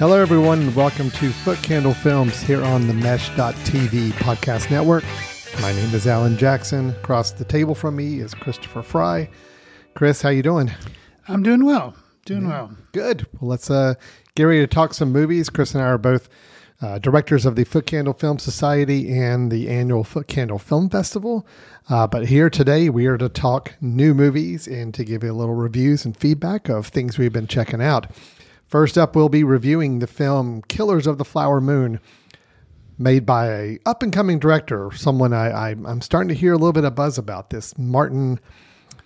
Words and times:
Hello, 0.00 0.18
everyone, 0.18 0.62
and 0.62 0.74
welcome 0.74 1.10
to 1.10 1.28
Footcandle 1.28 1.94
Films 1.94 2.40
here 2.40 2.62
on 2.62 2.86
the 2.86 2.94
Mesh.tv 2.94 4.12
podcast 4.12 4.70
network. 4.70 5.04
My 5.60 5.74
name 5.74 5.94
is 5.94 6.06
Alan 6.06 6.38
Jackson. 6.38 6.88
Across 6.88 7.32
the 7.32 7.44
table 7.44 7.74
from 7.74 7.96
me 7.96 8.20
is 8.20 8.32
Christopher 8.32 8.80
Fry. 8.80 9.28
Chris, 9.92 10.22
how 10.22 10.30
you 10.30 10.42
doing? 10.42 10.70
I'm 11.28 11.42
doing 11.42 11.66
well. 11.66 11.94
Doing 12.24 12.48
well. 12.48 12.74
Good. 12.92 13.26
Well, 13.38 13.50
let's 13.50 13.70
uh, 13.70 13.92
get 14.36 14.44
ready 14.44 14.60
to 14.60 14.66
talk 14.66 14.94
some 14.94 15.12
movies. 15.12 15.50
Chris 15.50 15.74
and 15.74 15.84
I 15.84 15.88
are 15.88 15.98
both 15.98 16.30
uh, 16.80 16.98
directors 16.98 17.44
of 17.44 17.54
the 17.54 17.66
Footcandle 17.66 18.18
Film 18.18 18.38
Society 18.38 19.12
and 19.12 19.52
the 19.52 19.68
annual 19.68 20.02
Footcandle 20.02 20.62
Film 20.62 20.88
Festival. 20.88 21.46
Uh, 21.90 22.06
but 22.06 22.26
here 22.26 22.48
today, 22.48 22.88
we 22.88 23.04
are 23.04 23.18
to 23.18 23.28
talk 23.28 23.74
new 23.82 24.14
movies 24.14 24.66
and 24.66 24.94
to 24.94 25.04
give 25.04 25.22
you 25.22 25.30
a 25.30 25.34
little 25.34 25.56
reviews 25.56 26.06
and 26.06 26.16
feedback 26.16 26.70
of 26.70 26.86
things 26.86 27.18
we've 27.18 27.34
been 27.34 27.46
checking 27.46 27.82
out. 27.82 28.06
First 28.70 28.96
up, 28.96 29.16
we'll 29.16 29.28
be 29.28 29.42
reviewing 29.42 29.98
the 29.98 30.06
film 30.06 30.62
Killers 30.68 31.08
of 31.08 31.18
the 31.18 31.24
Flower 31.24 31.60
Moon, 31.60 31.98
made 32.98 33.26
by 33.26 33.48
a 33.48 33.78
up 33.84 34.00
and 34.00 34.12
coming 34.12 34.38
director, 34.38 34.92
someone 34.92 35.32
I, 35.32 35.50
I 35.50 35.70
I'm 35.70 36.00
starting 36.00 36.28
to 36.28 36.36
hear 36.36 36.52
a 36.52 36.56
little 36.56 36.72
bit 36.72 36.84
of 36.84 36.94
buzz 36.94 37.18
about. 37.18 37.50
This 37.50 37.76
Martin. 37.76 38.38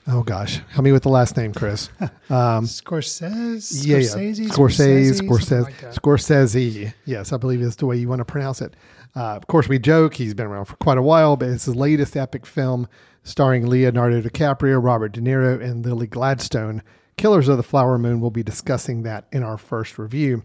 Oh 0.07 0.23
gosh, 0.23 0.61
help 0.69 0.85
me 0.85 0.93
with 0.93 1.05
the 1.05 1.09
last 1.09 1.39
name, 1.39 1.55
Chris. 1.55 1.89
Um, 2.31 2.65
Scorsese, 2.65 3.87
yeah, 3.87 3.99
Scorsese, 3.99 4.39
yeah. 4.39 4.49
Scorsese, 4.49 5.21
Scorsese, 5.21 5.63
like. 5.63 5.95
Scorsese. 5.95 6.95
Yes, 7.07 7.33
I 7.33 7.39
believe 7.39 7.63
is 7.63 7.77
the 7.77 7.87
way 7.87 7.97
you 7.97 8.09
want 8.09 8.21
to 8.21 8.25
pronounce 8.27 8.61
it. 8.61 8.75
Uh, 9.17 9.37
of 9.37 9.47
course, 9.47 9.69
we 9.69 9.79
joke 9.79 10.15
he's 10.15 10.35
been 10.35 10.47
around 10.47 10.67
for 10.67 10.77
quite 10.77 10.99
a 10.99 11.03
while, 11.03 11.37
but 11.37 11.49
it's 11.49 11.65
his 11.65 11.77
latest 11.77 12.17
epic 12.17 12.45
film 12.45 12.87
starring 13.23 13.67
Leonardo 13.67 14.21
DiCaprio, 14.21 14.83
Robert 14.83 15.13
De 15.13 15.21
Niro, 15.21 15.63
and 15.63 15.87
Lily 15.87 16.07
Gladstone. 16.07 16.83
Killers 17.17 17.49
of 17.49 17.57
the 17.57 17.63
Flower 17.63 17.99
Moon. 17.99 18.21
We'll 18.21 18.31
be 18.31 18.43
discussing 18.43 19.03
that 19.03 19.27
in 19.33 19.43
our 19.43 19.57
first 19.57 19.99
review. 19.99 20.43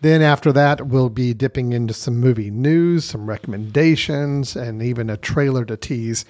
Then 0.00 0.22
after 0.22 0.52
that, 0.52 0.86
we'll 0.86 1.08
be 1.08 1.34
dipping 1.34 1.72
into 1.72 1.94
some 1.94 2.18
movie 2.18 2.50
news, 2.50 3.04
some 3.04 3.28
recommendations, 3.28 4.54
and 4.54 4.82
even 4.82 5.08
a 5.08 5.16
trailer 5.16 5.64
to 5.64 5.76
tease 5.76 6.24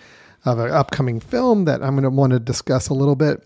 of 0.44 0.58
an 0.58 0.70
upcoming 0.70 1.18
film 1.18 1.64
that 1.64 1.82
I'm 1.82 1.94
going 1.94 2.04
to 2.04 2.10
want 2.10 2.32
to 2.32 2.38
discuss 2.38 2.88
a 2.88 2.94
little 2.94 3.16
bit. 3.16 3.44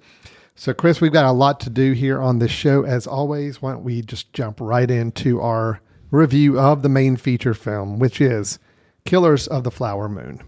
So, 0.55 0.75
Chris, 0.75 1.01
we've 1.01 1.13
got 1.13 1.25
a 1.25 1.33
lot 1.33 1.59
to 1.61 1.71
do 1.71 1.93
here 1.93 2.21
on 2.21 2.39
this 2.39 2.51
show. 2.51 2.85
As 2.85 3.07
always, 3.07 3.63
why 3.63 3.73
don't 3.73 3.85
we 3.85 4.03
just 4.03 4.33
jump 4.35 4.61
right 4.61 4.91
into 4.91 5.41
our 5.41 5.81
review 6.11 6.61
of 6.61 6.83
the 6.83 6.89
main 6.89 7.17
feature 7.17 7.55
film, 7.55 7.99
which 7.99 8.21
is 8.21 8.59
Killers 9.07 9.47
of 9.47 9.65
the 9.65 9.71
Flower 9.71 10.09
Moon. 10.09 10.43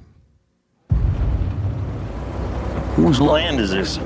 Whose 2.95 3.21
land 3.21 3.59
is 3.59 3.71
this? 3.71 3.99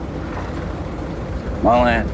My 1.67 1.83
land. 1.83 2.09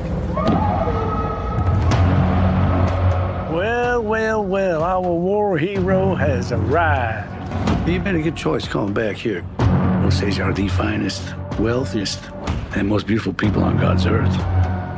Well, 3.54 4.02
well, 4.02 4.42
well, 4.42 4.82
our 4.82 5.02
war 5.02 5.58
hero 5.58 6.14
has 6.14 6.52
arrived. 6.52 7.86
You 7.86 8.00
made 8.00 8.14
a 8.14 8.22
good 8.22 8.34
choice 8.34 8.66
coming 8.66 8.94
back 8.94 9.16
here. 9.16 9.44
Osage 10.06 10.40
are 10.40 10.54
the 10.54 10.68
finest, 10.68 11.34
wealthiest, 11.58 12.18
and 12.76 12.88
most 12.88 13.06
beautiful 13.06 13.34
people 13.34 13.62
on 13.62 13.76
God's 13.76 14.06
earth. 14.06 14.32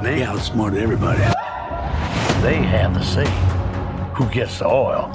They 0.04 0.22
outsmarted 0.22 0.80
everybody. 0.80 1.18
They 2.40 2.62
have 2.62 2.94
the 2.94 3.02
say. 3.02 3.26
Who 4.14 4.24
gets 4.32 4.60
the 4.60 4.68
oil? 4.68 5.12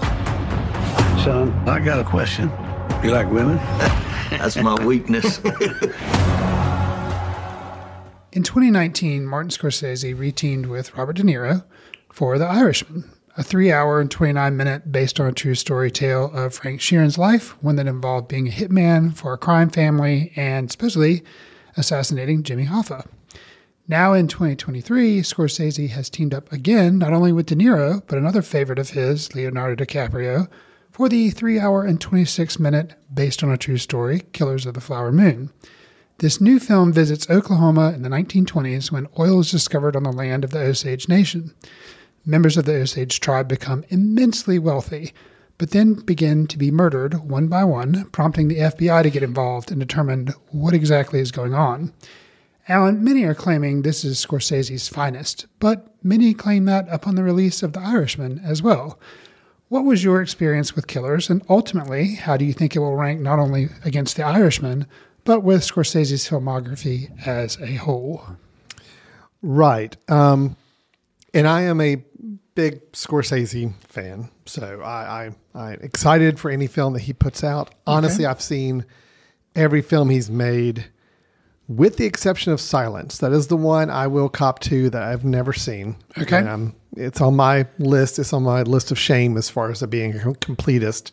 Son, 1.23 1.53
I 1.65 1.79
got 1.79 2.01
a 2.01 2.03
question. 2.03 2.51
You 3.01 3.11
like 3.11 3.31
women? 3.31 3.55
That's 4.31 4.57
my 4.57 4.75
weakness. 4.85 5.39
In 8.31 8.43
2019, 8.43 9.25
Martin 9.25 9.49
Scorsese 9.49 10.15
reteamed 10.15 10.67
with 10.67 10.95
Robert 10.95 11.15
De 11.15 11.23
Niro 11.23 11.65
for 12.13 12.37
The 12.37 12.45
Irishman, 12.45 13.09
a 13.35 13.41
three 13.41 13.71
hour 13.71 13.99
and 13.99 14.11
29 14.11 14.55
minute 14.55 14.91
based 14.91 15.19
on 15.19 15.25
a 15.25 15.31
true 15.31 15.55
story 15.55 15.89
tale 15.89 16.29
of 16.31 16.53
Frank 16.53 16.79
Sheeran's 16.79 17.17
life, 17.17 17.61
one 17.63 17.75
that 17.77 17.87
involved 17.87 18.27
being 18.27 18.47
a 18.47 18.51
hitman 18.51 19.17
for 19.17 19.33
a 19.33 19.37
crime 19.39 19.71
family 19.71 20.31
and 20.35 20.71
supposedly 20.71 21.23
assassinating 21.75 22.43
Jimmy 22.43 22.67
Hoffa. 22.67 23.07
Now 23.87 24.13
in 24.13 24.27
2023, 24.27 25.21
Scorsese 25.21 25.89
has 25.89 26.11
teamed 26.11 26.35
up 26.35 26.51
again, 26.51 26.99
not 26.99 27.13
only 27.13 27.31
with 27.31 27.47
De 27.47 27.55
Niro, 27.55 28.03
but 28.05 28.19
another 28.19 28.43
favorite 28.43 28.77
of 28.77 28.91
his, 28.91 29.33
Leonardo 29.33 29.83
DiCaprio, 29.83 30.47
for 30.91 31.09
the 31.09 31.31
3 31.31 31.59
hour 31.59 31.83
and 31.83 31.99
26 31.99 32.59
minute 32.59 32.93
based 33.11 33.43
on 33.43 33.49
a 33.49 33.57
true 33.57 33.77
story, 33.77 34.21
Killers 34.33 34.67
of 34.67 34.75
the 34.75 34.81
Flower 34.81 35.11
Moon. 35.11 35.51
This 36.19 36.41
new 36.41 36.59
film 36.59 36.91
visits 36.91 37.29
Oklahoma 37.29 37.93
in 37.95 38.01
the 38.01 38.09
1920s 38.09 38.91
when 38.91 39.07
oil 39.17 39.39
is 39.39 39.51
discovered 39.51 39.95
on 39.95 40.03
the 40.03 40.11
land 40.11 40.43
of 40.43 40.49
the 40.51 40.59
Osage 40.59 41.07
Nation. 41.07 41.53
Members 42.25 42.57
of 42.57 42.65
the 42.65 42.75
Osage 42.75 43.21
tribe 43.21 43.47
become 43.47 43.85
immensely 43.87 44.59
wealthy, 44.59 45.13
but 45.57 45.71
then 45.71 45.93
begin 45.93 46.45
to 46.47 46.57
be 46.57 46.71
murdered 46.71 47.13
one 47.29 47.47
by 47.47 47.63
one, 47.63 48.03
prompting 48.11 48.49
the 48.49 48.57
FBI 48.57 49.01
to 49.03 49.09
get 49.09 49.23
involved 49.23 49.71
and 49.71 49.79
determine 49.79 50.33
what 50.51 50.73
exactly 50.73 51.21
is 51.21 51.31
going 51.31 51.53
on. 51.53 51.93
Alan, 52.67 53.01
many 53.01 53.23
are 53.23 53.33
claiming 53.33 53.83
this 53.83 54.03
is 54.03 54.23
Scorsese's 54.23 54.89
finest, 54.89 55.45
but 55.61 55.87
many 56.03 56.33
claim 56.33 56.65
that 56.65 56.85
upon 56.89 57.15
the 57.15 57.23
release 57.23 57.63
of 57.63 57.71
The 57.71 57.79
Irishman 57.79 58.41
as 58.43 58.61
well. 58.61 58.99
What 59.69 59.85
was 59.85 60.03
your 60.03 60.21
experience 60.21 60.75
with 60.75 60.87
Killers, 60.87 61.29
and 61.29 61.43
ultimately, 61.47 62.15
how 62.15 62.35
do 62.35 62.43
you 62.43 62.51
think 62.51 62.75
it 62.75 62.79
will 62.79 62.97
rank 62.97 63.21
not 63.21 63.39
only 63.39 63.69
against 63.85 64.17
The 64.17 64.25
Irishman, 64.25 64.85
but 65.29 65.43
with 65.43 65.61
Scorsese's 65.61 66.27
filmography 66.27 67.11
as 67.27 67.55
a 67.61 67.75
whole? 67.75 68.23
Right. 69.43 69.95
Um, 70.09 70.57
and 71.35 71.47
I 71.47 71.61
am 71.61 71.79
a 71.81 71.97
big 72.55 72.91
Scorsese 72.93 73.71
fan, 73.83 74.31
so 74.47 74.81
I, 74.81 75.27
I 75.27 75.31
I'm 75.53 75.79
excited 75.81 76.39
for 76.39 76.49
any 76.49 76.65
film 76.65 76.93
that 76.93 77.03
he 77.03 77.13
puts 77.13 77.43
out. 77.43 77.75
Honestly, 77.85 78.25
I've 78.25 78.41
seen 78.41 78.87
every 79.55 79.83
film 79.83 80.09
he's 80.09 80.31
made, 80.31 80.85
with 81.67 81.97
the 81.97 82.05
exception 82.05 82.51
of 82.51 82.59
Silence. 82.59 83.19
That 83.19 83.31
is 83.31 83.45
the 83.45 83.55
one 83.55 83.91
I 83.91 84.07
will 84.07 84.29
cop 84.29 84.57
to 84.61 84.89
that 84.89 85.03
I've 85.03 85.25
never 85.25 85.53
seen. 85.53 85.95
Okay. 86.17 86.37
um, 86.39 86.73
it's 86.97 87.21
on 87.21 87.35
my 87.35 87.67
list. 87.77 88.17
It's 88.17 88.33
on 88.33 88.41
my 88.41 88.63
list 88.63 88.89
of 88.89 88.97
shame 88.97 89.37
as 89.37 89.47
far 89.47 89.69
as 89.69 89.83
it 89.83 89.91
being 89.91 90.15
a 90.15 90.33
completist 90.33 91.11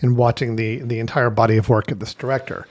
and 0.00 0.16
watching 0.16 0.56
the 0.56 0.78
the 0.78 1.00
entire 1.00 1.28
body 1.28 1.58
of 1.58 1.68
work 1.68 1.90
of 1.90 1.98
this 1.98 2.14
director. 2.14 2.66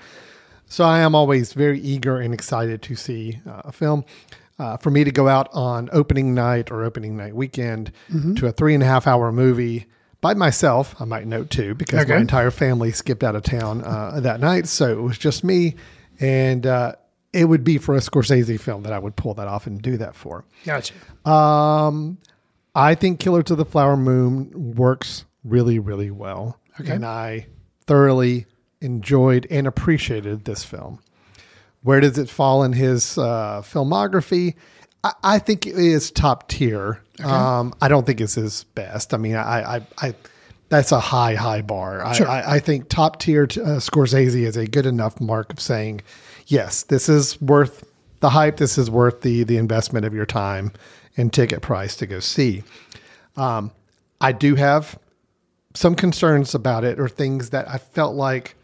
So 0.68 0.84
I 0.84 1.00
am 1.00 1.16
always 1.16 1.54
very 1.54 1.80
eager 1.80 2.20
and 2.20 2.34
excited 2.34 2.82
to 2.84 2.96
see 2.96 3.40
uh, 3.48 3.62
a 3.66 3.72
film. 3.72 4.06
Uh, 4.60 4.76
for 4.78 4.90
me 4.90 5.04
to 5.04 5.12
go 5.12 5.28
out 5.28 5.50
on 5.54 5.88
opening 5.94 6.34
night 6.34 6.72
or 6.72 6.84
opening 6.84 7.16
night 7.16 7.36
weekend 7.36 7.92
to 8.36 8.48
a 8.48 8.52
three 8.52 8.74
and 8.74 8.82
a 8.82 8.88
half 8.88 9.06
hour 9.06 9.32
movie 9.32 9.86
by 10.20 10.34
myself, 10.34 11.00
I 11.00 11.06
might 11.06 11.28
note 11.28 11.52
too, 11.52 11.76
because 11.76 12.08
my 12.08 12.18
entire 12.18 12.50
family 12.50 12.92
skipped 12.92 13.24
out 13.24 13.36
of 13.36 13.44
town 13.44 13.84
uh, 13.84 14.20
that 14.22 14.40
night. 14.40 14.66
So 14.68 14.92
it 14.92 15.02
was 15.02 15.18
just 15.18 15.44
me. 15.44 15.76
And 16.20 16.66
uh, 16.66 16.94
it 17.34 17.46
would 17.46 17.64
be 17.64 17.78
for 17.78 17.94
a 17.96 18.00
Scorsese 18.00 18.60
film 18.60 18.82
that 18.82 18.94
I 18.94 18.98
would 19.00 19.16
pull 19.16 19.36
that 19.36 19.48
off 19.48 19.68
and 19.68 19.80
do 19.80 19.96
that 19.98 20.16
for. 20.16 20.44
Gotcha. 20.66 20.96
Um, 21.30 22.18
I 22.74 22.96
think 22.96 23.20
Killer 23.20 23.44
to 23.44 23.56
the 23.56 23.66
Flower 23.66 23.96
Moon 23.96 24.76
works 24.76 25.26
really, 25.44 25.78
really 25.78 26.10
well. 26.10 26.60
Okay. 26.82 26.94
And 26.94 27.06
I 27.06 27.46
thoroughly 27.86 28.48
enjoyed 28.82 29.48
and 29.50 29.68
appreciated 29.68 30.46
this 30.46 30.64
film. 30.64 31.00
Where 31.84 32.00
does 32.00 32.18
it 32.18 32.30
fall 32.30 32.64
in 32.64 32.74
his 32.74 33.18
uh, 33.18 33.62
filmography? 33.64 34.56
I, 35.04 35.14
I 35.24 35.40
think 35.40 35.66
it 35.66 35.76
is 35.76 36.12
top 36.12 36.50
tier. 36.50 37.02
Um, 37.24 37.74
I 37.82 37.88
don't 37.88 38.06
think 38.06 38.22
it's 38.22 38.36
his 38.36 38.64
best. 38.64 39.14
I 39.14 39.18
mean, 39.18 39.36
I, 39.36 39.78
I, 39.78 39.82
I 40.00 40.16
that's 40.70 40.92
a 40.92 41.00
high, 41.00 41.36
high 41.36 41.62
bar. 41.62 42.06
I, 42.06 42.14
Sure. 42.14 42.28
I, 42.28 42.56
I 42.56 42.60
think 42.60 42.90
top 42.90 43.20
tier 43.20 43.44
uh, 43.44 43.80
Scorsese 43.80 44.44
is 44.44 44.58
a 44.58 44.68
good 44.68 44.86
enough 44.86 45.20
mark 45.22 45.52
of 45.54 45.60
saying, 45.60 46.02
yes, 46.48 46.84
this 46.84 47.08
is 47.08 47.40
worth 47.42 47.90
the 48.20 48.30
hype. 48.30 48.58
This 48.58 48.78
is 48.78 48.90
worth 48.90 49.22
the 49.22 49.44
the 49.44 49.58
investment 49.58 50.06
of 50.06 50.14
your 50.14 50.26
time 50.26 50.74
and 51.16 51.32
ticket 51.32 51.62
price 51.62 51.96
to 51.98 52.06
go 52.06 52.20
see. 52.20 52.64
Um, 53.36 53.72
I 54.20 54.32
do 54.32 54.56
have 54.56 55.00
some 55.74 55.96
concerns 55.96 56.54
about 56.56 56.84
it, 56.84 57.00
or 57.00 57.08
things 57.08 57.52
that 57.52 57.70
I 57.70 57.78
felt 57.78 58.16
like 58.16 58.56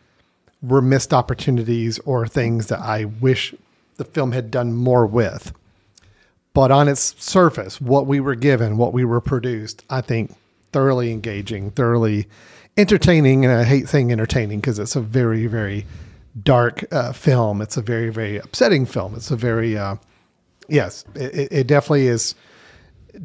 were 0.63 0.81
missed 0.81 1.13
opportunities, 1.13 1.99
or 1.99 2.25
things 2.25 2.67
that 2.67 2.79
I 2.79 3.05
wish 3.05 3.53
the 3.97 4.05
film 4.05 4.31
had 4.31 4.49
done 4.49 4.73
more 4.73 5.05
with. 5.05 5.53
But 6.53 6.71
on 6.71 6.87
its 6.87 7.15
surface, 7.23 7.81
what 7.81 8.07
we 8.07 8.19
were 8.19 8.35
given, 8.35 8.77
what 8.77 8.93
we 8.93 9.05
were 9.05 9.21
produced, 9.21 9.83
I 9.89 10.01
think 10.01 10.33
thoroughly 10.71 11.11
engaging, 11.11 11.71
thoroughly 11.71 12.27
entertaining. 12.77 13.43
And 13.45 13.53
I 13.53 13.63
hate 13.63 13.89
saying 13.89 14.11
entertaining 14.11 14.59
because 14.59 14.79
it's 14.79 14.95
a 14.95 15.01
very, 15.01 15.47
very 15.47 15.85
dark 16.41 16.83
uh, 16.91 17.11
film. 17.11 17.61
It's 17.61 17.77
a 17.77 17.81
very, 17.81 18.09
very 18.09 18.37
upsetting 18.37 18.85
film. 18.85 19.15
It's 19.15 19.31
a 19.31 19.35
very, 19.35 19.77
uh, 19.77 19.95
yes, 20.67 21.05
it, 21.15 21.51
it 21.51 21.67
definitely 21.67 22.07
is 22.07 22.35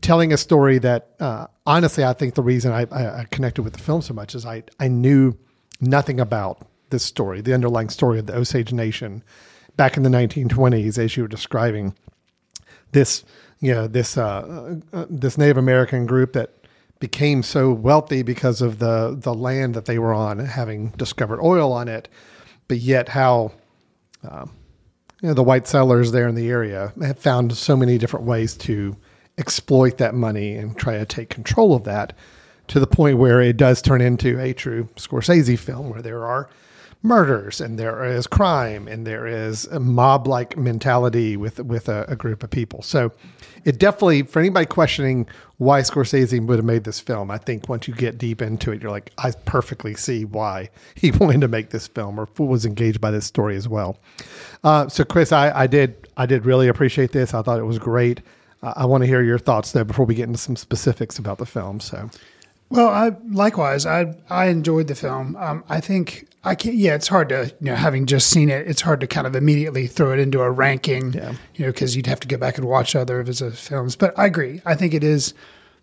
telling 0.00 0.32
a 0.32 0.36
story 0.36 0.78
that 0.78 1.10
uh, 1.20 1.46
honestly, 1.66 2.04
I 2.04 2.14
think 2.14 2.34
the 2.34 2.42
reason 2.42 2.72
I, 2.72 2.86
I, 2.90 3.24
connected 3.30 3.62
with 3.62 3.74
the 3.74 3.78
film 3.78 4.02
so 4.02 4.14
much 4.14 4.34
is 4.34 4.44
I, 4.44 4.64
I 4.80 4.88
knew 4.88 5.36
nothing 5.80 6.20
about 6.20 6.66
this 6.90 7.04
story, 7.04 7.40
the 7.40 7.54
underlying 7.54 7.88
story 7.88 8.18
of 8.18 8.26
the 8.26 8.36
Osage 8.36 8.72
Nation 8.72 9.22
back 9.76 9.96
in 9.96 10.02
the 10.02 10.10
1920s, 10.10 10.98
as 10.98 11.16
you 11.16 11.22
were 11.24 11.28
describing. 11.28 11.94
This, 12.92 13.24
you 13.60 13.74
know, 13.74 13.86
this 13.86 14.16
uh, 14.16 14.78
uh, 14.92 15.06
this 15.10 15.38
Native 15.38 15.56
American 15.56 16.06
group 16.06 16.32
that 16.32 16.54
became 17.00 17.42
so 17.42 17.72
wealthy 17.72 18.22
because 18.22 18.60
of 18.60 18.78
the 18.78 19.16
the 19.18 19.34
land 19.34 19.74
that 19.74 19.84
they 19.84 19.98
were 19.98 20.14
on, 20.14 20.38
having 20.38 20.88
discovered 20.90 21.40
oil 21.40 21.72
on 21.72 21.88
it, 21.88 22.08
but 22.66 22.78
yet 22.78 23.10
how 23.10 23.52
uh, 24.28 24.46
you 25.22 25.28
know, 25.28 25.34
the 25.34 25.42
white 25.42 25.66
settlers 25.66 26.12
there 26.12 26.28
in 26.28 26.34
the 26.34 26.48
area 26.48 26.92
have 27.02 27.18
found 27.18 27.56
so 27.56 27.76
many 27.76 27.98
different 27.98 28.26
ways 28.26 28.56
to 28.56 28.96
exploit 29.36 29.98
that 29.98 30.14
money 30.14 30.56
and 30.56 30.76
try 30.76 30.98
to 30.98 31.06
take 31.06 31.28
control 31.28 31.74
of 31.74 31.84
that 31.84 32.12
to 32.68 32.80
the 32.80 32.86
point 32.86 33.18
where 33.18 33.40
it 33.40 33.56
does 33.56 33.80
turn 33.80 34.00
into 34.00 34.38
a 34.40 34.52
true 34.52 34.88
Scorsese 34.96 35.58
film 35.58 35.90
where 35.90 36.02
there 36.02 36.24
are 36.24 36.48
murders 37.02 37.60
and 37.60 37.78
there 37.78 38.04
is 38.04 38.26
crime 38.26 38.88
and 38.88 39.06
there 39.06 39.26
is 39.26 39.66
a 39.66 39.78
mob 39.78 40.26
like 40.26 40.56
mentality 40.56 41.36
with 41.36 41.60
with 41.60 41.88
a, 41.88 42.04
a, 42.08 42.16
group 42.16 42.42
of 42.42 42.50
people. 42.50 42.82
So 42.82 43.12
it 43.64 43.78
definitely 43.78 44.22
for 44.22 44.40
anybody 44.40 44.66
questioning 44.66 45.28
why 45.58 45.80
Scorsese 45.82 46.44
would 46.44 46.58
have 46.58 46.64
made 46.64 46.84
this 46.84 46.98
film, 46.98 47.30
I 47.30 47.38
think 47.38 47.68
once 47.68 47.86
you 47.86 47.94
get 47.94 48.18
deep 48.18 48.42
into 48.42 48.72
it, 48.72 48.82
you're 48.82 48.90
like, 48.90 49.12
I 49.18 49.30
perfectly 49.44 49.94
see 49.94 50.24
why 50.24 50.70
he 50.96 51.12
wanted 51.12 51.42
to 51.42 51.48
make 51.48 51.70
this 51.70 51.86
film 51.86 52.18
or 52.18 52.28
was 52.38 52.66
engaged 52.66 53.00
by 53.00 53.10
this 53.10 53.26
story 53.26 53.56
as 53.56 53.68
well. 53.68 53.98
Uh, 54.64 54.88
so 54.88 55.04
Chris, 55.04 55.30
I, 55.30 55.56
I 55.56 55.66
did 55.68 56.08
I 56.16 56.26
did 56.26 56.44
really 56.44 56.66
appreciate 56.66 57.12
this. 57.12 57.32
I 57.32 57.42
thought 57.42 57.60
it 57.60 57.64
was 57.64 57.78
great. 57.78 58.22
Uh, 58.60 58.74
I 58.76 58.86
want 58.86 59.02
to 59.02 59.06
hear 59.06 59.22
your 59.22 59.38
thoughts 59.38 59.70
though 59.70 59.84
before 59.84 60.04
we 60.04 60.16
get 60.16 60.26
into 60.26 60.38
some 60.38 60.56
specifics 60.56 61.18
about 61.18 61.38
the 61.38 61.46
film. 61.46 61.78
So. 61.78 62.10
Well, 62.70 62.88
I 62.88 63.16
likewise 63.30 63.86
I 63.86 64.14
I 64.28 64.46
enjoyed 64.46 64.88
the 64.88 64.94
film. 64.94 65.36
Um, 65.36 65.64
I 65.68 65.80
think 65.80 66.27
I 66.44 66.54
can't. 66.54 66.76
Yeah, 66.76 66.94
it's 66.94 67.08
hard 67.08 67.28
to 67.30 67.52
you 67.60 67.66
know 67.66 67.74
having 67.74 68.06
just 68.06 68.28
seen 68.28 68.48
it. 68.48 68.66
It's 68.68 68.80
hard 68.80 69.00
to 69.00 69.06
kind 69.06 69.26
of 69.26 69.34
immediately 69.34 69.86
throw 69.86 70.12
it 70.12 70.18
into 70.18 70.40
a 70.40 70.50
ranking. 70.50 71.12
Yeah. 71.12 71.32
You 71.54 71.66
know, 71.66 71.72
because 71.72 71.96
you'd 71.96 72.06
have 72.06 72.20
to 72.20 72.28
go 72.28 72.36
back 72.36 72.58
and 72.58 72.66
watch 72.66 72.94
other 72.94 73.20
of 73.20 73.26
his 73.26 73.42
uh, 73.42 73.50
films. 73.50 73.96
But 73.96 74.16
I 74.18 74.26
agree. 74.26 74.62
I 74.64 74.74
think 74.74 74.94
it 74.94 75.02
is, 75.02 75.34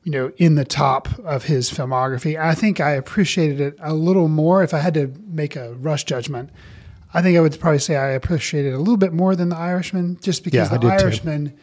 you 0.04 0.12
know, 0.12 0.32
in 0.38 0.56
the 0.56 0.66
top 0.66 1.10
of 1.20 1.44
his 1.44 1.70
filmography. 1.70 2.40
I 2.40 2.56
think 2.56 2.80
I 2.80 2.92
appreciated 2.92 3.60
it 3.60 3.76
a 3.82 3.94
little 3.94 4.30
more. 4.30 4.64
If 4.64 4.74
I 4.74 4.80
had 4.80 4.94
to 4.94 5.14
make 5.28 5.56
a 5.56 5.74
rush 5.74 6.06
judgment, 6.06 6.50
I 7.14 7.22
think 7.22 7.38
I 7.38 7.42
would 7.42 7.60
probably 7.60 7.80
say 7.80 7.98
I 7.98 8.12
appreciated 8.12 8.70
it 8.74 8.76
a 8.76 8.80
little 8.80 8.98
bit 8.98 9.14
more 9.14 9.36
than 9.36 9.50
The 9.50 9.58
Irishman, 9.58 10.20
just 10.22 10.44
because 10.44 10.72
yeah, 10.72 10.78
The 10.78 10.88
Irishman 10.88 11.50
too. 11.50 11.56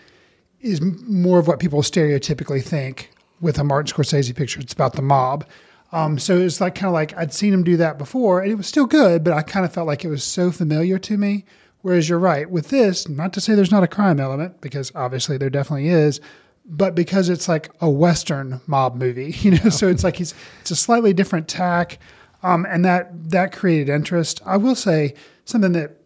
is 0.61 0.81
more 0.83 1.39
of 1.39 1.49
what 1.49 1.61
people 1.61 1.81
stereotypically 1.83 2.63
think 2.63 3.11
with 3.41 3.59
a 3.59 3.65
Martin 3.65 3.93
Scorsese 3.93 4.35
picture. 4.35 4.61
It's 4.61 4.73
about 4.73 4.95
the 4.95 5.03
mob. 5.03 5.47
Um, 5.93 6.19
so 6.19 6.39
it 6.39 6.45
was 6.45 6.61
like 6.61 6.75
kind 6.75 6.87
of 6.87 6.95
like 6.95 7.17
I'd 7.17 7.35
seen 7.35 7.53
him 7.53 7.63
do 7.63 7.77
that 7.77 7.99
before, 7.99 8.41
and 8.41 8.51
it 8.51 8.55
was 8.55 8.67
still 8.67 8.87
good, 8.87 9.23
but 9.23 9.35
I 9.35 9.43
kind 9.43 9.65
of 9.65 9.73
felt 9.73 9.87
like 9.87 10.05
it 10.05 10.09
was 10.09 10.25
so 10.25 10.51
familiar 10.51 10.99
to 10.99 11.19
me. 11.19 11.45
Whereas 11.83 12.09
you're 12.09 12.19
right 12.19 12.49
with 12.49 12.69
this, 12.69 13.09
not 13.09 13.33
to 13.33 13.41
say 13.41 13.55
there's 13.55 13.73
not 13.73 13.83
a 13.83 13.89
crime 13.89 14.21
element, 14.21 14.61
because 14.61 14.93
obviously 14.95 15.37
there 15.37 15.51
definitely 15.51 15.89
is, 15.89 16.21
but 16.65 16.95
because 16.95 17.29
it's 17.29 17.49
like 17.49 17.71
a 17.81 17.91
Western 17.91 18.61
mob 18.67 18.95
movie, 18.95 19.33
you 19.39 19.51
know, 19.51 19.69
so 19.69 19.89
it's 19.89 20.05
like 20.05 20.17
he's 20.17 20.35
it's 20.61 20.71
a 20.71 20.77
slightly 20.77 21.13
different 21.13 21.49
tack, 21.49 21.99
um, 22.43 22.67
and 22.69 22.85
that 22.85 23.31
that 23.31 23.53
created 23.53 23.89
interest. 23.89 24.41
I 24.47 24.57
will 24.57 24.75
say 24.75 25.15
something 25.45 25.73
that 25.73 25.99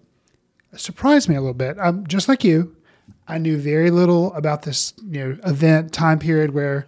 surprised 0.74 1.28
me 1.28 1.36
a 1.36 1.40
little 1.40 1.54
bit. 1.54 1.78
Um, 1.78 2.06
just 2.06 2.28
like 2.28 2.42
you, 2.42 2.74
I 3.28 3.38
knew 3.38 3.56
very 3.58 3.90
little 3.90 4.32
about 4.34 4.62
this 4.62 4.94
you 5.08 5.20
know 5.20 5.38
event 5.44 5.92
time 5.92 6.18
period 6.18 6.54
where 6.54 6.86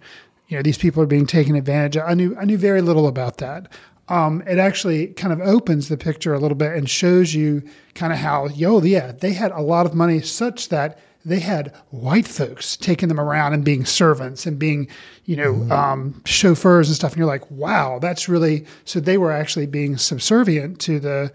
you 0.49 0.57
know 0.57 0.63
these 0.63 0.77
people 0.77 1.01
are 1.01 1.07
being 1.07 1.25
taken 1.25 1.55
advantage 1.55 1.95
of. 1.95 2.03
I 2.07 2.13
knew 2.13 2.35
I 2.37 2.45
knew 2.45 2.57
very 2.57 2.81
little 2.81 3.07
about 3.07 3.37
that. 3.37 3.71
Um, 4.09 4.41
it 4.47 4.57
actually 4.57 5.07
kind 5.07 5.31
of 5.31 5.39
opens 5.39 5.87
the 5.87 5.97
picture 5.97 6.33
a 6.33 6.39
little 6.39 6.57
bit 6.57 6.75
and 6.75 6.89
shows 6.89 7.35
you 7.35 7.63
kind 7.93 8.11
of 8.11 8.19
how 8.19 8.47
yo 8.47 8.81
yeah 8.81 9.11
they 9.11 9.33
had 9.33 9.51
a 9.51 9.61
lot 9.61 9.85
of 9.85 9.93
money 9.93 10.19
such 10.19 10.69
that 10.69 10.99
they 11.25 11.39
had 11.39 11.75
white 11.91 12.27
folks 12.27 12.75
taking 12.75 13.07
them 13.07 13.19
around 13.19 13.53
and 13.53 13.63
being 13.63 13.85
servants 13.85 14.47
and 14.47 14.57
being 14.57 14.87
you 15.25 15.35
know 15.35 15.53
mm-hmm. 15.53 15.71
um, 15.71 16.21
chauffeurs 16.25 16.87
and 16.89 16.95
stuff 16.95 17.11
and 17.11 17.19
you're 17.19 17.27
like 17.27 17.49
wow 17.51 17.99
that's 17.99 18.27
really 18.27 18.65
so 18.85 18.99
they 18.99 19.17
were 19.17 19.31
actually 19.31 19.67
being 19.67 19.95
subservient 19.95 20.79
to 20.79 20.99
the 20.99 21.31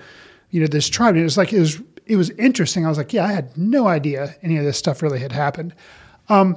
you 0.50 0.61
know 0.61 0.66
this 0.66 0.88
tribe 0.88 1.11
and 1.11 1.20
it 1.20 1.25
was 1.25 1.37
like 1.37 1.52
it 1.52 1.61
was 1.61 1.81
it 2.06 2.16
was 2.16 2.31
interesting 2.31 2.84
i 2.84 2.88
was 2.88 2.99
like 2.99 3.12
yeah 3.12 3.25
i 3.25 3.32
had 3.32 3.56
no 3.56 3.87
idea 3.87 4.34
any 4.43 4.56
of 4.56 4.64
this 4.64 4.76
stuff 4.76 5.00
really 5.02 5.20
had 5.20 5.32
happened 5.32 5.72
um, 6.28 6.56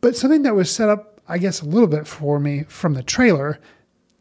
but 0.00 0.16
something 0.16 0.42
that 0.42 0.54
was 0.54 0.70
set 0.70 0.88
up 0.88 1.13
I 1.28 1.38
guess, 1.38 1.60
a 1.60 1.66
little 1.66 1.88
bit 1.88 2.06
for 2.06 2.38
me 2.38 2.64
from 2.64 2.94
the 2.94 3.02
trailer 3.02 3.58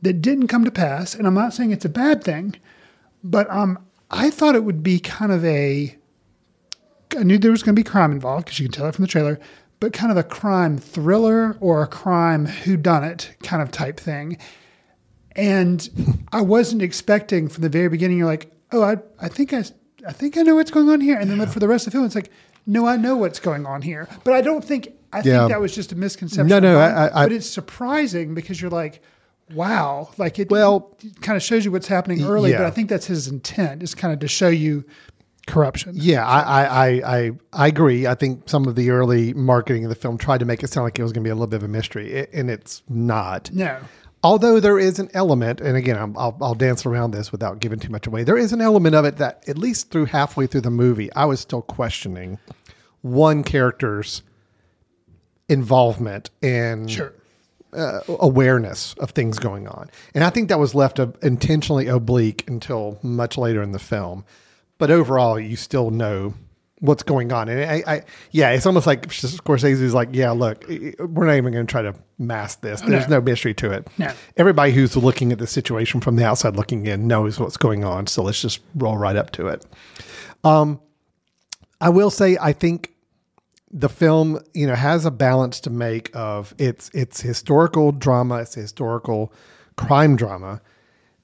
that 0.01 0.21
didn't 0.21 0.47
come 0.47 0.65
to 0.65 0.71
pass. 0.71 1.15
And 1.15 1.25
I'm 1.27 1.33
not 1.33 1.53
saying 1.53 1.71
it's 1.71 1.85
a 1.85 1.89
bad 1.89 2.23
thing, 2.23 2.55
but 3.23 3.49
um, 3.49 3.79
I 4.11 4.29
thought 4.29 4.55
it 4.55 4.63
would 4.63 4.83
be 4.83 4.99
kind 4.99 5.31
of 5.31 5.43
a. 5.45 5.97
I 7.17 7.23
knew 7.23 7.37
there 7.37 7.51
was 7.51 7.63
going 7.63 7.75
to 7.75 7.79
be 7.79 7.89
crime 7.89 8.11
involved 8.11 8.45
because 8.45 8.59
you 8.59 8.65
can 8.65 8.73
tell 8.73 8.87
it 8.87 8.95
from 8.95 9.03
the 9.03 9.07
trailer, 9.07 9.39
but 9.79 9.93
kind 9.93 10.11
of 10.11 10.17
a 10.17 10.23
crime 10.23 10.77
thriller 10.77 11.57
or 11.59 11.83
a 11.83 11.87
crime 11.87 12.47
whodunit 12.47 13.39
kind 13.43 13.61
of 13.61 13.69
type 13.69 13.99
thing. 13.99 14.37
And 15.35 16.25
I 16.31 16.41
wasn't 16.41 16.81
expecting 16.81 17.49
from 17.49 17.61
the 17.61 17.69
very 17.69 17.89
beginning. 17.89 18.17
You're 18.17 18.27
like, 18.27 18.51
oh, 18.71 18.83
I, 18.83 18.97
I 19.19 19.27
think 19.27 19.53
I, 19.53 19.63
I 20.07 20.11
think 20.11 20.37
I 20.37 20.41
know 20.41 20.55
what's 20.55 20.71
going 20.71 20.89
on 20.89 21.01
here. 21.01 21.17
And 21.17 21.29
then 21.29 21.45
for 21.47 21.59
the 21.59 21.67
rest 21.67 21.85
of 21.85 21.93
the 21.93 21.97
film, 21.97 22.05
it's 22.05 22.15
like, 22.15 22.31
no, 22.65 22.85
I 22.87 22.97
know 22.97 23.15
what's 23.15 23.39
going 23.39 23.65
on 23.65 23.81
here. 23.81 24.07
But 24.23 24.33
I 24.33 24.41
don't 24.41 24.63
think 24.63 24.93
I 25.11 25.17
yeah. 25.17 25.39
think 25.39 25.49
that 25.49 25.61
was 25.61 25.75
just 25.75 25.91
a 25.91 25.95
misconception. 25.95 26.47
No, 26.47 26.59
no, 26.59 26.79
I, 26.79 27.21
I, 27.21 27.25
but 27.25 27.31
it's 27.31 27.49
surprising 27.49 28.33
because 28.33 28.61
you're 28.61 28.71
like, 28.71 29.01
wow, 29.53 30.09
like 30.17 30.39
it. 30.39 30.49
Well, 30.49 30.95
it 31.03 31.21
kind 31.21 31.35
of 31.35 31.43
shows 31.43 31.65
you 31.65 31.71
what's 31.71 31.87
happening 31.87 32.23
early. 32.23 32.51
Yeah. 32.51 32.59
But 32.59 32.67
I 32.67 32.71
think 32.71 32.89
that's 32.89 33.05
his 33.05 33.27
intent 33.27 33.83
is 33.83 33.93
kind 33.93 34.13
of 34.13 34.19
to 34.19 34.27
show 34.27 34.49
you 34.49 34.83
corruption. 35.45 35.93
Yeah, 35.95 36.25
I, 36.25 36.63
I, 36.63 36.87
I, 37.17 37.31
I 37.51 37.67
agree. 37.67 38.07
I 38.07 38.15
think 38.15 38.49
some 38.49 38.67
of 38.67 38.75
the 38.75 38.89
early 38.89 39.33
marketing 39.33 39.85
of 39.85 39.89
the 39.89 39.95
film 39.95 40.17
tried 40.17 40.39
to 40.39 40.45
make 40.45 40.63
it 40.63 40.69
sound 40.69 40.85
like 40.85 40.97
it 40.97 41.03
was 41.03 41.11
going 41.11 41.23
to 41.23 41.27
be 41.27 41.31
a 41.31 41.35
little 41.35 41.47
bit 41.47 41.57
of 41.57 41.63
a 41.63 41.67
mystery, 41.67 42.27
and 42.33 42.49
it's 42.49 42.81
not. 42.89 43.51
No. 43.51 43.79
Although 44.23 44.61
there 44.61 44.79
is 44.79 44.99
an 44.99 45.09
element, 45.13 45.59
and 45.59 45.75
again, 45.75 45.97
i 45.97 46.05
will 46.05 46.37
I'll 46.41 46.55
dance 46.55 46.85
around 46.85 47.11
this 47.11 47.31
without 47.31 47.59
giving 47.59 47.79
too 47.79 47.91
much 47.91 48.07
away. 48.07 48.23
There 48.23 48.37
is 48.37 48.53
an 48.53 48.61
element 48.61 48.95
of 48.95 49.03
it 49.03 49.17
that, 49.17 49.47
at 49.49 49.57
least 49.57 49.91
through 49.91 50.05
halfway 50.05 50.47
through 50.47 50.61
the 50.61 50.71
movie, 50.71 51.11
I 51.13 51.25
was 51.25 51.41
still 51.41 51.61
questioning 51.61 52.39
one 53.01 53.43
character's 53.43 54.21
involvement 55.49 56.29
and 56.41 56.89
sure. 56.89 57.13
uh, 57.73 57.99
awareness 58.07 58.93
of 58.93 59.11
things 59.11 59.39
going 59.39 59.67
on. 59.67 59.89
And 60.15 60.23
I 60.23 60.29
think 60.29 60.47
that 60.47 60.59
was 60.59 60.73
left 60.73 60.99
intentionally 60.99 61.87
oblique 61.87 62.49
until 62.49 62.99
much 63.03 63.37
later 63.37 63.61
in 63.61 63.73
the 63.73 63.79
film. 63.79 64.23
But 64.77 64.89
overall, 64.89 65.37
you 65.37 65.57
still 65.57 65.91
know 65.91 66.33
what's 66.83 67.01
going 67.01 67.31
on. 67.31 67.47
And 67.47 67.61
I, 67.63 67.83
I 67.87 68.01
yeah, 68.31 68.49
it's 68.49 68.65
almost 68.65 68.85
like 68.85 69.07
Scorsese's 69.07 69.93
like, 69.93 70.09
yeah, 70.11 70.31
look, 70.31 70.65
we're 70.67 71.25
not 71.25 71.37
even 71.37 71.53
going 71.53 71.65
to 71.65 71.71
try 71.71 71.81
to 71.81 71.95
mask 72.19 72.59
this. 72.59 72.81
There's 72.81 73.07
no. 73.07 73.19
no 73.19 73.21
mystery 73.21 73.53
to 73.53 73.71
it. 73.71 73.87
No. 73.97 74.11
Everybody 74.35 74.73
who's 74.73 74.97
looking 74.97 75.31
at 75.31 75.39
the 75.39 75.47
situation 75.47 76.01
from 76.01 76.17
the 76.17 76.25
outside 76.25 76.57
looking 76.57 76.85
in 76.85 77.07
knows 77.07 77.39
what's 77.39 77.55
going 77.55 77.85
on. 77.85 78.07
So 78.07 78.21
let's 78.21 78.41
just 78.41 78.59
roll 78.75 78.97
right 78.97 79.15
up 79.15 79.31
to 79.31 79.47
it. 79.47 79.65
Um, 80.43 80.81
I 81.79 81.87
will 81.87 82.09
say, 82.09 82.37
I 82.39 82.51
think 82.51 82.91
the 83.71 83.87
film, 83.87 84.41
you 84.53 84.67
know, 84.67 84.75
has 84.75 85.05
a 85.05 85.11
balance 85.11 85.61
to 85.61 85.69
make 85.69 86.13
of 86.13 86.53
its 86.57 86.89
its 86.89 87.21
historical 87.21 87.93
drama, 87.93 88.39
its 88.39 88.55
historical 88.55 89.31
crime 89.77 90.17
drama. 90.17 90.61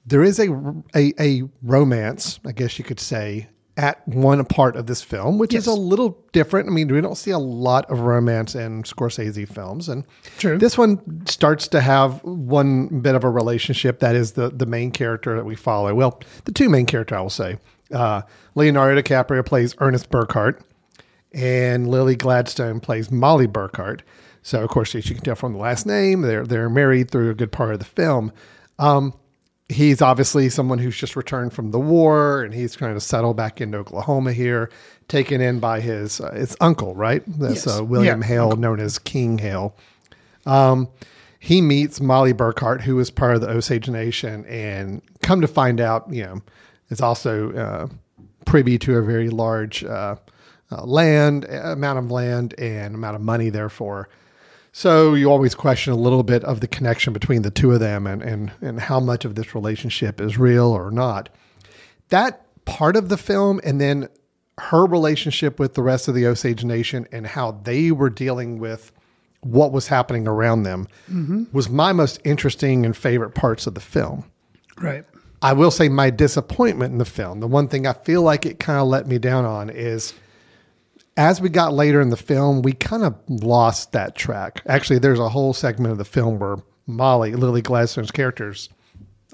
There 0.06 0.24
is 0.24 0.38
a 0.38 0.48
a, 0.96 1.12
a 1.20 1.42
romance, 1.62 2.40
I 2.46 2.52
guess 2.52 2.78
you 2.78 2.84
could 2.84 2.98
say, 2.98 3.48
at 3.80 4.06
one 4.06 4.44
part 4.44 4.76
of 4.76 4.86
this 4.86 5.00
film, 5.00 5.38
which 5.38 5.54
yes. 5.54 5.62
is 5.62 5.66
a 5.66 5.72
little 5.72 6.22
different. 6.32 6.68
I 6.68 6.70
mean, 6.70 6.88
we 6.88 7.00
don't 7.00 7.16
see 7.16 7.30
a 7.30 7.38
lot 7.38 7.90
of 7.90 8.00
romance 8.00 8.54
in 8.54 8.82
Scorsese 8.82 9.48
films, 9.48 9.88
and 9.88 10.04
True. 10.36 10.58
this 10.58 10.76
one 10.76 11.26
starts 11.26 11.66
to 11.68 11.80
have 11.80 12.22
one 12.22 13.00
bit 13.00 13.14
of 13.14 13.24
a 13.24 13.30
relationship 13.30 14.00
that 14.00 14.14
is 14.14 14.32
the 14.32 14.50
the 14.50 14.66
main 14.66 14.90
character 14.90 15.34
that 15.34 15.46
we 15.46 15.56
follow. 15.56 15.94
Well, 15.94 16.20
the 16.44 16.52
two 16.52 16.68
main 16.68 16.84
characters, 16.84 17.16
I 17.16 17.20
will 17.22 17.30
say. 17.30 17.56
Uh, 17.90 18.20
Leonardo 18.54 19.00
DiCaprio 19.00 19.44
plays 19.46 19.74
Ernest 19.78 20.10
Burkhart, 20.10 20.60
and 21.32 21.88
Lily 21.88 22.16
Gladstone 22.16 22.80
plays 22.80 23.10
Molly 23.10 23.48
Burkhart. 23.48 24.02
So, 24.42 24.62
of 24.62 24.68
course, 24.68 24.94
as 24.94 25.08
you 25.08 25.14
can 25.14 25.24
tell 25.24 25.36
from 25.36 25.54
the 25.54 25.58
last 25.58 25.86
name, 25.86 26.20
they're 26.20 26.44
they're 26.44 26.68
married 26.68 27.10
through 27.10 27.30
a 27.30 27.34
good 27.34 27.50
part 27.50 27.72
of 27.72 27.78
the 27.78 27.86
film. 27.86 28.30
Um, 28.78 29.14
he's 29.70 30.02
obviously 30.02 30.48
someone 30.48 30.78
who's 30.78 30.96
just 30.96 31.16
returned 31.16 31.52
from 31.52 31.70
the 31.70 31.78
war 31.78 32.42
and 32.42 32.52
he's 32.52 32.74
trying 32.74 32.94
to 32.94 33.00
settle 33.00 33.34
back 33.34 33.60
into 33.60 33.78
Oklahoma 33.78 34.32
here, 34.32 34.70
taken 35.08 35.40
in 35.40 35.60
by 35.60 35.80
his 35.80 36.20
uh, 36.20 36.32
his 36.32 36.56
uncle, 36.60 36.94
right? 36.94 37.22
That's 37.26 37.66
Yes. 37.66 37.78
uh, 37.78 37.84
William 37.84 38.20
Yeah, 38.20 38.26
Hale, 38.26 38.56
known 38.56 38.80
as 38.80 38.98
King 38.98 39.38
Hale. 39.38 39.74
Um, 40.46 40.88
he 41.38 41.62
meets 41.62 42.00
Molly 42.00 42.34
Burkhart, 42.34 42.82
who 42.82 42.98
is 42.98 43.10
part 43.10 43.34
of 43.34 43.40
the 43.40 43.48
Osage 43.48 43.88
Nation, 43.88 44.44
and 44.46 45.00
come 45.22 45.40
to 45.40 45.48
find 45.48 45.80
out, 45.80 46.12
you 46.12 46.24
know, 46.24 46.42
is 46.90 47.00
also 47.00 47.52
uh, 47.52 47.86
privy 48.44 48.78
to 48.78 48.98
a 48.98 49.02
very 49.02 49.30
large 49.30 49.84
uh, 49.84 50.16
uh, 50.72 50.84
land 50.84 51.44
amount 51.44 51.98
of 51.98 52.10
land 52.10 52.54
and 52.58 52.94
amount 52.94 53.16
of 53.16 53.22
money, 53.22 53.48
therefore. 53.48 54.08
So 54.72 55.14
you 55.14 55.30
always 55.30 55.54
question 55.54 55.92
a 55.92 55.96
little 55.96 56.22
bit 56.22 56.44
of 56.44 56.60
the 56.60 56.68
connection 56.68 57.12
between 57.12 57.42
the 57.42 57.50
two 57.50 57.72
of 57.72 57.80
them 57.80 58.06
and, 58.06 58.22
and, 58.22 58.52
and 58.60 58.80
how 58.80 59.00
much 59.00 59.24
of 59.24 59.34
this 59.34 59.54
relationship 59.54 60.20
is 60.20 60.38
real 60.38 60.66
or 60.66 60.90
not. 60.90 61.28
That 62.10 62.46
part 62.64 62.96
of 62.96 63.08
the 63.08 63.16
film 63.16 63.60
and 63.64 63.80
then 63.80 64.08
her 64.58 64.84
relationship 64.86 65.58
with 65.58 65.74
the 65.74 65.82
rest 65.82 66.06
of 66.06 66.14
the 66.14 66.26
Osage 66.26 66.64
Nation 66.64 67.06
and 67.10 67.26
how 67.26 67.52
they 67.62 67.90
were 67.90 68.10
dealing 68.10 68.58
with 68.58 68.92
what 69.40 69.72
was 69.72 69.88
happening 69.88 70.28
around 70.28 70.64
them 70.64 70.86
mm-hmm. 71.10 71.44
was 71.52 71.68
my 71.68 71.92
most 71.92 72.20
interesting 72.24 72.84
and 72.84 72.96
favorite 72.96 73.34
parts 73.34 73.66
of 73.66 73.74
the 73.74 73.80
film. 73.80 74.24
Right. 74.76 75.04
I 75.42 75.54
will 75.54 75.70
say 75.70 75.88
my 75.88 76.10
disappointment 76.10 76.92
in 76.92 76.98
the 76.98 77.06
film, 77.06 77.40
the 77.40 77.46
one 77.46 77.68
thing 77.68 77.86
I 77.86 77.94
feel 77.94 78.22
like 78.22 78.44
it 78.44 78.58
kind 78.58 78.78
of 78.78 78.88
let 78.88 79.06
me 79.06 79.18
down 79.18 79.46
on 79.46 79.70
is 79.70 80.12
as 81.20 81.38
we 81.38 81.50
got 81.50 81.74
later 81.74 82.00
in 82.00 82.08
the 82.08 82.16
film, 82.16 82.62
we 82.62 82.72
kind 82.72 83.02
of 83.02 83.14
lost 83.28 83.92
that 83.92 84.14
track. 84.14 84.62
Actually, 84.66 85.00
there's 85.00 85.18
a 85.18 85.28
whole 85.28 85.52
segment 85.52 85.92
of 85.92 85.98
the 85.98 86.04
film 86.04 86.38
where 86.38 86.56
Molly, 86.86 87.32
Lily 87.32 87.60
Gladstone's 87.60 88.10
character's 88.10 88.70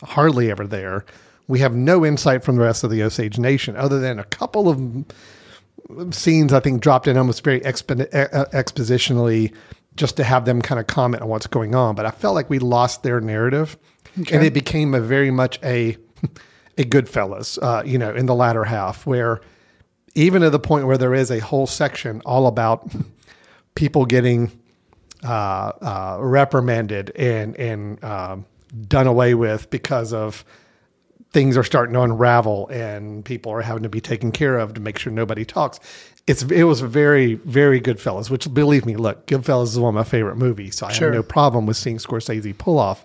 hardly 0.02 0.50
ever 0.50 0.66
there. 0.66 1.04
We 1.46 1.60
have 1.60 1.76
no 1.76 2.04
insight 2.04 2.42
from 2.42 2.56
the 2.56 2.62
rest 2.62 2.82
of 2.82 2.90
the 2.90 3.04
Osage 3.04 3.38
Nation 3.38 3.76
other 3.76 4.00
than 4.00 4.18
a 4.18 4.24
couple 4.24 4.68
of 4.68 6.12
scenes 6.12 6.52
I 6.52 6.58
think 6.58 6.80
dropped 6.80 7.06
in 7.06 7.16
almost 7.16 7.44
very 7.44 7.60
expo- 7.60 8.10
expositionally 8.50 9.54
just 9.94 10.16
to 10.16 10.24
have 10.24 10.44
them 10.44 10.60
kind 10.60 10.80
of 10.80 10.88
comment 10.88 11.22
on 11.22 11.28
what's 11.28 11.46
going 11.46 11.76
on. 11.76 11.94
But 11.94 12.04
I 12.04 12.10
felt 12.10 12.34
like 12.34 12.50
we 12.50 12.58
lost 12.58 13.04
their 13.04 13.20
narrative 13.20 13.78
and 14.16 14.42
it 14.42 14.52
became 14.52 14.92
a 14.92 15.00
very 15.00 15.30
much 15.30 15.60
a 15.62 15.96
a 16.78 16.82
Goodfellas, 16.82 17.62
uh, 17.62 17.84
you 17.84 17.96
know, 17.96 18.12
in 18.12 18.26
the 18.26 18.34
latter 18.34 18.64
half 18.64 19.06
where 19.06 19.40
even 20.16 20.42
to 20.42 20.50
the 20.50 20.58
point 20.58 20.86
where 20.86 20.98
there 20.98 21.14
is 21.14 21.30
a 21.30 21.38
whole 21.38 21.66
section 21.66 22.20
all 22.24 22.46
about 22.46 22.90
people 23.74 24.06
getting 24.06 24.50
uh, 25.22 25.72
uh, 25.80 26.18
reprimanded 26.20 27.12
and 27.14 27.54
and 27.56 28.02
um, 28.02 28.44
done 28.88 29.06
away 29.06 29.34
with 29.34 29.70
because 29.70 30.12
of 30.12 30.44
things 31.32 31.56
are 31.56 31.64
starting 31.64 31.92
to 31.94 32.00
unravel 32.00 32.66
and 32.68 33.24
people 33.24 33.52
are 33.52 33.60
having 33.60 33.82
to 33.82 33.88
be 33.88 34.00
taken 34.00 34.32
care 34.32 34.58
of 34.58 34.74
to 34.74 34.80
make 34.80 34.98
sure 34.98 35.12
nobody 35.12 35.44
talks. 35.44 35.78
It's 36.26 36.42
it 36.44 36.64
was 36.64 36.80
very 36.80 37.34
very 37.34 37.80
Goodfellas, 37.80 38.30
which 38.30 38.52
believe 38.52 38.86
me, 38.86 38.96
look, 38.96 39.26
Goodfellas 39.26 39.68
is 39.68 39.78
one 39.78 39.90
of 39.90 39.94
my 39.94 40.04
favorite 40.04 40.36
movies, 40.36 40.76
so 40.76 40.86
I 40.86 40.92
Sure. 40.92 41.08
have 41.08 41.14
no 41.14 41.22
problem 41.22 41.66
with 41.66 41.76
seeing 41.76 41.98
Scorsese 41.98 42.56
pull 42.56 42.78
off 42.78 43.04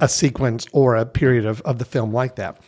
a 0.00 0.08
sequence 0.08 0.66
or 0.72 0.96
a 0.96 1.04
period 1.04 1.44
of, 1.44 1.60
of 1.62 1.78
the 1.78 1.84
film 1.84 2.12
like 2.12 2.36
that. 2.36 2.58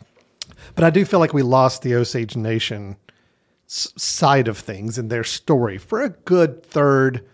But 0.74 0.84
I 0.84 0.90
do 0.90 1.04
feel 1.06 1.18
like 1.20 1.32
we 1.32 1.42
lost 1.42 1.82
the 1.82 1.94
Osage 1.94 2.36
Nation 2.36 2.96
side 3.72 4.48
of 4.48 4.58
things 4.58 4.98
and 4.98 5.08
their 5.08 5.24
story 5.24 5.78
for 5.78 6.02
a 6.02 6.10
good 6.10 6.62
third, 6.62 7.26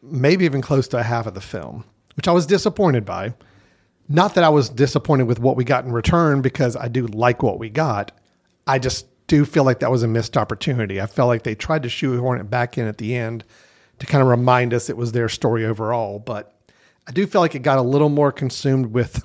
maybe 0.00 0.44
even 0.44 0.62
close 0.62 0.86
to 0.88 0.98
a 0.98 1.02
half 1.02 1.26
of 1.26 1.34
the 1.34 1.40
film, 1.40 1.84
which 2.14 2.28
I 2.28 2.32
was 2.32 2.46
disappointed 2.46 3.04
by. 3.04 3.34
Not 4.08 4.34
that 4.34 4.44
I 4.44 4.48
was 4.48 4.68
disappointed 4.68 5.24
with 5.24 5.40
what 5.40 5.56
we 5.56 5.64
got 5.64 5.84
in 5.84 5.92
return 5.92 6.40
because 6.40 6.76
I 6.76 6.88
do 6.88 7.06
like 7.08 7.42
what 7.42 7.58
we 7.58 7.68
got. 7.68 8.12
I 8.66 8.78
just 8.78 9.06
do 9.26 9.44
feel 9.44 9.64
like 9.64 9.80
that 9.80 9.90
was 9.90 10.02
a 10.02 10.08
missed 10.08 10.36
opportunity. 10.36 11.00
I 11.00 11.06
felt 11.06 11.28
like 11.28 11.42
they 11.42 11.54
tried 11.54 11.82
to 11.82 11.88
shoehorn 11.88 12.40
it 12.40 12.50
back 12.50 12.78
in 12.78 12.86
at 12.86 12.98
the 12.98 13.16
end 13.16 13.44
to 13.98 14.06
kind 14.06 14.22
of 14.22 14.28
remind 14.28 14.74
us 14.74 14.88
it 14.88 14.96
was 14.96 15.12
their 15.12 15.28
story 15.28 15.64
overall. 15.64 16.18
But 16.18 16.54
I 17.08 17.12
do 17.12 17.26
feel 17.26 17.40
like 17.40 17.54
it 17.54 17.60
got 17.60 17.78
a 17.78 17.82
little 17.82 18.08
more 18.08 18.30
consumed 18.30 18.86
with 18.86 19.24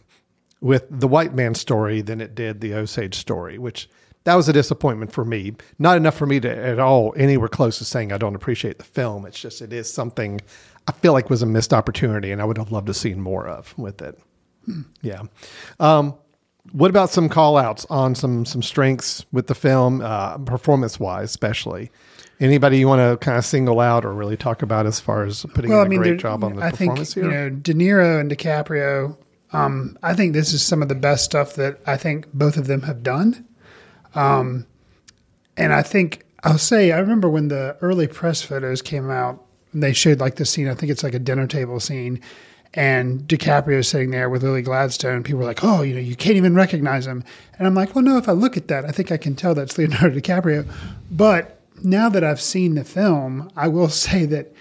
with 0.59 0.87
the 0.89 1.07
white 1.07 1.35
man 1.35 1.53
story 1.53 2.01
than 2.01 2.19
it 2.19 2.33
did 2.33 2.61
the 2.61 2.73
Osage 2.73 3.13
story, 3.13 3.59
which 3.59 3.87
that 4.27 4.36
was 4.36 4.50
a 4.50 4.53
disappointment 4.53 5.13
for 5.13 5.24
me. 5.24 5.53
Not 5.79 5.96
enough 5.96 6.15
for 6.15 6.25
me 6.25 6.41
to 6.41 6.53
at 6.53 6.79
all 6.79 7.13
anywhere 7.15 7.48
close 7.48 7.77
to 7.77 7.86
saying 7.86 8.12
I 8.12 8.17
don't 8.17 8.36
appreciate 8.36 8.77
the 8.77 8.84
film. 8.84 9.25
It's 9.25 9.39
just 9.39 9.62
it 9.62 9.72
is 9.72 9.91
something 9.91 10.41
I 10.86 10.91
feel 10.91 11.13
like 11.13 11.29
was 11.29 11.41
a 11.41 11.46
missed 11.46 11.74
opportunity, 11.74 12.34
and 12.34 12.41
I 12.41 12.46
would 12.46 12.57
have 12.57 12.69
loved 12.69 12.88
to 12.88 12.93
seen 12.93 13.22
more 13.22 13.48
of 13.48 13.74
with 13.77 14.01
it. 14.01 14.19
Yeah. 15.01 15.22
Um, 15.79 16.13
what 16.74 16.89
about 16.89 17.10
some 17.10 17.29
call 17.29 17.55
outs 17.55 17.86
on 17.89 18.15
some 18.15 18.43
some 18.43 18.62
strengths 18.62 19.25
with 19.31 19.48
the 19.48 19.55
film, 19.55 20.01
uh, 20.01 20.39
performance 20.39 21.00
wise, 21.00 21.29
especially? 21.29 21.89
Anybody 22.41 22.79
you 22.79 22.88
want 22.89 23.00
to 23.00 23.25
kind 23.25 23.38
of 23.38 23.46
single 23.46 23.79
out 23.79 24.03
or 24.03 24.12
really 24.12 24.36
talk 24.36 24.62
about 24.62 24.86
as 24.86 25.00
far 25.00 25.24
as 25.24 25.46
putting 25.53 25.72
in 25.72 25.77
a 25.93 25.96
great 25.96 26.19
job 26.19 26.43
on 26.43 26.57
the 26.57 26.63
I 26.63 26.72
think 26.72 26.98
performance 27.00 27.15
you 27.15 27.24
know 27.24 27.50
De 27.50 27.74
Niro 27.74 28.19
and 28.19 28.29
DiCaprio. 28.29 29.15
Um, 29.53 29.98
I 30.03 30.13
think 30.13 30.34
this 30.34 30.51
is 30.51 30.62
some 30.62 30.81
of 30.81 30.89
the 30.89 30.96
best 30.96 31.24
stuff 31.24 31.55
that 31.55 31.79
I 31.88 31.96
think 31.96 32.27
both 32.34 32.57
of 32.57 32.67
them 32.67 32.81
have 32.81 33.03
done. 33.03 33.46
Um, 34.15 34.65
and 35.55 35.73
I 35.73 35.81
think 35.81 36.25
I'll 36.43 36.57
say 36.57 36.91
I 36.91 36.99
remember 36.99 37.29
when 37.29 37.47
the 37.47 37.77
early 37.81 38.07
press 38.07 38.41
photos 38.41 38.81
came 38.81 39.09
out, 39.09 39.43
they 39.73 39.93
showed 39.93 40.19
like 40.19 40.35
the 40.35 40.45
scene. 40.45 40.67
I 40.67 40.75
think 40.75 40.91
it's 40.91 41.03
like 41.03 41.13
a 41.13 41.19
dinner 41.19 41.47
table 41.47 41.79
scene, 41.79 42.21
and 42.73 43.21
DiCaprio 43.21 43.83
sitting 43.83 44.11
there 44.11 44.29
with 44.29 44.43
Lily 44.43 44.61
Gladstone. 44.61 45.23
People 45.23 45.39
were 45.39 45.45
like, 45.45 45.63
"Oh, 45.63 45.81
you 45.81 45.93
know, 45.93 45.99
you 45.99 46.15
can't 46.15 46.37
even 46.37 46.55
recognize 46.55 47.05
him." 47.07 47.23
And 47.57 47.67
I'm 47.67 47.73
like, 47.73 47.95
"Well, 47.95 48.03
no. 48.03 48.17
If 48.17 48.29
I 48.29 48.33
look 48.33 48.57
at 48.57 48.67
that, 48.67 48.85
I 48.85 48.91
think 48.91 49.11
I 49.11 49.17
can 49.17 49.35
tell 49.35 49.55
that's 49.55 49.77
Leonardo 49.77 50.19
DiCaprio." 50.19 50.67
But 51.11 51.59
now 51.83 52.09
that 52.09 52.23
I've 52.23 52.41
seen 52.41 52.75
the 52.75 52.83
film, 52.83 53.51
I 53.55 53.67
will 53.67 53.89
say 54.07 54.25
that 54.25 54.53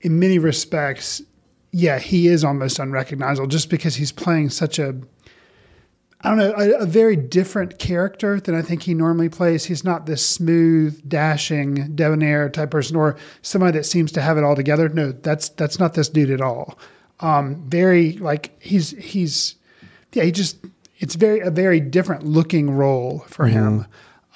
in 0.00 0.18
many 0.18 0.38
respects, 0.38 1.22
yeah, 1.70 1.98
he 1.98 2.28
is 2.28 2.44
almost 2.44 2.78
unrecognizable 2.78 3.48
just 3.48 3.70
because 3.70 3.94
he's 3.94 4.12
playing 4.12 4.50
such 4.50 4.78
a 4.78 4.94
I 6.24 6.28
don't 6.28 6.38
know, 6.38 6.54
a, 6.56 6.82
a 6.82 6.86
very 6.86 7.16
different 7.16 7.78
character 7.78 8.38
than 8.38 8.54
I 8.54 8.62
think 8.62 8.82
he 8.82 8.94
normally 8.94 9.28
plays. 9.28 9.64
He's 9.64 9.82
not 9.82 10.06
this 10.06 10.24
smooth, 10.24 11.08
dashing, 11.08 11.96
debonair 11.96 12.48
type 12.48 12.70
person 12.70 12.94
or 12.96 13.16
somebody 13.42 13.76
that 13.78 13.84
seems 13.84 14.12
to 14.12 14.20
have 14.20 14.38
it 14.38 14.44
all 14.44 14.54
together. 14.54 14.88
No, 14.88 15.10
that's 15.10 15.48
that's 15.50 15.80
not 15.80 15.94
this 15.94 16.08
dude 16.08 16.30
at 16.30 16.40
all. 16.40 16.78
Um, 17.20 17.68
very 17.68 18.12
like 18.14 18.60
he's 18.62 18.90
he's 18.90 19.56
yeah, 20.12 20.22
he 20.24 20.30
just 20.32 20.58
it's 20.98 21.16
very 21.16 21.40
a 21.40 21.50
very 21.50 21.80
different 21.80 22.24
looking 22.24 22.70
role 22.70 23.24
for 23.28 23.46
him. 23.46 23.86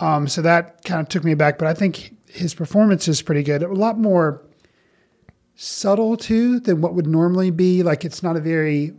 Um, 0.00 0.26
so 0.28 0.43
that 0.43 0.85
kind 0.85 1.00
of 1.00 1.09
took 1.09 1.25
me 1.25 1.35
back, 1.35 1.59
but 1.59 1.69
I 1.69 1.75
think 1.75 2.16
his 2.28 2.52
performance 2.52 3.07
is 3.09 3.23
pretty 3.23 3.43
good. 3.43 3.62
A 3.62 3.73
lot 3.73 3.99
more 3.99 4.43
subtle 5.55 6.16
too 6.16 6.61
than 6.61 6.81
what 6.81 6.95
would 6.95 7.07
normally 7.07 7.50
be. 7.50 7.83
Like 7.83 8.05
it's 8.05 8.23
not 8.23 8.37
a 8.37 8.40
very 8.40 8.93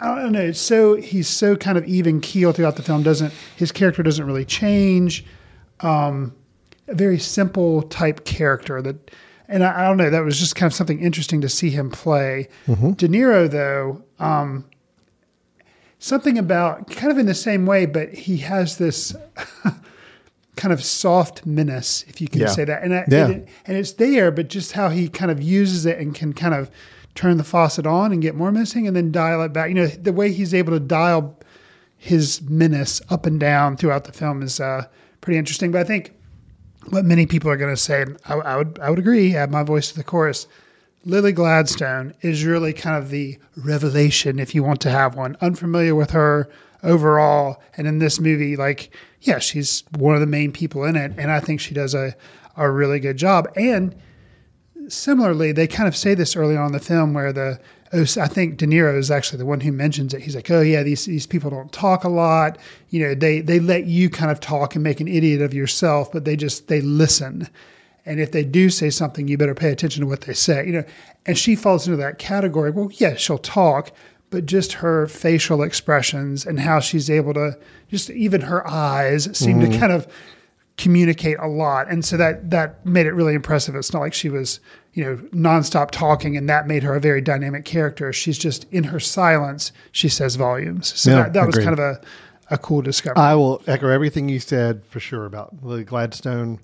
I 0.00 0.14
don't 0.22 0.32
know. 0.32 0.40
It's 0.40 0.60
so 0.60 0.94
he's 0.94 1.28
so 1.28 1.56
kind 1.56 1.76
of 1.76 1.84
even 1.86 2.20
keel 2.20 2.52
throughout 2.52 2.76
the 2.76 2.82
film. 2.82 3.02
Doesn't 3.02 3.32
his 3.56 3.72
character 3.72 4.02
doesn't 4.02 4.24
really 4.26 4.44
change. 4.44 5.24
Um, 5.80 6.34
a 6.86 6.94
very 6.94 7.18
simple 7.18 7.82
type 7.82 8.24
character 8.24 8.80
that, 8.80 9.10
and 9.48 9.62
I, 9.64 9.80
I 9.84 9.88
don't 9.88 9.96
know. 9.96 10.08
That 10.10 10.24
was 10.24 10.38
just 10.38 10.54
kind 10.56 10.70
of 10.70 10.74
something 10.74 11.00
interesting 11.00 11.40
to 11.42 11.48
see 11.48 11.70
him 11.70 11.90
play. 11.90 12.48
De 12.66 13.08
Niro 13.08 13.50
though, 13.50 14.02
um, 14.18 14.64
something 15.98 16.38
about 16.38 16.88
kind 16.90 17.10
of 17.12 17.18
in 17.18 17.26
the 17.26 17.34
same 17.34 17.66
way, 17.66 17.84
but 17.86 18.12
he 18.14 18.38
has 18.38 18.78
this 18.78 19.14
kind 20.56 20.72
of 20.72 20.82
soft 20.82 21.44
menace, 21.46 22.04
if 22.08 22.20
you 22.20 22.28
can 22.28 22.40
Yeah. 22.42 22.46
say 22.48 22.64
that. 22.64 22.82
And 22.82 22.94
I, 22.94 23.04
Yeah. 23.08 23.26
and, 23.26 23.46
and 23.66 23.76
it's 23.76 23.92
there, 23.92 24.30
but 24.30 24.48
just 24.48 24.72
how 24.72 24.88
he 24.88 25.08
kind 25.08 25.30
of 25.30 25.42
uses 25.42 25.86
it 25.86 25.98
and 25.98 26.14
can 26.14 26.32
kind 26.32 26.54
of 26.54 26.70
turn 27.18 27.36
the 27.36 27.42
faucet 27.42 27.84
on 27.84 28.12
and 28.12 28.22
get 28.22 28.36
more 28.36 28.52
missing 28.52 28.86
and 28.86 28.94
then 28.94 29.10
dial 29.10 29.42
it 29.42 29.52
back. 29.52 29.68
You 29.68 29.74
know, 29.74 29.86
the 29.88 30.12
way 30.12 30.32
he's 30.32 30.54
able 30.54 30.72
to 30.72 30.78
dial 30.78 31.36
his 31.96 32.40
menace 32.42 33.02
up 33.10 33.26
and 33.26 33.40
down 33.40 33.76
throughout 33.76 34.04
the 34.04 34.12
film 34.12 34.40
is 34.40 34.60
uh, 34.60 34.84
pretty 35.20 35.36
interesting. 35.36 35.72
But 35.72 35.80
I 35.80 35.84
think 35.84 36.14
what 36.90 37.04
many 37.04 37.26
people 37.26 37.50
are 37.50 37.56
going 37.56 37.74
to 37.74 37.76
say, 37.76 38.04
I, 38.26 38.34
I 38.34 38.56
would 38.56 38.78
I 38.78 38.88
would 38.88 39.00
agree, 39.00 39.34
add 39.34 39.50
my 39.50 39.64
voice 39.64 39.90
to 39.90 39.96
the 39.96 40.04
chorus. 40.04 40.46
Lily 41.04 41.32
Gladstone 41.32 42.14
is 42.20 42.44
really 42.44 42.72
kind 42.72 42.96
of 42.96 43.10
the 43.10 43.36
revelation, 43.56 44.38
if 44.38 44.54
you 44.54 44.62
want 44.62 44.80
to 44.82 44.90
have 44.90 45.16
one. 45.16 45.36
Unfamiliar 45.40 45.96
with 45.96 46.10
her 46.10 46.48
overall, 46.84 47.60
and 47.76 47.88
in 47.88 47.98
this 47.98 48.20
movie, 48.20 48.54
like, 48.54 48.94
yeah, 49.22 49.40
she's 49.40 49.82
one 49.96 50.14
of 50.14 50.20
the 50.20 50.26
main 50.26 50.52
people 50.52 50.84
in 50.84 50.94
it, 50.94 51.12
and 51.18 51.32
I 51.32 51.40
think 51.40 51.60
she 51.60 51.74
does 51.74 51.94
a 51.94 52.14
a 52.56 52.70
really 52.70 53.00
good 53.00 53.16
job. 53.16 53.48
And 53.56 53.96
similarly, 54.88 55.52
they 55.52 55.66
kind 55.66 55.88
of 55.88 55.96
say 55.96 56.14
this 56.14 56.36
early 56.36 56.56
on 56.56 56.66
in 56.66 56.72
the 56.72 56.80
film 56.80 57.14
where 57.14 57.32
the 57.32 57.60
I 57.92 58.28
think 58.28 58.58
De 58.58 58.66
Niro 58.66 58.98
is 58.98 59.10
actually 59.10 59.38
the 59.38 59.46
one 59.46 59.60
who 59.60 59.72
mentions 59.72 60.12
it. 60.12 60.20
He's 60.20 60.34
like, 60.34 60.50
"Oh 60.50 60.60
yeah, 60.60 60.82
these 60.82 61.06
these 61.06 61.26
people 61.26 61.50
don't 61.50 61.72
talk 61.72 62.04
a 62.04 62.08
lot. 62.08 62.58
You 62.90 63.00
know, 63.00 63.14
they 63.14 63.40
they 63.40 63.60
let 63.60 63.86
you 63.86 64.10
kind 64.10 64.30
of 64.30 64.40
talk 64.40 64.74
and 64.74 64.84
make 64.84 65.00
an 65.00 65.08
idiot 65.08 65.40
of 65.40 65.54
yourself, 65.54 66.12
but 66.12 66.24
they 66.24 66.36
just 66.36 66.68
they 66.68 66.80
listen. 66.82 67.48
And 68.04 68.20
if 68.20 68.32
they 68.32 68.44
do 68.44 68.70
say 68.70 68.90
something, 68.90 69.28
you 69.28 69.36
better 69.38 69.54
pay 69.54 69.70
attention 69.70 70.02
to 70.02 70.06
what 70.06 70.22
they 70.22 70.34
say. 70.34 70.66
You 70.66 70.72
know." 70.72 70.84
And 71.24 71.38
she 71.38 71.56
falls 71.56 71.86
into 71.86 71.96
that 71.98 72.18
category. 72.18 72.70
Well, 72.70 72.90
yeah, 72.94 73.14
she'll 73.14 73.38
talk, 73.38 73.90
but 74.30 74.46
just 74.46 74.74
her 74.74 75.06
facial 75.06 75.62
expressions 75.62 76.44
and 76.44 76.60
how 76.60 76.80
she's 76.80 77.08
able 77.08 77.34
to 77.34 77.58
just 77.90 78.10
even 78.10 78.42
her 78.42 78.66
eyes 78.68 79.36
seem 79.36 79.60
to 79.60 79.66
mm. 79.66 79.78
kind 79.78 79.92
of 79.92 80.06
communicate 80.78 81.36
a 81.40 81.48
lot. 81.48 81.90
And 81.90 82.04
so 82.04 82.16
that 82.16 82.50
that 82.50 82.86
made 82.86 83.06
it 83.06 83.12
really 83.12 83.34
impressive. 83.34 83.74
It's 83.74 83.92
not 83.92 84.00
like 84.00 84.14
she 84.14 84.30
was, 84.30 84.60
you 84.94 85.04
know, 85.04 85.16
nonstop 85.34 85.90
talking 85.90 86.36
and 86.36 86.48
that 86.48 86.66
made 86.66 86.82
her 86.84 86.94
a 86.94 87.00
very 87.00 87.20
dynamic 87.20 87.64
character. 87.64 88.12
She's 88.12 88.38
just 88.38 88.64
in 88.70 88.84
her 88.84 89.00
silence, 89.00 89.72
she 89.92 90.08
says 90.08 90.36
volumes. 90.36 90.98
So 90.98 91.10
Yeah, 91.10 91.22
that, 91.24 91.32
that 91.34 91.46
was 91.46 91.58
kind 91.58 91.72
of 91.72 91.80
a, 91.80 92.00
a 92.50 92.58
cool 92.58 92.80
discovery. 92.80 93.20
I 93.20 93.34
will 93.34 93.60
echo 93.66 93.88
everything 93.88 94.28
you 94.28 94.38
said 94.38 94.84
for 94.86 95.00
sure 95.00 95.26
about 95.26 95.62
Lily 95.62 95.84
Gladstone 95.84 96.60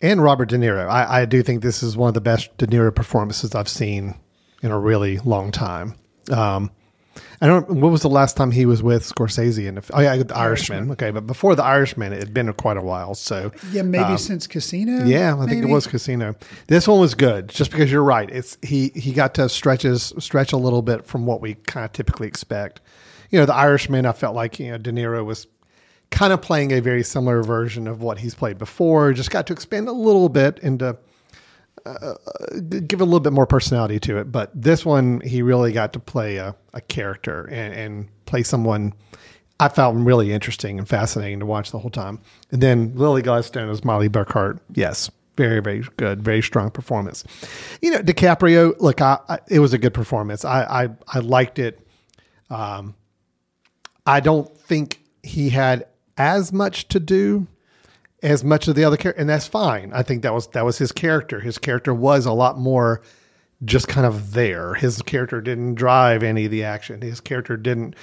and 0.00 0.22
Robert 0.22 0.50
De 0.50 0.58
Niro. 0.58 0.86
I, 0.86 1.22
I 1.22 1.24
do 1.24 1.42
think 1.42 1.62
this 1.62 1.82
is 1.82 1.96
one 1.96 2.08
of 2.08 2.14
the 2.14 2.20
best 2.20 2.56
De 2.58 2.66
Niro 2.66 2.94
performances 2.94 3.54
I've 3.54 3.68
seen 3.68 4.14
in 4.62 4.70
a 4.70 4.78
really 4.78 5.18
long 5.18 5.50
time. 5.50 5.94
Um, 6.30 6.70
I 7.40 7.46
don't. 7.46 7.68
What 7.68 7.92
was 7.92 8.02
the 8.02 8.08
last 8.08 8.36
time 8.36 8.50
he 8.50 8.66
was 8.66 8.82
with 8.82 9.02
Scorsese? 9.02 9.68
And 9.68 9.78
oh 9.92 10.00
yeah, 10.00 10.16
the 10.16 10.36
Irishman. 10.36 10.90
Okay, 10.92 11.10
but 11.10 11.26
before 11.26 11.54
the 11.54 11.64
Irishman, 11.64 12.12
it 12.12 12.18
had 12.18 12.34
been 12.34 12.52
quite 12.54 12.76
a 12.76 12.82
while. 12.82 13.14
So 13.14 13.52
yeah, 13.70 13.82
maybe 13.82 14.16
since 14.16 14.46
Casino. 14.46 15.02
um, 15.02 15.06
yeah, 15.06 15.36
I 15.38 15.46
think 15.46 15.64
it 15.64 15.68
was 15.68 15.86
Casino. 15.86 16.34
This 16.66 16.88
one 16.88 17.00
was 17.00 17.14
good, 17.14 17.48
just 17.48 17.70
because 17.70 17.90
you're 17.90 18.02
right. 18.02 18.28
It's 18.30 18.58
he 18.62 18.90
he 18.94 19.12
got 19.12 19.34
to 19.34 19.48
stretches 19.48 20.12
stretch 20.18 20.52
a 20.52 20.56
little 20.56 20.82
bit 20.82 21.06
from 21.06 21.26
what 21.26 21.40
we 21.40 21.54
kind 21.54 21.84
of 21.84 21.92
typically 21.92 22.26
expect. 22.26 22.80
You 23.30 23.38
know, 23.38 23.46
the 23.46 23.54
Irishman. 23.54 24.06
I 24.06 24.12
felt 24.12 24.34
like 24.34 24.58
you 24.58 24.70
know 24.70 24.78
De 24.78 24.90
Niro 24.90 25.24
was 25.24 25.46
kind 26.10 26.32
of 26.32 26.40
playing 26.40 26.72
a 26.72 26.80
very 26.80 27.02
similar 27.02 27.42
version 27.42 27.86
of 27.86 28.02
what 28.02 28.18
he's 28.18 28.34
played 28.34 28.58
before. 28.58 29.12
Just 29.12 29.30
got 29.30 29.46
to 29.48 29.52
expand 29.52 29.88
a 29.88 29.92
little 29.92 30.28
bit 30.28 30.58
into 30.60 30.96
uh, 31.86 32.14
give 32.86 33.00
a 33.00 33.04
little 33.04 33.20
bit 33.20 33.32
more 33.32 33.46
personality 33.46 33.98
to 34.00 34.18
it. 34.18 34.32
But 34.32 34.50
this 34.54 34.84
one, 34.84 35.20
he 35.20 35.42
really 35.42 35.72
got 35.72 35.92
to 35.94 36.00
play 36.00 36.36
a, 36.36 36.54
a 36.74 36.80
character 36.80 37.46
and, 37.46 37.74
and 37.74 38.08
play 38.26 38.42
someone 38.42 38.94
I 39.60 39.68
found 39.68 40.06
really 40.06 40.32
interesting 40.32 40.78
and 40.78 40.88
fascinating 40.88 41.40
to 41.40 41.46
watch 41.46 41.72
the 41.72 41.78
whole 41.78 41.90
time. 41.90 42.20
And 42.50 42.62
then 42.62 42.92
Lily 42.94 43.22
Gladstone 43.22 43.68
as 43.68 43.84
Molly 43.84 44.08
Burkhart. 44.08 44.60
Yes. 44.74 45.10
Very, 45.36 45.60
very 45.60 45.84
good. 45.96 46.20
Very 46.20 46.42
strong 46.42 46.70
performance. 46.70 47.22
You 47.80 47.92
know, 47.92 48.00
DiCaprio, 48.00 48.74
look, 48.80 49.00
I, 49.00 49.18
I, 49.28 49.38
it 49.48 49.60
was 49.60 49.72
a 49.72 49.78
good 49.78 49.94
performance. 49.94 50.44
I, 50.44 50.84
I, 50.84 50.88
I 51.06 51.18
liked 51.20 51.60
it. 51.60 51.80
Um, 52.50 52.96
I 54.04 54.20
don't 54.20 54.56
think 54.58 55.00
he 55.22 55.50
had 55.50 55.86
as 56.16 56.52
much 56.52 56.88
to 56.88 56.98
do 56.98 57.46
as 58.22 58.42
much 58.42 58.68
of 58.68 58.74
the 58.74 58.84
other 58.84 58.96
character, 58.96 59.20
and 59.20 59.28
that's 59.28 59.46
fine. 59.46 59.92
I 59.92 60.02
think 60.02 60.22
that 60.22 60.34
was 60.34 60.48
that 60.48 60.64
was 60.64 60.78
his 60.78 60.92
character. 60.92 61.40
His 61.40 61.58
character 61.58 61.94
was 61.94 62.26
a 62.26 62.32
lot 62.32 62.58
more 62.58 63.02
just 63.64 63.88
kind 63.88 64.06
of 64.06 64.32
there. 64.32 64.74
His 64.74 65.02
character 65.02 65.40
didn't 65.40 65.74
drive 65.74 66.22
any 66.22 66.44
of 66.44 66.50
the 66.50 66.64
action. 66.64 67.00
His 67.02 67.20
character 67.20 67.56
didn't 67.56 67.94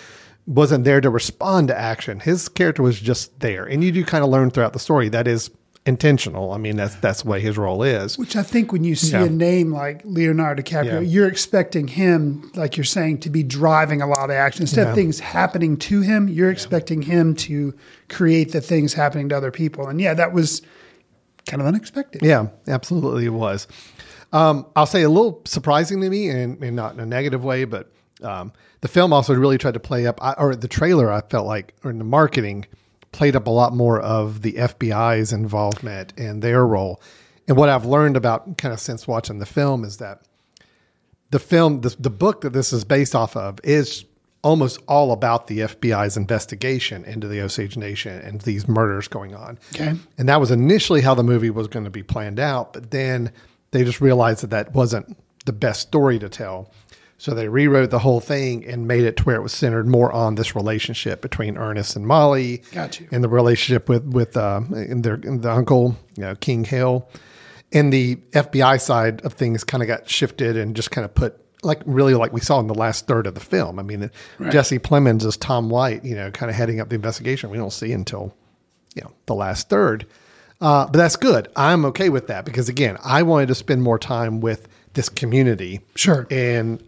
wasn't 0.47 0.83
there 0.83 1.01
to 1.01 1.09
respond 1.09 1.69
to 1.69 1.77
action. 1.77 2.19
His 2.19 2.47
character 2.47 2.83
was 2.83 2.99
just 2.99 3.39
there, 3.39 3.65
and 3.65 3.83
you 3.83 3.91
do 3.91 4.05
kind 4.05 4.23
of 4.23 4.29
learn 4.29 4.51
throughout 4.51 4.73
the 4.73 4.79
story 4.79 5.09
that 5.09 5.27
is 5.27 5.49
intentional. 5.85 6.51
I 6.51 6.57
mean, 6.57 6.77
that's 6.77 6.95
that's 6.95 7.21
the 7.23 7.29
way 7.29 7.39
his 7.39 7.57
role 7.57 7.83
is. 7.83 8.17
Which 8.17 8.35
I 8.35 8.43
think 8.43 8.71
when 8.71 8.83
you 8.83 8.95
see 8.95 9.11
Yeah. 9.11 9.25
a 9.25 9.29
name 9.29 9.71
like 9.71 10.01
Leonardo 10.03 10.63
DiCaprio, 10.63 10.85
Yeah. 10.93 10.99
you're 11.01 11.27
expecting 11.27 11.87
him, 11.87 12.51
like 12.55 12.75
you're 12.75 12.83
saying, 12.83 13.19
to 13.19 13.29
be 13.29 13.43
driving 13.43 14.01
a 14.01 14.07
lot 14.07 14.25
of 14.25 14.31
action. 14.31 14.63
Instead 14.63 14.83
Yeah. 14.83 14.89
of 14.89 14.95
things 14.95 15.19
happening 15.19 15.77
to 15.77 16.01
him, 16.01 16.27
you're 16.27 16.49
expecting 16.51 17.03
him 17.03 17.35
to 17.35 17.73
create 18.09 18.51
the 18.51 18.61
things 18.61 18.93
happening 18.93 19.29
to 19.29 19.37
other 19.37 19.51
people. 19.51 19.87
And 19.87 20.01
yeah, 20.01 20.13
that 20.15 20.33
was 20.33 20.61
kind 21.47 21.61
of 21.61 21.67
unexpected. 21.67 22.21
Yeah, 22.23 22.47
absolutely, 22.67 23.25
it 23.25 23.33
was. 23.33 23.67
Um, 24.33 24.65
I'll 24.75 24.87
say 24.87 25.03
a 25.03 25.09
little 25.09 25.41
surprising 25.45 26.01
to 26.01 26.09
me, 26.09 26.29
and, 26.29 26.61
and 26.63 26.75
not 26.75 26.93
in 26.95 26.99
a 26.99 27.05
negative 27.05 27.43
way, 27.43 27.63
but 27.65 27.91
um, 28.23 28.51
the 28.81 28.87
film 28.87 29.13
also 29.13 29.33
really 29.35 29.57
tried 29.59 29.75
to 29.75 29.79
play 29.79 30.07
up, 30.07 30.17
I, 30.21 30.33
or 30.33 30.55
the 30.55 30.67
trailer, 30.67 31.11
I 31.11 31.21
felt 31.21 31.45
like, 31.45 31.73
or 31.83 31.91
in 31.91 31.99
the 31.99 32.03
marketing, 32.03 32.65
played 33.15 33.35
up 33.35 33.47
a 33.47 33.51
lot 33.51 33.73
more 33.73 33.99
of 34.01 34.41
the 34.41 34.53
FBI's 34.53 35.31
involvement 35.31 36.13
and 36.17 36.41
their 36.41 36.67
role. 36.67 37.01
And 37.47 37.55
what 37.55 37.69
I've 37.69 37.85
learned 37.85 38.17
about 38.17 38.57
kind 38.57 38.73
of 38.73 38.79
since 38.81 39.07
watching 39.07 39.39
the 39.39 39.45
film 39.45 39.85
is 39.85 39.97
that 39.97 40.23
the 41.31 41.39
film, 41.39 41.79
the, 41.79 41.95
the 41.97 42.09
book 42.09 42.41
that 42.41 42.51
this 42.51 42.73
is 42.73 42.83
based 42.83 43.15
off 43.15 43.37
of, 43.37 43.59
is 43.63 44.03
almost 44.41 44.79
all 44.87 45.13
about 45.13 45.47
the 45.47 45.59
FBI's 45.59 46.17
investigation 46.17 47.05
into 47.05 47.27
the 47.29 47.39
Osage 47.39 47.77
Nation 47.77 48.19
and 48.19 48.41
these 48.41 48.67
murders 48.67 49.07
going 49.07 49.33
on. 49.33 49.57
Okay. 49.73 49.93
And 50.17 50.27
that 50.27 50.41
was 50.41 50.51
initially 50.51 50.99
how 50.99 51.15
the 51.15 51.23
movie 51.23 51.49
was 51.49 51.69
going 51.69 51.85
to 51.85 51.89
be 51.89 52.03
planned 52.03 52.39
out, 52.39 52.73
but 52.73 52.91
then 52.91 53.31
they 53.71 53.85
just 53.85 54.01
realized 54.01 54.43
that 54.43 54.49
that 54.49 54.73
wasn't 54.73 55.17
the 55.45 55.53
best 55.53 55.81
story 55.81 56.19
to 56.19 56.27
tell. 56.27 56.69
So 57.17 57.33
they 57.33 57.47
rewrote 57.47 57.91
the 57.91 57.99
whole 57.99 58.19
thing 58.19 58.65
and 58.65 58.87
made 58.87 59.03
it 59.05 59.15
to 59.17 59.23
where 59.23 59.37
it 59.37 59.41
was 59.41 59.53
centered 59.53 59.87
more 59.87 60.11
on 60.11 60.35
this 60.35 60.53
relationship 60.55 61.21
between 61.21 61.57
Ernest 61.57 61.95
and 61.95 62.05
Molly, 62.05 62.61
Got 62.73 62.99
you. 62.99 63.07
and 63.11 63.23
the 63.23 63.29
relationship 63.29 63.87
with 63.87 64.03
with 64.05 64.35
uh, 64.35 64.61
and 64.71 65.03
their 65.03 65.13
and 65.15 65.41
the 65.41 65.51
uncle, 65.51 65.95
you 66.17 66.23
know, 66.23 66.35
King 66.35 66.65
Hill, 66.65 67.07
and 67.71 67.91
the 67.93 68.17
FBI 68.31 68.81
side 68.81 69.21
of 69.25 69.33
things 69.33 69.63
kind 69.63 69.81
of 69.81 69.87
got 69.87 70.09
shifted 70.09 70.57
and 70.57 70.75
just 70.75 70.91
kind 70.91 71.05
of 71.05 71.15
put 71.15 71.39
like 71.63 71.81
really 71.85 72.13
like 72.15 72.33
we 72.33 72.41
saw 72.41 72.59
in 72.59 72.67
the 72.67 72.75
last 72.75 73.07
third 73.07 73.27
of 73.27 73.33
the 73.33 73.39
film. 73.39 73.79
I 73.79 73.83
mean, 73.83 74.11
Jesse 74.51 74.77
Plemons 74.77 75.25
as 75.25 75.37
Tom 75.37 75.69
White, 75.69 76.03
you 76.03 76.15
know, 76.15 76.29
kind 76.31 76.49
of 76.49 76.55
heading 76.55 76.81
up 76.81 76.89
the 76.89 76.95
investigation. 76.95 77.49
We 77.49 77.57
don't 77.57 77.71
see 77.73 77.93
until 77.93 78.35
you 78.93 79.03
know 79.03 79.11
the 79.25 79.35
last 79.35 79.69
third, 79.69 80.05
uh, 80.59 80.85
but 80.87 80.97
that's 80.97 81.15
good. 81.15 81.47
I'm 81.55 81.85
okay 81.85 82.09
with 82.09 82.27
that 82.27 82.43
because 82.43 82.67
again, 82.67 82.97
I 83.05 83.23
wanted 83.23 83.47
to 83.47 83.55
spend 83.55 83.81
more 83.83 83.97
time 83.97 84.41
with 84.41 84.67
this 84.93 85.07
community, 85.09 85.79
Sure. 85.95 86.27
and 86.29 86.83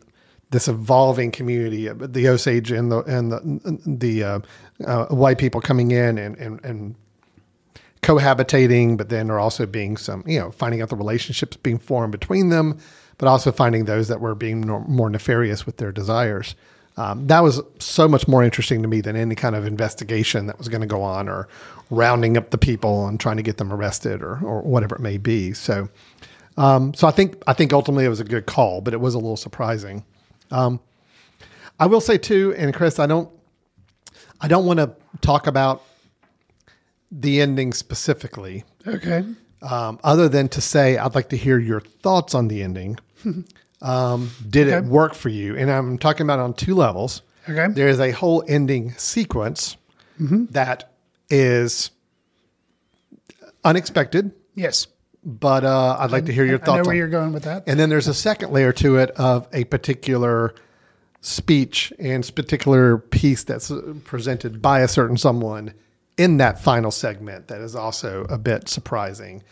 this 0.52 0.68
evolving 0.68 1.32
community, 1.32 1.90
uh, 1.90 1.94
the 1.98 2.28
Osage 2.28 2.72
and 2.72 2.92
the 2.92 3.00
and 3.02 3.32
the 3.32 3.82
the 3.86 4.24
uh, 4.24 4.40
uh, 4.86 5.06
white 5.08 5.38
people 5.38 5.62
coming 5.62 5.92
in 5.92 6.18
and 6.18 6.38
and 6.38 6.64
and 6.64 6.96
cohabitating, 8.02 8.98
but 8.98 9.10
then 9.10 9.28
there 9.28 9.40
also 9.40 9.66
being 9.66 9.98
some, 9.98 10.24
you 10.26 10.40
know, 10.40 10.52
finding 10.52 10.82
out 10.82 10.90
the 10.90 10.96
relationships 10.96 11.58
being 11.58 11.78
formed 11.78 12.12
between 12.12 12.50
them, 12.50 12.78
but 13.18 13.28
also 13.28 13.52
finding 13.52 13.86
those 13.86 14.08
that 14.08 14.22
were 14.22 14.36
being 14.36 14.62
more 14.62 15.10
nefarious 15.10 15.66
with 15.66 15.78
their 15.78 15.92
desires. 15.92 16.56
Um, 16.96 17.28
that 17.28 17.44
was 17.44 17.62
so 17.80 18.08
much 18.08 18.28
more 18.28 18.44
interesting 18.44 18.82
to 18.82 18.88
me 18.88 19.02
than 19.02 19.16
any 19.16 19.36
kind 19.36 19.56
of 19.56 19.66
investigation 19.66 20.48
that 20.48 20.58
was 20.58 20.68
going 20.68 20.82
to 20.82 20.88
go 20.88 21.04
on 21.04 21.28
or 21.28 21.48
rounding 21.92 22.38
up 22.38 22.50
the 22.50 22.58
people 22.58 23.08
and 23.08 23.20
trying 23.20 23.38
to 23.38 23.44
get 23.44 23.58
them 23.58 23.72
arrested 23.72 24.22
or, 24.24 24.40
or 24.40 24.62
whatever 24.62 24.96
it 24.96 25.02
may 25.02 25.18
be. 25.18 25.54
So, 25.54 25.90
um, 26.58 26.94
so 26.94 27.08
I 27.08 27.12
think 27.12 27.42
I 27.46 27.54
think 27.54 27.72
ultimately 27.72 28.06
it 28.06 28.10
was 28.10 28.20
a 28.20 28.24
good 28.24 28.46
call, 28.46 28.82
but 28.82 28.94
it 28.94 29.02
was 29.02 29.14
a 29.14 29.20
little 29.20 29.38
surprising. 29.38 30.04
Um, 30.52 30.80
I 31.80 31.86
will 31.86 32.02
say 32.02 32.18
too, 32.18 32.54
and 32.58 32.74
Chris, 32.74 33.00
I 33.00 33.06
don't, 33.06 33.30
I 34.42 34.48
don't 34.48 34.66
want 34.66 34.80
to 34.80 34.96
talk 35.22 35.48
about 35.48 35.84
the 37.12 37.42
ending 37.42 37.74
specifically, 37.74 38.64
Okay. 38.86 39.24
um, 39.62 40.00
other 40.04 40.28
than 40.30 40.50
to 40.50 40.62
say 40.62 40.98
I'd 40.98 41.16
like 41.16 41.30
to 41.30 41.38
hear 41.38 41.58
your 41.60 41.80
thoughts 41.80 42.34
on 42.36 42.48
the 42.48 42.62
ending. 42.64 42.98
um, 43.82 44.32
did 44.50 44.68
it 44.68 44.84
work 44.86 45.14
for 45.14 45.30
you? 45.30 45.56
And 45.56 45.72
I'm 45.72 45.98
talking 45.98 46.26
about 46.26 46.40
on 46.40 46.54
two 46.54 46.76
levels. 46.76 47.22
Okay. 47.50 47.68
There 47.74 47.88
is 47.88 48.00
a 48.00 48.12
whole 48.12 48.44
ending 48.48 48.92
sequence 48.98 49.78
that 50.20 50.92
is 51.30 51.92
unexpected, 53.64 54.32
Yes. 54.56 54.88
But 55.28 55.66
uh, 55.66 55.98
I'd 56.00 56.12
like 56.12 56.26
to 56.28 56.34
hear 56.34 56.46
your 56.46 56.56
I 56.56 56.60
know 56.60 56.66
thoughts. 56.66 56.88
where 56.88 56.94
on 56.94 56.98
you're 56.98 57.08
going 57.10 57.34
with 57.34 57.44
that. 57.44 57.64
and 57.68 57.78
then 57.78 57.90
there's 57.90 58.08
a 58.08 58.14
second 58.14 58.52
layer 58.54 58.72
to 58.74 58.96
it 58.98 59.12
of 59.12 59.46
a 59.52 59.66
particular 59.66 60.56
speech 61.22 61.92
and 62.00 62.34
particular 62.34 62.98
piece 62.98 63.44
that's 63.44 63.70
uh, 63.70 63.94
presented 64.06 64.62
by 64.62 64.80
a 64.80 64.88
certain 64.88 65.18
someone 65.18 65.74
in 66.18 66.38
that 66.38 66.62
final 66.62 66.92
segment 66.92 67.50
that 67.50 67.60
is 67.60 67.76
also 67.76 68.24
a 68.30 68.38
bit 68.38 68.70
surprising. 68.70 69.44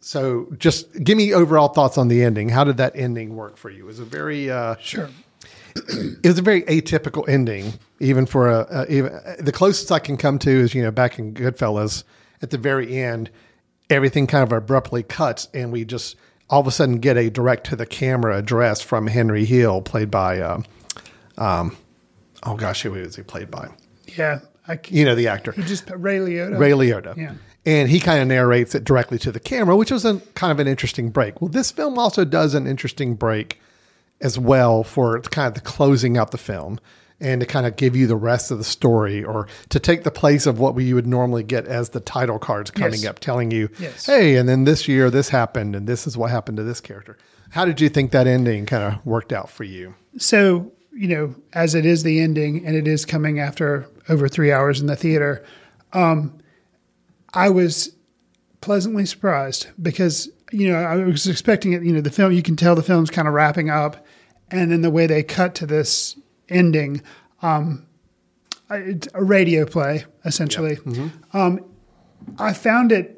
So, 0.00 0.46
just 0.58 1.02
give 1.02 1.16
me 1.16 1.32
overall 1.34 1.68
thoughts 1.68 1.98
on 1.98 2.08
the 2.08 2.22
ending. 2.22 2.48
How 2.50 2.62
did 2.64 2.76
that 2.76 2.92
ending 2.94 3.34
work 3.34 3.56
for 3.56 3.70
you? 3.70 3.84
It 3.84 3.86
was 3.86 3.98
a 4.00 4.04
very 4.04 4.50
uh, 4.50 4.76
Sure. 4.80 5.08
it 5.74 6.26
was 6.26 6.38
a 6.38 6.42
very 6.42 6.62
atypical 6.62 7.28
ending, 7.28 7.72
even 7.98 8.26
for 8.26 8.48
a, 8.50 8.66
a 8.70 8.86
even 8.92 9.18
the 9.40 9.52
closest 9.52 9.90
I 9.90 9.98
can 9.98 10.16
come 10.16 10.38
to 10.40 10.50
is 10.50 10.74
you 10.74 10.82
know 10.82 10.90
back 10.92 11.18
in 11.18 11.34
Goodfellas 11.34 12.04
at 12.42 12.50
the 12.50 12.58
very 12.58 12.96
end, 12.98 13.30
everything 13.90 14.26
kind 14.26 14.42
of 14.42 14.52
abruptly 14.52 15.02
cuts, 15.02 15.48
and 15.54 15.72
we 15.72 15.84
just 15.84 16.16
all 16.48 16.60
of 16.60 16.66
a 16.66 16.70
sudden 16.70 16.98
get 16.98 17.16
a 17.16 17.28
direct 17.28 17.66
to 17.66 17.76
the 17.76 17.86
camera 17.86 18.38
address 18.38 18.80
from 18.80 19.06
Henry 19.08 19.44
Hill, 19.44 19.82
played 19.82 20.10
by, 20.10 20.40
um, 20.40 20.64
um, 21.38 21.76
oh 22.44 22.54
gosh, 22.56 22.82
who 22.82 22.92
was 22.92 23.16
he 23.16 23.22
played 23.22 23.50
by? 23.50 23.68
Yeah. 24.06 24.40
I, 24.68 24.78
You 24.88 25.04
know 25.04 25.14
the 25.14 25.28
actor 25.28 25.52
he 25.52 25.62
just 25.62 25.88
Ray 25.90 26.18
Liotta. 26.18 26.58
Ray 26.58 26.72
Liotta. 26.72 27.16
Yeah. 27.16 27.34
And 27.64 27.88
he 27.88 27.98
kind 27.98 28.20
of 28.20 28.28
narrates 28.28 28.74
it 28.76 28.84
directly 28.84 29.18
to 29.18 29.32
the 29.32 29.40
camera, 29.40 29.76
which 29.76 29.90
was 29.90 30.04
a 30.04 30.20
kind 30.34 30.52
of 30.52 30.60
an 30.60 30.68
interesting 30.68 31.10
break. 31.10 31.40
Well, 31.40 31.50
this 31.50 31.72
film 31.72 31.98
also 31.98 32.24
does 32.24 32.54
an 32.54 32.66
interesting 32.66 33.14
break 33.14 33.60
as 34.20 34.38
well 34.38 34.84
for 34.84 35.20
kind 35.20 35.48
of 35.48 35.54
the 35.54 35.60
closing 35.60 36.16
out 36.16 36.30
the 36.30 36.38
film 36.38 36.78
and 37.20 37.40
to 37.40 37.46
kind 37.46 37.64
of 37.66 37.76
give 37.76 37.96
you 37.96 38.06
the 38.06 38.16
rest 38.16 38.50
of 38.50 38.58
the 38.58 38.64
story 38.64 39.24
or 39.24 39.48
to 39.70 39.78
take 39.80 40.04
the 40.04 40.10
place 40.10 40.44
of 40.46 40.58
what 40.58 40.74
we 40.74 40.92
would 40.92 41.06
normally 41.06 41.42
get 41.42 41.66
as 41.66 41.90
the 41.90 42.00
title 42.00 42.38
cards 42.38 42.70
coming 42.70 43.00
Yes. 43.00 43.06
up 43.06 43.18
telling 43.20 43.50
you, 43.50 43.68
Yes. 43.78 44.04
hey, 44.06 44.36
and 44.36 44.48
then 44.48 44.64
this 44.64 44.86
year 44.86 45.10
this 45.10 45.30
happened 45.30 45.74
and 45.74 45.86
this 45.86 46.06
is 46.06 46.16
what 46.16 46.30
happened 46.30 46.58
to 46.58 46.62
this 46.62 46.80
character. 46.80 47.16
How 47.50 47.64
did 47.64 47.80
you 47.80 47.88
think 47.88 48.10
that 48.10 48.26
ending 48.26 48.66
kind 48.66 48.82
of 48.94 49.06
worked 49.06 49.32
out 49.32 49.48
for 49.48 49.64
you? 49.64 49.94
So 50.18 50.72
you 50.92 51.08
know, 51.08 51.34
as 51.52 51.74
it 51.74 51.84
is 51.84 52.02
the 52.04 52.20
ending 52.20 52.64
and 52.64 52.74
it 52.74 52.88
is 52.88 53.04
coming 53.04 53.38
after 53.38 53.86
over 54.08 54.28
three 54.28 54.50
hours 54.50 54.80
in 54.80 54.86
the 54.86 54.96
theater, 54.96 55.44
um, 55.92 56.38
I 57.34 57.50
was 57.50 57.94
pleasantly 58.62 59.04
surprised 59.04 59.66
because, 59.80 60.30
you 60.52 60.70
know, 60.72 60.78
I 60.78 60.96
was 60.96 61.26
expecting 61.26 61.74
it, 61.74 61.82
you 61.82 61.92
know, 61.92 62.00
the 62.00 62.10
film, 62.10 62.32
you 62.32 62.42
can 62.42 62.56
tell 62.56 62.74
the 62.74 62.82
film's 62.82 63.10
kind 63.10 63.28
of 63.28 63.34
wrapping 63.34 63.68
up. 63.68 64.06
And 64.50 64.72
then 64.72 64.80
the 64.80 64.90
way 64.90 65.06
they 65.06 65.22
cut 65.22 65.54
to 65.56 65.66
this 65.66 66.16
ending, 66.48 67.02
um, 67.42 67.86
it's 68.70 69.08
a 69.14 69.22
radio 69.22 69.64
play, 69.64 70.04
essentially. 70.24 70.78
Um, 71.32 71.64
I 72.38 72.52
found 72.52 72.90
it 72.92 73.16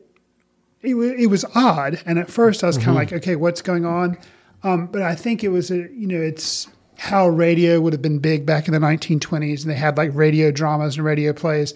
it, 0.82 0.94
it 0.94 1.26
was 1.26 1.44
odd. 1.54 2.00
And 2.06 2.18
at 2.18 2.30
first, 2.30 2.62
I 2.62 2.66
was 2.66 2.76
kind 2.76 2.90
of 2.90 2.94
like, 2.94 3.12
okay, 3.12 3.36
what's 3.36 3.62
going 3.62 3.84
on? 3.84 4.16
Um, 4.62 4.86
but 4.86 5.02
I 5.02 5.14
think 5.14 5.44
it 5.44 5.48
was, 5.48 5.70
a, 5.70 5.76
you 5.76 6.06
know, 6.06 6.20
it's 6.20 6.68
how 6.96 7.28
radio 7.28 7.80
would 7.80 7.92
have 7.92 8.02
been 8.02 8.18
big 8.18 8.44
back 8.44 8.66
in 8.66 8.74
the 8.74 8.80
1920s, 8.80 9.62
and 9.62 9.70
they 9.70 9.76
had 9.76 9.96
like 9.96 10.10
radio 10.14 10.50
dramas 10.50 10.96
and 10.96 11.04
radio 11.04 11.32
plays. 11.32 11.74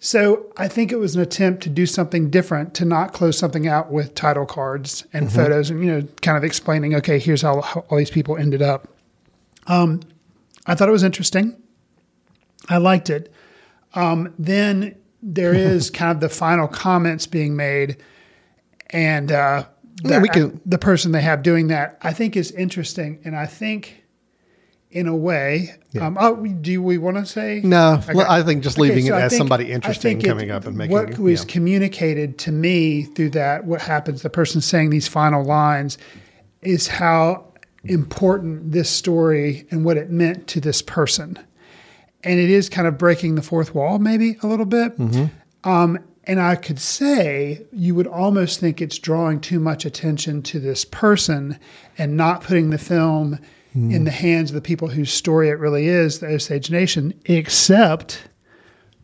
So 0.00 0.50
I 0.56 0.66
think 0.66 0.92
it 0.92 0.96
was 0.96 1.14
an 1.14 1.22
attempt 1.22 1.62
to 1.64 1.68
do 1.68 1.86
something 1.86 2.30
different, 2.30 2.74
to 2.74 2.84
not 2.84 3.12
close 3.12 3.38
something 3.38 3.68
out 3.68 3.92
with 3.92 4.14
title 4.14 4.46
cards 4.46 5.04
and 5.12 5.30
photos, 5.30 5.70
and 5.70 5.84
you 5.84 5.90
know, 5.90 6.08
kind 6.22 6.38
of 6.38 6.42
explaining, 6.42 6.94
okay, 6.96 7.18
here's 7.18 7.42
how, 7.42 7.60
how 7.60 7.84
all 7.88 7.98
these 7.98 8.10
people 8.10 8.36
ended 8.36 8.62
up. 8.62 8.88
Um, 9.66 10.00
I 10.66 10.74
thought 10.74 10.88
it 10.88 10.92
was 10.92 11.02
interesting. 11.04 11.56
I 12.68 12.76
liked 12.78 13.10
it. 13.10 13.32
Um, 13.94 14.32
then 14.38 14.94
there 15.22 15.54
is 15.72 15.90
kind 15.90 16.12
of 16.12 16.20
the 16.20 16.28
final 16.28 16.68
comments 16.68 17.26
being 17.26 17.56
made, 17.56 17.96
and 18.90 19.32
uh, 19.32 19.64
the, 20.02 20.10
Yeah, 20.10 20.18
we 20.20 20.28
can- 20.28 20.60
the 20.66 20.78
person 20.78 21.12
they 21.12 21.22
have 21.22 21.42
doing 21.42 21.68
that 21.68 21.98
I 22.02 22.12
think 22.12 22.36
is 22.36 22.50
interesting, 22.52 23.20
and 23.24 23.36
I 23.36 23.46
think 23.46 23.96
in 24.92 25.06
a 25.06 25.14
way, 25.14 25.72
um, 26.00 26.16
oh, 26.20 26.44
do 26.44 26.82
we 26.82 26.98
want 26.98 27.16
to 27.16 27.24
say 27.24 27.60
No, 27.62 28.02
Okay. 28.08 28.18
I 28.28 28.42
think 28.42 28.64
just 28.64 28.76
leaving 28.76 29.06
so 29.06 29.14
it 29.14 29.18
I 29.18 29.22
as 29.22 29.30
think- 29.30 29.38
somebody 29.38 29.70
interesting 29.70 30.16
think 30.18 30.24
it- 30.24 30.28
coming 30.28 30.50
up 30.50 30.66
and 30.66 30.76
making 30.76 30.92
what 30.96 31.16
was 31.18 31.42
yeah. 31.44 31.46
communicated 31.52 32.38
to 32.38 32.50
me 32.52 33.04
through 33.04 33.30
that. 33.30 33.64
What 33.66 33.80
happens? 33.82 34.22
The 34.22 34.30
person 34.30 34.60
saying 34.60 34.90
these 34.90 35.06
final 35.06 35.44
lines 35.44 35.96
is 36.62 36.88
how 36.88 37.49
important 37.84 38.72
this 38.72 38.90
story 38.90 39.66
and 39.70 39.84
what 39.84 39.96
it 39.96 40.10
meant 40.10 40.46
to 40.48 40.60
this 40.60 40.82
person, 40.82 41.38
and 42.22 42.38
it 42.38 42.50
is 42.50 42.68
kind 42.68 42.86
of 42.86 42.98
breaking 42.98 43.34
the 43.34 43.42
fourth 43.42 43.74
wall, 43.74 43.98
maybe 43.98 44.36
a 44.42 44.46
little 44.46 44.66
bit. 44.66 44.98
Um, 45.64 45.98
and 46.24 46.40
I 46.40 46.54
could 46.56 46.78
say 46.78 47.66
you 47.72 47.94
would 47.94 48.06
almost 48.06 48.60
think 48.60 48.80
it's 48.80 48.98
drawing 48.98 49.40
too 49.40 49.58
much 49.58 49.84
attention 49.84 50.42
to 50.42 50.60
this 50.60 50.84
person 50.84 51.58
and 51.96 52.16
not 52.16 52.42
putting 52.42 52.70
the 52.70 52.78
film 52.78 53.38
in 53.74 54.02
the 54.04 54.10
hands 54.10 54.50
of 54.50 54.54
the 54.54 54.60
people 54.60 54.88
whose 54.88 55.12
story 55.12 55.48
it 55.48 55.58
really 55.58 55.86
is, 55.86 56.18
the 56.18 56.26
Osage 56.26 56.70
Nation, 56.72 57.14
except 57.26 58.22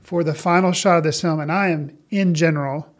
for 0.02 0.24
the 0.24 0.34
final 0.34 0.72
shot 0.72 0.98
of 0.98 1.04
this 1.04 1.20
film. 1.20 1.38
And 1.40 1.52
I 1.52 1.68
am, 1.68 1.96
in 2.10 2.34
general, 2.34 2.92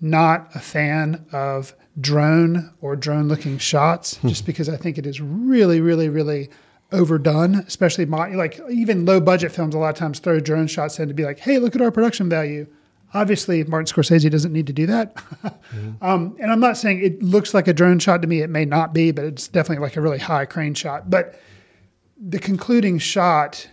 not 0.00 0.48
a 0.54 0.60
fan 0.60 1.24
of 1.32 1.74
drone 2.00 2.72
or 2.80 2.96
drone 2.96 3.28
looking 3.28 3.58
shots, 3.58 4.18
just 4.26 4.46
because 4.46 4.68
I 4.68 4.76
think 4.76 4.98
it 4.98 5.06
is 5.06 5.20
really, 5.20 5.80
really, 5.80 6.08
really 6.08 6.50
overdone, 6.92 7.56
especially 7.56 8.06
my, 8.06 8.28
like 8.34 8.60
even 8.70 9.04
low 9.04 9.20
budget 9.20 9.52
films, 9.52 9.74
a 9.74 9.78
lot 9.78 9.90
of 9.90 9.96
times 9.96 10.18
throw 10.18 10.40
drone 10.40 10.66
shots 10.66 10.98
in 10.98 11.08
to 11.08 11.14
be 11.14 11.24
like, 11.24 11.38
hey, 11.38 11.58
look 11.58 11.74
at 11.74 11.82
our 11.82 11.90
production 11.90 12.28
value. 12.28 12.66
Obviously, 13.12 13.62
Martin 13.64 13.86
Scorsese 13.86 14.28
doesn't 14.28 14.52
need 14.52 14.66
to 14.66 14.72
do 14.72 14.86
that. 14.86 15.16
um, 16.02 16.36
and 16.40 16.50
I'm 16.50 16.60
not 16.60 16.76
saying 16.76 17.00
it 17.00 17.22
looks 17.22 17.54
like 17.54 17.68
a 17.68 17.72
drone 17.72 18.00
shot 18.00 18.22
to 18.22 18.28
me. 18.28 18.40
It 18.40 18.50
may 18.50 18.64
not 18.64 18.92
be, 18.92 19.12
but 19.12 19.24
it's 19.24 19.46
definitely 19.46 19.84
like 19.84 19.96
a 19.96 20.00
really 20.00 20.18
high 20.18 20.46
crane 20.46 20.74
shot. 20.74 21.10
But 21.10 21.38
the 22.20 22.40
concluding 22.40 22.98
shot 22.98 23.68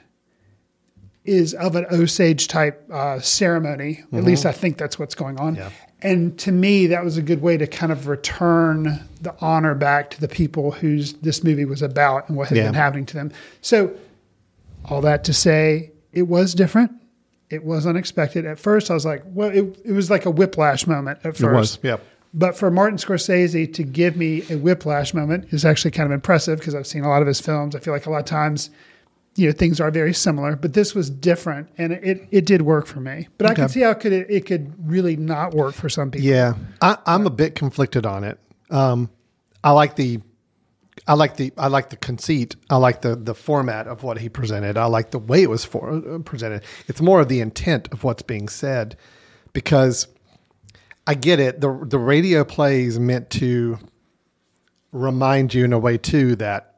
is 1.24 1.54
of 1.56 1.76
an 1.76 1.86
Osage 1.92 2.48
type 2.48 2.84
uh, 2.92 3.20
ceremony. 3.20 4.04
At 4.14 4.24
least 4.24 4.46
I 4.46 4.52
think 4.52 4.78
that's 4.78 5.00
what's 5.00 5.16
going 5.16 5.40
on. 5.40 5.56
And 6.04 6.38
to 6.40 6.52
me, 6.52 6.88
that 6.88 7.04
was 7.04 7.18
a 7.18 7.22
good 7.22 7.42
way 7.42 7.58
to 7.58 7.68
kind 7.68 7.92
of 7.92 8.08
return 8.08 9.00
the 9.22 9.36
honor 9.40 9.76
back 9.76 10.10
to 10.12 10.20
the 10.22 10.28
people 10.28 10.72
whose 10.72 11.14
this 11.14 11.44
movie 11.44 11.66
was 11.66 11.82
about 11.82 12.28
and 12.28 12.36
what 12.38 12.48
had 12.50 12.58
Yeah. 12.58 12.66
been 12.66 12.74
happening 12.74 13.06
to 13.08 13.14
them. 13.14 13.32
So, 13.62 13.92
all 14.86 15.02
that 15.02 15.24
to 15.26 15.34
say, 15.34 15.92
it 16.12 16.24
was 16.24 16.56
different. 16.56 16.92
It 17.52 17.64
was 17.64 17.86
unexpected. 17.86 18.46
At 18.46 18.60
first, 18.60 18.90
I 18.90 18.94
was 18.96 19.06
like, 19.06 19.22
well, 19.28 19.50
it, 19.50 19.78
it 19.86 19.92
was 19.92 20.10
like 20.10 20.26
a 20.26 20.32
whiplash 20.32 20.88
moment 20.88 21.20
at 21.24 21.38
first. 21.38 21.42
It 21.44 21.52
was, 21.52 21.80
yep. 21.84 22.04
But 22.34 22.58
for 22.58 22.72
Martin 22.72 22.98
Scorsese 22.98 23.72
to 23.74 23.84
give 23.84 24.16
me 24.16 24.44
a 24.50 24.56
whiplash 24.58 25.14
moment 25.14 25.54
is 25.54 25.66
actually 25.66 25.92
kind 25.92 26.08
of 26.08 26.14
impressive 26.14 26.60
because 26.60 26.74
I've 26.74 26.88
seen 26.88 27.04
a 27.04 27.10
lot 27.10 27.22
of 27.22 27.28
his 27.28 27.42
films. 27.42 27.76
I 27.76 27.80
feel 27.80 27.94
like 27.94 28.06
a 28.06 28.10
lot 28.10 28.20
of 28.20 28.26
times, 28.26 28.70
you 29.36 29.48
know, 29.48 29.54
things 29.54 29.80
are 29.80 29.92
very 29.92 30.14
similar, 30.14 30.56
but 30.56 30.74
this 30.74 30.94
was 30.94 31.10
different 31.10 31.70
and 31.78 31.94
it, 31.94 32.28
it 32.32 32.46
did 32.46 32.62
work 32.64 32.86
for 32.86 33.00
me. 33.00 33.28
But 33.38 33.48
I 33.48 33.52
Okay. 33.54 33.62
could 33.64 33.72
see 33.72 33.82
how 33.82 33.94
could 33.94 34.12
it, 34.12 34.30
it 34.30 34.46
could 34.46 34.74
really 34.90 35.16
not 35.16 35.54
work 35.54 35.74
for 35.74 35.88
some 35.90 36.12
people. 36.12 36.28
Yeah, 36.28 36.56
I, 36.82 36.98
I'm 37.06 37.26
a 37.26 37.30
bit 37.30 37.56
conflicted 37.56 38.06
on 38.06 38.24
it. 38.26 38.38
Um, 38.70 39.10
I 39.64 39.72
like 39.72 39.96
the, 39.96 40.20
I 41.08 41.14
like 41.14 41.38
the, 41.38 41.54
I 41.58 41.68
like 41.68 41.90
the 41.92 41.96
conceit. 41.96 42.56
I 42.70 42.76
like 42.76 43.02
the 43.02 43.16
the 43.16 43.34
format 43.34 43.88
of 43.88 44.04
what 44.04 44.18
he 44.20 44.28
presented. 44.30 44.78
I 44.78 44.86
like 44.86 45.12
the 45.12 45.20
way 45.20 45.42
it 45.42 45.50
was 45.50 45.64
for, 45.66 45.90
uh, 45.94 46.20
presented. 46.20 46.64
It's 46.88 47.02
more 47.02 47.22
of 47.22 47.30
the 47.30 47.40
intent 47.40 47.88
of 47.94 48.04
what's 48.04 48.22
being 48.22 48.50
said, 48.50 48.98
because 49.54 50.08
I 51.08 51.14
get 51.16 51.40
it. 51.40 51.62
the 51.62 51.86
The 51.88 51.98
radio 51.98 52.44
play 52.44 52.84
is 52.84 53.00
meant 53.00 53.30
to 53.32 53.80
remind 54.92 55.54
you 55.54 55.64
in 55.66 55.74
a 55.74 55.80
way 55.80 55.98
too 55.98 56.36
that 56.36 56.71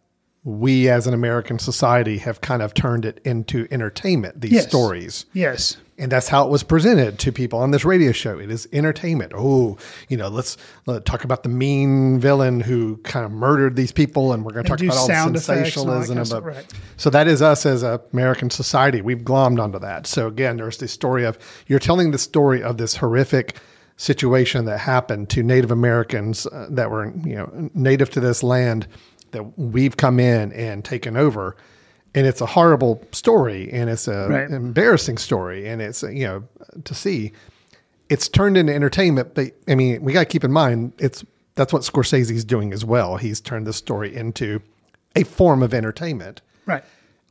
we 0.46 0.90
as 0.90 1.08
an 1.08 1.14
American 1.14 1.58
society 1.58 2.18
have 2.18 2.42
kind 2.42 2.62
of 2.62 2.74
turned 2.74 3.06
it 3.06 3.22
into 3.24 3.66
entertainment. 3.72 4.42
These 4.42 4.52
Yes. 4.52 4.68
stories. 4.68 5.26
Yes. 5.34 5.78
And 5.98 6.12
that's 6.12 6.28
how 6.28 6.44
it 6.46 6.50
was 6.50 6.64
presented 6.64 7.20
to 7.20 7.32
people 7.32 7.60
on 7.60 7.72
this 7.72 7.86
radio 7.86 8.12
show. 8.12 8.40
It 8.40 8.50
is 8.52 8.68
entertainment. 8.74 9.32
Oh, 9.36 9.78
you 10.10 10.18
know, 10.18 10.28
let's 10.28 10.58
uh, 10.88 11.00
talk 11.02 11.24
about 11.24 11.44
the 11.44 11.50
mean 11.50 12.20
villain 12.20 12.60
who 12.60 12.98
kind 13.04 13.26
of 13.26 13.32
murdered 13.32 13.76
these 13.76 13.92
people, 13.92 14.34
and 14.34 14.44
we're 14.44 14.52
going 14.54 14.66
to 14.66 14.70
talk 14.70 14.82
about 14.82 14.98
all 14.98 15.08
the 15.08 15.14
sound 15.14 15.36
effects 15.36 15.78
and 15.78 15.88
all 15.90 16.00
that 16.00 16.08
sensationalism 16.08 16.16
kind 16.16 16.20
of 16.20 16.22
of 16.24 16.28
stuff, 16.28 16.44
it. 16.44 16.48
right. 16.48 16.74
So 16.98 17.10
that 17.12 17.28
is 17.28 17.42
us 17.44 17.66
as 17.66 17.84
a 17.84 18.02
American 18.12 18.50
society. 18.50 19.02
We've 19.02 19.20
glommed 19.20 19.60
onto 19.62 19.80
that. 19.80 20.08
So 20.08 20.28
again, 20.28 20.58
there's 20.58 20.78
this 20.80 20.92
story 20.92 21.26
of 21.26 21.38
you're 21.68 21.80
telling 21.80 22.10
the 22.12 22.18
story 22.18 22.62
of 22.64 22.78
this 22.78 22.96
horrific 22.96 23.56
situation 23.96 24.66
that 24.66 24.80
happened 24.80 25.30
to 25.30 25.44
Native 25.44 25.70
Americans 25.72 26.48
uh, 26.48 26.68
that 26.72 26.90
were 26.90 27.14
you 27.24 27.36
know 27.36 27.70
native 27.76 28.10
to 28.10 28.20
this 28.20 28.42
land 28.42 28.88
that 29.34 29.58
we've 29.60 29.98
come 29.98 30.20
in 30.20 30.52
and 30.54 30.84
taken 30.84 31.16
over. 31.18 31.56
And 32.16 32.26
it's 32.28 32.42
a 32.42 32.46
horrible 32.46 33.04
story, 33.12 33.72
and 33.74 33.90
it's 33.90 34.08
a 34.08 34.28
Right. 34.30 34.50
embarrassing 34.50 35.18
story, 35.18 35.68
and 35.68 35.82
it's 35.82 36.04
uh, 36.04 36.10
you 36.10 36.26
know 36.26 36.44
to 36.84 36.94
see 36.96 37.32
it's 38.10 38.28
turned 38.30 38.56
into 38.58 38.74
entertainment. 38.74 39.34
But 39.36 39.52
I 39.68 39.76
mean, 39.76 40.02
we 40.04 40.14
got 40.14 40.20
to 40.22 40.26
keep 40.26 40.44
in 40.44 40.52
mind 40.52 40.94
it's 41.00 41.26
that's 41.56 41.74
what 41.74 41.82
Scorsese's 41.84 42.46
doing 42.46 42.72
as 42.74 42.86
well. 42.86 43.18
He's 43.18 43.42
turned 43.42 43.68
this 43.68 43.78
story 43.78 44.16
into 44.16 44.62
a 45.16 45.24
form 45.24 45.62
of 45.64 45.74
entertainment. 45.74 46.42
Right. 46.66 46.84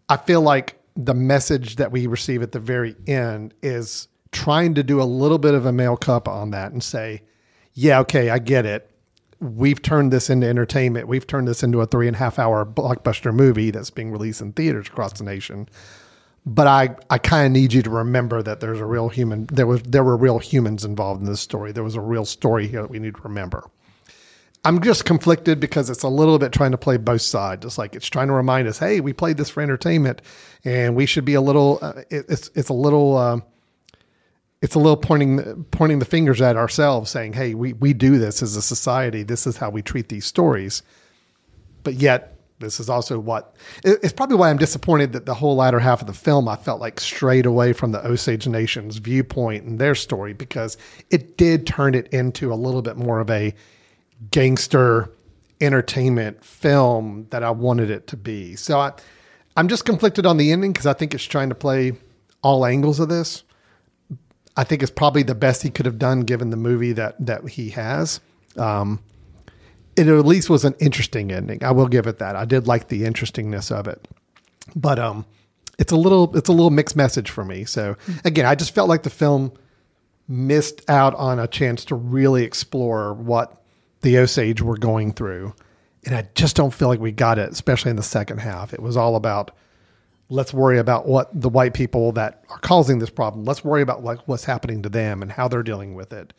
I 0.08 0.16
feel 0.16 0.40
like 0.42 0.78
the 0.96 1.14
message 1.14 1.76
that 1.76 1.90
we 1.90 2.06
receive 2.06 2.42
at 2.42 2.52
the 2.52 2.60
very 2.60 2.94
end 3.06 3.54
is 3.62 4.08
trying 4.30 4.74
to 4.74 4.82
do 4.82 5.00
a 5.00 5.04
little 5.04 5.38
bit 5.38 5.54
of 5.54 5.64
a 5.66 5.72
mea 5.72 5.96
culpa 6.00 6.30
on 6.30 6.50
that 6.50 6.70
and 6.72 6.82
say, 6.82 7.22
yeah, 7.74 7.98
okay, 8.00 8.30
I 8.30 8.38
get 8.38 8.64
it. 8.66 8.90
We've 9.42 9.82
turned 9.82 10.12
this 10.12 10.30
into 10.30 10.46
entertainment. 10.46 11.08
We've 11.08 11.26
turned 11.26 11.48
this 11.48 11.62
into 11.62 11.80
a 11.80 11.86
three 11.86 12.06
and 12.06 12.14
a 12.14 12.18
half 12.18 12.38
hour 12.38 12.64
blockbuster 12.64 13.34
movie 13.34 13.72
that's 13.72 13.90
being 13.90 14.12
released 14.12 14.40
in 14.40 14.52
theaters 14.52 14.86
across 14.86 15.14
the 15.14 15.24
nation. 15.24 15.68
But 16.46 16.66
I, 16.66 16.96
I 17.10 17.18
kind 17.18 17.46
of 17.46 17.52
need 17.52 17.72
you 17.72 17.82
to 17.82 17.90
remember 17.90 18.42
that 18.42 18.60
there's 18.60 18.80
a 18.80 18.86
real 18.86 19.08
human. 19.08 19.46
There 19.46 19.66
was 19.66 19.82
there 19.82 20.04
were 20.04 20.16
real 20.16 20.38
humans 20.38 20.84
involved 20.84 21.20
in 21.20 21.26
this 21.26 21.40
story. 21.40 21.72
There 21.72 21.84
was 21.84 21.96
a 21.96 22.00
real 22.00 22.24
story 22.24 22.66
here 22.68 22.82
that 22.82 22.90
we 22.90 22.98
need 22.98 23.16
to 23.16 23.22
remember. 23.22 23.68
I'm 24.64 24.80
just 24.80 25.04
conflicted 25.04 25.58
because 25.58 25.90
it's 25.90 26.04
a 26.04 26.08
little 26.08 26.38
bit 26.38 26.52
trying 26.52 26.70
to 26.70 26.78
play 26.78 26.96
both 26.96 27.22
sides. 27.22 27.66
It's 27.66 27.78
like 27.78 27.96
it's 27.96 28.08
trying 28.08 28.28
to 28.28 28.34
remind 28.34 28.68
us, 28.68 28.78
hey, 28.78 29.00
we 29.00 29.12
played 29.12 29.36
this 29.36 29.50
for 29.50 29.60
entertainment, 29.60 30.22
and 30.64 30.94
we 30.94 31.04
should 31.06 31.24
be 31.24 31.34
a 31.34 31.40
little. 31.40 31.80
Uh, 31.82 32.02
it, 32.10 32.26
it's 32.28 32.50
it's 32.54 32.68
a 32.68 32.74
little. 32.74 33.16
Um, 33.16 33.42
it's 34.62 34.74
a 34.74 34.78
little 34.78 34.96
pointing 34.96 35.64
pointing 35.70 35.98
the 35.98 36.04
fingers 36.06 36.40
at 36.40 36.56
ourselves, 36.56 37.10
saying, 37.10 37.34
"Hey, 37.34 37.54
we 37.54 37.74
we 37.74 37.92
do 37.92 38.18
this 38.18 38.42
as 38.42 38.56
a 38.56 38.62
society. 38.62 39.22
This 39.22 39.46
is 39.46 39.58
how 39.58 39.68
we 39.70 39.82
treat 39.82 40.08
these 40.08 40.24
stories." 40.24 40.82
But 41.82 41.94
yet, 41.94 42.38
this 42.60 42.78
is 42.78 42.88
also 42.88 43.18
what 43.18 43.54
it- 43.84 43.98
it's 44.02 44.12
probably 44.12 44.36
why 44.36 44.48
I'm 44.50 44.56
disappointed 44.56 45.12
that 45.12 45.26
the 45.26 45.34
whole 45.34 45.56
latter 45.56 45.80
half 45.80 46.00
of 46.00 46.06
the 46.06 46.12
film 46.12 46.48
I 46.48 46.56
felt 46.56 46.80
like 46.80 47.00
strayed 47.00 47.44
away 47.44 47.72
from 47.72 47.90
the 47.90 48.06
Osage 48.06 48.46
Nation's 48.46 48.98
viewpoint 48.98 49.64
and 49.64 49.78
their 49.80 49.96
story 49.96 50.32
because 50.32 50.76
it 51.10 51.36
did 51.36 51.66
turn 51.66 51.94
it 51.96 52.06
into 52.12 52.52
a 52.52 52.54
little 52.54 52.82
bit 52.82 52.96
more 52.96 53.18
of 53.18 53.30
a 53.30 53.52
gangster 54.30 55.10
entertainment 55.60 56.44
film 56.44 57.26
that 57.30 57.42
I 57.42 57.50
wanted 57.50 57.90
it 57.90 58.06
to 58.08 58.16
be. 58.16 58.54
So 58.56 58.78
I, 58.78 58.92
I'm 59.56 59.68
just 59.68 59.84
conflicted 59.84 60.24
on 60.26 60.36
the 60.36 60.52
ending 60.52 60.72
because 60.72 60.86
I 60.86 60.92
think 60.92 61.14
it's 61.14 61.24
trying 61.24 61.48
to 61.48 61.54
play 61.54 61.92
all 62.42 62.64
angles 62.64 63.00
of 63.00 63.08
this. 63.08 63.42
I 64.56 64.64
think 64.64 64.82
it's 64.82 64.92
probably 64.92 65.22
the 65.22 65.34
best 65.34 65.62
he 65.62 65.70
could 65.70 65.86
have 65.86 65.98
done 65.98 66.20
given 66.20 66.50
the 66.50 66.56
movie 66.56 66.92
that 66.92 67.14
that 67.24 67.48
he 67.48 67.70
has. 67.70 68.20
Um, 68.56 69.00
it 69.96 70.06
at 70.06 70.26
least 70.26 70.50
was 70.50 70.64
an 70.64 70.74
interesting 70.78 71.32
ending. 71.32 71.62
I 71.64 71.70
will 71.72 71.88
give 71.88 72.06
it 72.06 72.18
that. 72.18 72.36
I 72.36 72.44
did 72.44 72.66
like 72.66 72.88
the 72.88 73.04
interestingness 73.04 73.70
of 73.70 73.86
it. 73.88 74.08
but 74.74 74.98
um, 74.98 75.24
it's 75.78 75.92
a 75.92 75.96
little 75.96 76.36
it's 76.36 76.48
a 76.48 76.52
little 76.52 76.70
mixed 76.70 76.96
message 76.96 77.30
for 77.30 77.44
me. 77.44 77.64
So 77.64 77.96
again, 78.24 78.46
I 78.46 78.54
just 78.54 78.74
felt 78.74 78.88
like 78.88 79.02
the 79.02 79.10
film 79.10 79.52
missed 80.28 80.88
out 80.88 81.14
on 81.14 81.38
a 81.38 81.48
chance 81.48 81.84
to 81.86 81.94
really 81.94 82.44
explore 82.44 83.14
what 83.14 83.62
the 84.02 84.18
Osage 84.18 84.62
were 84.62 84.76
going 84.76 85.12
through, 85.12 85.54
and 86.04 86.14
I 86.14 86.28
just 86.34 86.56
don't 86.56 86.72
feel 86.72 86.88
like 86.88 87.00
we 87.00 87.12
got 87.12 87.38
it, 87.38 87.50
especially 87.50 87.90
in 87.90 87.96
the 87.96 88.02
second 88.02 88.38
half. 88.38 88.72
It 88.72 88.80
was 88.80 88.96
all 88.96 89.16
about 89.16 89.50
let's 90.32 90.54
worry 90.54 90.78
about 90.78 91.06
what 91.06 91.28
the 91.38 91.48
white 91.48 91.74
people 91.74 92.10
that 92.12 92.42
are 92.48 92.58
causing 92.58 92.98
this 92.98 93.10
problem. 93.10 93.44
Let's 93.44 93.62
worry 93.62 93.82
about 93.82 94.02
like 94.02 94.18
what's 94.26 94.44
happening 94.44 94.82
to 94.82 94.88
them 94.88 95.20
and 95.20 95.30
how 95.30 95.46
they're 95.46 95.62
dealing 95.62 95.94
with 95.94 96.12
it. 96.12 96.32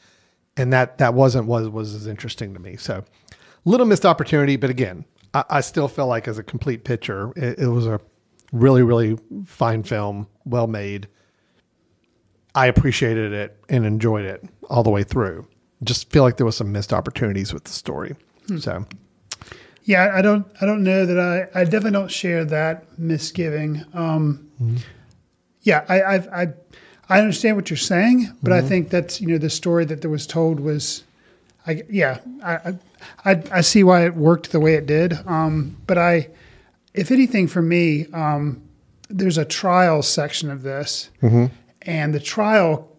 And 0.58 0.73
that 0.73 0.97
that 0.97 1.13
wasn't 1.13 1.45
was 1.45 1.69
was 1.69 1.93
as 1.93 2.08
interesting 2.08 2.53
to 2.56 2.60
me. 2.60 2.75
So 2.75 3.06
little 3.65 3.86
missed 3.86 4.06
opportunity, 4.06 4.56
but 4.56 4.69
again, 4.69 5.06
I, 5.34 5.43
I 5.49 5.62
still 5.62 5.88
feel 5.88 6.08
like 6.08 6.27
as 6.27 6.38
a 6.38 6.43
complete 6.43 6.84
picture, 6.84 7.32
it, 7.36 7.60
it 7.60 7.67
was 7.67 7.86
a 7.86 8.01
really 8.51 8.82
really 8.82 9.17
fine 9.45 9.84
film, 9.84 10.27
well 10.45 10.67
made. 10.67 11.08
I 12.56 12.67
appreciated 12.67 13.32
it 13.32 13.58
and 13.69 13.86
enjoyed 13.86 14.25
it 14.25 14.43
all 14.69 14.84
the 14.84 14.91
way 14.91 15.03
through. 15.03 15.47
Just 15.84 16.12
feel 16.12 16.23
like 16.23 16.38
there 16.38 16.45
was 16.45 16.58
some 16.58 16.71
missed 16.71 16.93
opportunities 16.93 17.53
with 17.53 17.63
the 17.65 17.71
story. 17.71 18.15
Hmm. 18.47 18.58
So 18.58 18.86
Yeah, 19.84 20.12
I 20.13 20.22
don't. 20.22 20.46
I 20.62 20.65
don't 20.65 20.84
know 20.84 21.06
that 21.06 21.19
I. 21.19 21.60
I 21.60 21.63
definitely 21.65 21.91
don't 21.91 22.12
share 22.12 22.46
that 22.46 22.98
misgiving. 22.98 23.84
Um, 23.93 24.50
Yeah, 25.62 25.86
I, 25.89 26.02
I. 26.02 26.41
I. 26.43 26.54
I 27.10 27.19
understand 27.19 27.58
what 27.58 27.69
you're 27.69 27.78
saying, 27.78 28.34
but 28.41 28.54
I 28.54 28.62
think 28.62 28.89
that's 28.89 29.19
you 29.19 29.28
know 29.28 29.38
the 29.38 29.50
story 29.50 29.84
that 29.86 30.02
there 30.02 30.10
was 30.10 30.26
told 30.26 30.62
was, 30.62 31.04
I 31.67 31.84
yeah, 31.89 32.19
I 32.43 32.76
I, 33.26 33.43
I, 33.52 33.62
see 33.62 33.84
why 33.84 34.06
it 34.06 34.15
worked 34.15 34.52
the 34.52 34.60
way 34.62 34.76
it 34.76 34.86
did. 34.86 35.13
Um, 35.28 35.76
but 35.86 35.98
I, 35.98 36.30
if 36.93 37.12
anything, 37.12 37.48
for 37.48 37.62
me, 37.62 38.08
um, 38.13 38.62
there's 39.10 39.38
a 39.38 39.43
trial 39.46 40.02
section 40.02 40.50
of 40.50 40.63
this, 40.63 41.10
and 41.82 42.13
the 42.13 42.22
trial 42.22 42.89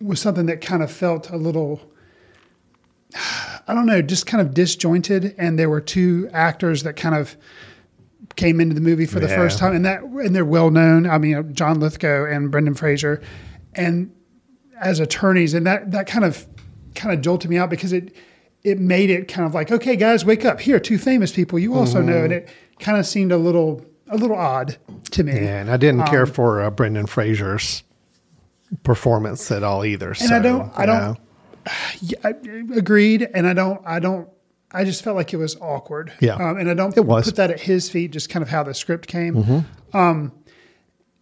was 0.00 0.20
something 0.20 0.46
that 0.46 0.60
kind 0.60 0.82
of 0.82 0.92
felt 0.92 1.30
a 1.30 1.36
little 1.36 1.80
I 3.14 3.74
don't 3.74 3.86
know, 3.86 4.00
just 4.02 4.26
kind 4.26 4.40
of 4.40 4.54
disjointed. 4.54 5.34
And 5.38 5.58
there 5.58 5.68
were 5.68 5.80
two 5.80 6.28
actors 6.32 6.82
that 6.84 6.96
kind 6.96 7.14
of 7.14 7.36
came 8.36 8.60
into 8.60 8.74
the 8.74 8.80
movie 8.80 9.06
for 9.06 9.20
the 9.20 9.28
Yeah. 9.28 9.36
first 9.36 9.58
time, 9.58 9.74
and 9.74 9.84
that 9.84 10.02
and 10.02 10.34
they're 10.34 10.44
well 10.44 10.70
known. 10.70 11.06
I 11.06 11.18
mean, 11.18 11.52
John 11.54 11.80
Lithgow 11.80 12.24
and 12.26 12.50
Brendan 12.50 12.74
Fraser, 12.74 13.20
and 13.74 14.10
as 14.80 15.00
attorneys, 15.00 15.54
and 15.54 15.66
that 15.66 15.90
that 15.92 16.06
kind 16.06 16.24
of 16.24 16.46
kind 16.94 17.14
of 17.14 17.20
jolted 17.20 17.50
me 17.50 17.58
out 17.58 17.68
because 17.70 17.92
it 17.92 18.14
it 18.62 18.78
made 18.78 19.10
it 19.10 19.28
kind 19.28 19.46
of 19.46 19.54
like, 19.54 19.70
okay, 19.72 19.96
guys, 19.96 20.24
wake 20.24 20.44
up! 20.44 20.60
Here, 20.60 20.76
are 20.76 20.80
two 20.80 20.96
famous 20.98 21.32
people 21.32 21.58
you 21.58 21.74
also 21.74 22.00
know, 22.00 22.24
and 22.24 22.32
it 22.32 22.48
kind 22.78 22.96
of 22.96 23.04
seemed 23.06 23.32
a 23.32 23.36
little 23.36 23.84
a 24.08 24.16
little 24.16 24.36
odd 24.36 24.76
to 25.10 25.24
me. 25.24 25.32
yeah, 25.34 25.60
and 25.60 25.70
I 25.70 25.76
didn't 25.76 26.04
care 26.06 26.26
for 26.26 26.60
uh, 26.62 26.70
Brendan 26.70 27.06
Fraser's 27.06 27.82
performance 28.84 29.50
at 29.50 29.62
all 29.62 29.84
either. 29.84 30.14
And 30.20 30.32
I 30.32 30.38
don't- 30.38 30.72
I 30.76 30.86
don't- 30.86 31.18
Yeah, 32.00 32.18
I, 32.24 32.30
agreed, 32.76 33.28
and 33.34 33.46
I 33.46 33.52
don't, 33.52 33.80
I 33.86 33.98
don't, 34.00 34.28
I 34.72 34.84
just 34.84 35.04
felt 35.04 35.16
like 35.16 35.32
it 35.32 35.36
was 35.36 35.56
awkward. 35.60 36.12
Yeah. 36.20 36.34
um, 36.34 36.56
and 36.58 36.68
I 36.70 36.74
don't 36.74 36.96
It 36.96 37.04
was. 37.04 37.22
Mm-hmm. 37.24 37.30
put 37.30 37.36
that 37.36 37.50
at 37.50 37.60
his 37.60 37.88
feet. 37.90 38.10
Just 38.10 38.28
kind 38.30 38.42
of 38.42 38.48
how 38.48 38.62
the 38.62 38.74
script 38.74 39.06
came. 39.06 39.64
Um, 39.92 40.32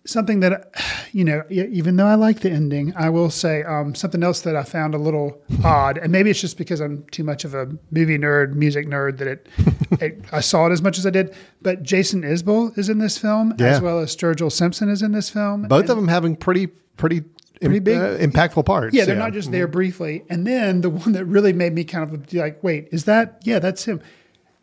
something 0.07 0.41
that, 0.41 0.73
you 1.13 1.25
know, 1.25 1.43
even 1.51 1.97
though 1.97 2.07
I 2.07 2.15
like 2.15 2.41
the 2.41 2.51
ending, 2.51 2.93
I 2.97 3.11
will 3.11 3.31
say 3.31 3.63
um, 3.65 3.95
something 3.95 4.23
else 4.23 4.41
that 4.43 4.57
I 4.57 4.63
found 4.63 4.95
a 4.95 4.99
little 4.99 5.41
odd, 5.65 5.99
and 5.99 6.11
maybe 6.11 6.31
it's 6.31 6.41
just 6.41 6.57
because 6.57 6.81
I'm 6.81 7.05
too 7.11 7.25
much 7.25 7.45
of 7.45 7.55
a 7.55 7.67
movie 7.91 8.19
nerd, 8.19 8.55
music 8.55 8.87
nerd 8.87 9.19
that 9.19 9.29
it, 9.29 9.49
it 10.01 10.25
I 10.33 10.41
saw 10.41 10.67
it 10.67 10.73
as 10.73 10.81
much 10.83 10.97
as 10.99 11.05
I 11.07 11.11
did. 11.11 11.35
But 11.61 11.83
Jason 11.83 12.23
Isbell 12.23 12.77
is 12.79 12.89
in 12.89 12.99
this 12.99 13.19
film, 13.19 13.55
Yeah. 13.59 13.67
as 13.67 13.81
well 13.81 13.99
as 13.99 14.17
Sturgill 14.17 14.51
Simpson 14.51 14.89
is 14.89 15.03
in 15.03 15.13
this 15.13 15.29
film. 15.29 15.63
both 15.65 15.89
of 15.91 15.97
them 15.97 16.09
having 16.09 16.35
pretty 16.37 16.69
pretty, 16.97 17.23
Pretty 17.61 17.77
im- 17.77 17.85
big- 17.85 17.99
uh, 17.99 18.17
impactful 18.19 18.65
parts. 18.65 18.95
Yeah, 18.95 19.05
they're 19.05 19.17
not 19.17 19.33
just 19.33 19.51
there 19.51 19.67
Mm-hmm. 19.67 19.73
briefly. 19.73 20.25
And 20.31 20.47
then 20.47 20.81
the 20.81 20.91
one 20.91 21.13
that 21.13 21.25
really 21.27 21.53
made 21.53 21.73
me 21.75 21.85
kind 21.85 22.05
of 22.13 22.27
be 22.29 22.39
like, 22.39 22.63
wait, 22.65 22.89
is 22.93 23.05
that? 23.05 23.41
Yeah, 23.45 23.59
that's 23.59 23.85
him. 23.85 24.01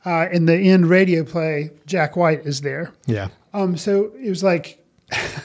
Uh, 0.06 0.28
in 0.32 0.46
the 0.46 0.56
end 0.56 0.88
radio 0.90 1.24
play, 1.24 1.70
Jack 1.86 2.16
White 2.16 2.46
is 2.46 2.62
there. 2.62 2.92
yeah. 3.06 3.28
Um, 3.54 3.76
so 3.78 4.12
it 4.22 4.30
was 4.30 4.44
like 4.44 4.84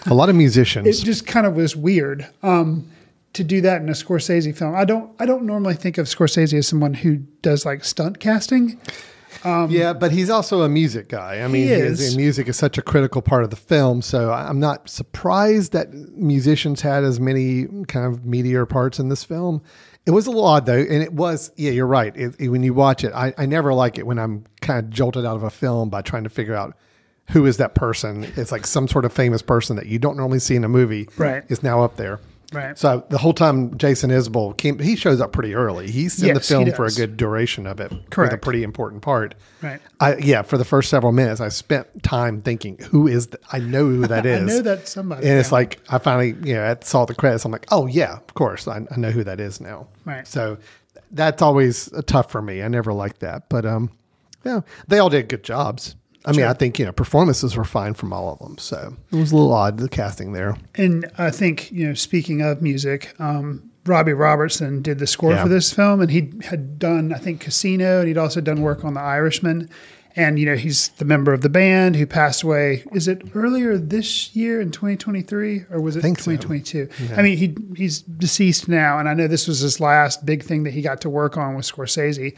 A 0.07 0.13
lot 0.15 0.29
of 0.29 0.35
musicians. 0.37 0.87
it 1.01 1.05
just 1.05 1.27
kind 1.27 1.47
of 1.47 1.55
was 1.55 1.75
weird 1.75 2.29
um, 2.43 2.87
to 3.33 3.43
do 3.45 3.61
that 3.63 3.81
in 3.81 3.89
a 3.89 3.93
Scorsese 3.93 4.55
film. 4.57 4.75
I 4.75 4.85
don't 4.85 5.11
I 5.19 5.25
don't 5.27 5.45
normally 5.45 5.75
think 5.75 5.97
of 5.99 6.07
Scorsese 6.07 6.53
as 6.59 6.69
someone 6.69 6.93
who 6.95 7.17
does 7.43 7.65
like 7.65 7.85
stunt 7.85 8.21
casting. 8.21 8.79
Um, 9.45 9.71
yeah, 9.71 9.93
but 9.93 10.13
he's 10.13 10.31
also 10.31 10.63
a 10.63 10.69
music 10.69 11.09
guy. 11.09 11.41
I 11.41 11.49
mean, 11.49 11.67
He 11.69 11.75
his- 11.75 12.01
is. 12.01 12.17
music 12.17 12.49
is 12.49 12.57
such 12.57 12.79
a 12.79 12.83
critical 12.83 13.23
part 13.23 13.45
of 13.45 13.51
the 13.51 13.57
film. 13.57 14.03
So 14.03 14.33
I'm 14.33 14.61
not 14.61 14.89
surprised 14.89 15.73
that 15.73 15.93
musicians 15.93 16.81
had 16.81 17.05
as 17.05 17.21
many 17.21 17.67
kind 17.89 18.07
of 18.07 18.25
meteor 18.25 18.67
parts 18.67 18.99
in 18.99 19.09
this 19.09 19.25
film. 19.25 19.63
It 20.05 20.11
was 20.11 20.27
a 20.27 20.31
little 20.31 20.45
odd 20.47 20.67
though, 20.67 20.79
and 20.79 21.03
it 21.03 21.13
was. 21.13 21.53
Yeah, 21.57 21.71
you're 21.71 21.87
right. 21.87 22.17
It, 22.17 22.35
it- 22.39 22.49
when 22.49 22.63
you 22.63 22.75
watch 22.75 23.05
it, 23.05 23.13
I, 23.15 23.33
I 23.39 23.47
never 23.47 23.73
like 23.73 23.99
it 23.99 24.07
when 24.07 24.19
I'm 24.19 24.45
kind 24.61 24.79
of 24.85 24.91
jolted 24.91 25.25
out 25.25 25.37
of 25.37 25.43
a 25.45 25.51
film 25.51 25.91
by 25.91 26.03
trying 26.03 26.25
to 26.25 26.31
figure 26.31 26.55
out 26.55 26.77
who 27.31 27.47
is 27.47 27.57
that 27.59 27.75
person. 27.77 28.25
It's 28.37 28.51
like 28.51 28.67
some 28.67 28.89
sort 28.89 29.05
of 29.05 29.13
famous 29.13 29.43
person 29.43 29.77
that 29.77 29.87
you 29.87 29.99
don't 30.01 30.17
normally 30.17 30.41
see 30.41 30.57
in 30.57 30.65
a 30.65 30.69
movie. 30.69 31.09
Right. 31.17 31.45
Is 31.49 31.63
now 31.63 31.83
up 31.85 31.97
there. 31.97 32.19
Right. 32.53 32.79
So 32.79 33.05
the 33.09 33.19
whole 33.19 33.33
time 33.33 33.77
Jason 33.79 34.11
Isbell 34.11 34.57
came, 34.57 34.79
he 34.79 34.97
shows 34.97 35.21
up 35.21 35.33
pretty 35.33 35.55
early. 35.55 35.91
He's 35.91 36.21
in 36.23 36.29
the 36.29 36.35
Yes, 36.35 36.49
he 36.49 36.55
film 36.55 36.73
for 36.73 36.85
a 36.85 36.91
good 36.91 37.17
duration 37.17 37.67
of 37.67 37.81
it. 37.81 37.91
With 37.91 38.33
a 38.33 38.39
pretty 38.39 38.63
important 38.63 39.03
part. 39.03 39.35
Right. 39.63 39.81
I 40.01 40.17
yeah, 40.17 40.43
for 40.43 40.59
the 40.59 40.65
first 40.65 40.91
several 40.91 41.13
minutes, 41.13 41.41
I 41.41 41.49
spent 41.49 42.03
time 42.03 42.43
thinking, 42.43 42.79
"Who 42.91 43.07
is? 43.07 43.29
I 43.53 43.59
know 43.59 43.87
who 43.87 44.07
that 44.07 44.27
is. 44.27 44.43
I 44.43 44.45
know 44.45 44.63
that 44.63 44.89
somebody, 44.89 45.27
And 45.27 45.39
it's 45.39 45.53
like 45.53 45.81
I 45.89 45.99
finally, 45.99 46.35
you 46.45 46.55
know, 46.55 46.65
I 46.65 46.77
saw 46.85 47.05
the 47.05 47.15
credits. 47.15 47.45
I'm 47.45 47.53
like, 47.53 47.67
"Oh 47.71 47.87
yeah, 47.87 48.15
of 48.17 48.35
course, 48.35 48.69
I, 48.69 48.87
I 48.91 48.97
know 48.97 49.11
who 49.11 49.25
that 49.25 49.41
is 49.41 49.61
now." 49.61 49.89
Right. 50.05 50.27
So 50.27 50.59
that's 51.11 51.43
always 51.43 51.91
tough 52.07 52.31
for 52.31 52.43
me. 52.43 52.63
I 52.63 52.69
never 52.69 52.93
liked 52.93 53.21
that, 53.21 53.49
but 53.49 53.65
um, 53.67 53.91
yeah, 54.45 54.61
they 54.89 54.99
all 54.99 55.11
did 55.11 55.29
good 55.29 55.45
jobs. 55.45 55.95
I 56.25 56.33
mean, 56.33 56.45
I 56.47 56.53
think 56.53 56.79
you 56.79 56.85
know 56.85 56.93
performances 56.93 57.57
were 57.57 57.65
fine 57.65 57.95
from 57.95 58.13
all 58.13 58.33
of 58.33 58.39
them. 58.39 58.59
So 58.59 58.95
it 59.11 59.17
was 59.17 59.33
a 59.33 59.37
little 59.37 59.53
odd 59.53 59.79
the 59.79 59.89
casting 59.89 60.33
there. 60.33 60.57
And 60.75 61.11
I 61.19 61.31
think, 61.31 61.71
you 61.73 61.87
know, 61.89 61.95
speaking 61.95 62.43
of 62.43 62.63
music, 62.63 63.15
um, 63.19 63.71
Robbie 63.87 64.13
Robertson 64.13 64.83
did 64.83 64.99
the 65.01 65.07
score 65.07 65.33
Yeah. 65.33 65.43
for 65.43 65.49
this 65.49 65.73
film, 65.73 66.01
and 66.01 66.11
he 66.11 66.33
had 66.45 66.79
done, 66.79 67.13
I 67.13 67.19
think, 67.19 67.41
Casino, 67.41 67.99
and 67.99 68.07
he'd 68.09 68.19
also 68.19 68.41
done 68.41 68.63
work 68.63 68.85
on 68.85 68.95
The 68.95 69.01
Irishman. 69.01 69.69
And, 70.15 70.39
you 70.39 70.45
know, 70.45 70.57
he's 70.57 70.89
the 70.99 71.07
member 71.07 71.33
of 71.33 71.41
the 71.41 71.49
band 71.49 71.97
who 71.97 72.07
passed 72.07 72.43
away. 72.43 72.85
Is 72.93 73.09
it 73.09 73.23
earlier 73.35 73.79
this 73.79 74.37
year 74.37 74.61
in 74.61 74.71
2023, 74.71 75.65
or 75.71 75.81
was 75.81 75.97
it 75.97 76.03
think 76.03 76.19
so. 76.21 76.31
2022? 76.33 76.89
I 77.17 77.23
mean, 77.23 77.39
he 77.39 77.57
he's 77.75 78.03
deceased 78.03 78.69
now, 78.69 78.99
and 78.99 79.09
I 79.09 79.15
know 79.15 79.27
this 79.27 79.49
was 79.49 79.61
his 79.61 79.81
last 79.81 80.25
big 80.27 80.43
thing 80.45 80.65
that 80.65 80.75
he 80.75 80.83
got 80.83 81.01
to 81.01 81.11
work 81.11 81.37
on 81.39 81.55
with 81.57 81.65
Scorsese. 81.65 82.37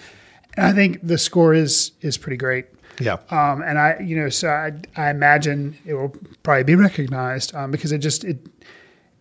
And 0.56 0.66
I 0.66 0.72
think 0.72 1.00
the 1.02 1.18
score 1.18 1.52
is 1.52 1.90
is 2.00 2.16
pretty 2.16 2.36
great. 2.36 2.66
Yeah. 3.00 3.18
Um, 3.30 3.62
and 3.62 3.78
I, 3.78 3.98
you 4.00 4.16
know, 4.16 4.28
so 4.28 4.48
I, 4.48 4.72
I 4.96 5.10
imagine 5.10 5.76
it 5.84 5.94
will 5.94 6.14
probably 6.42 6.64
be 6.64 6.74
recognized 6.74 7.54
um, 7.54 7.70
because 7.70 7.92
it 7.92 7.98
just, 7.98 8.24
it, 8.24 8.38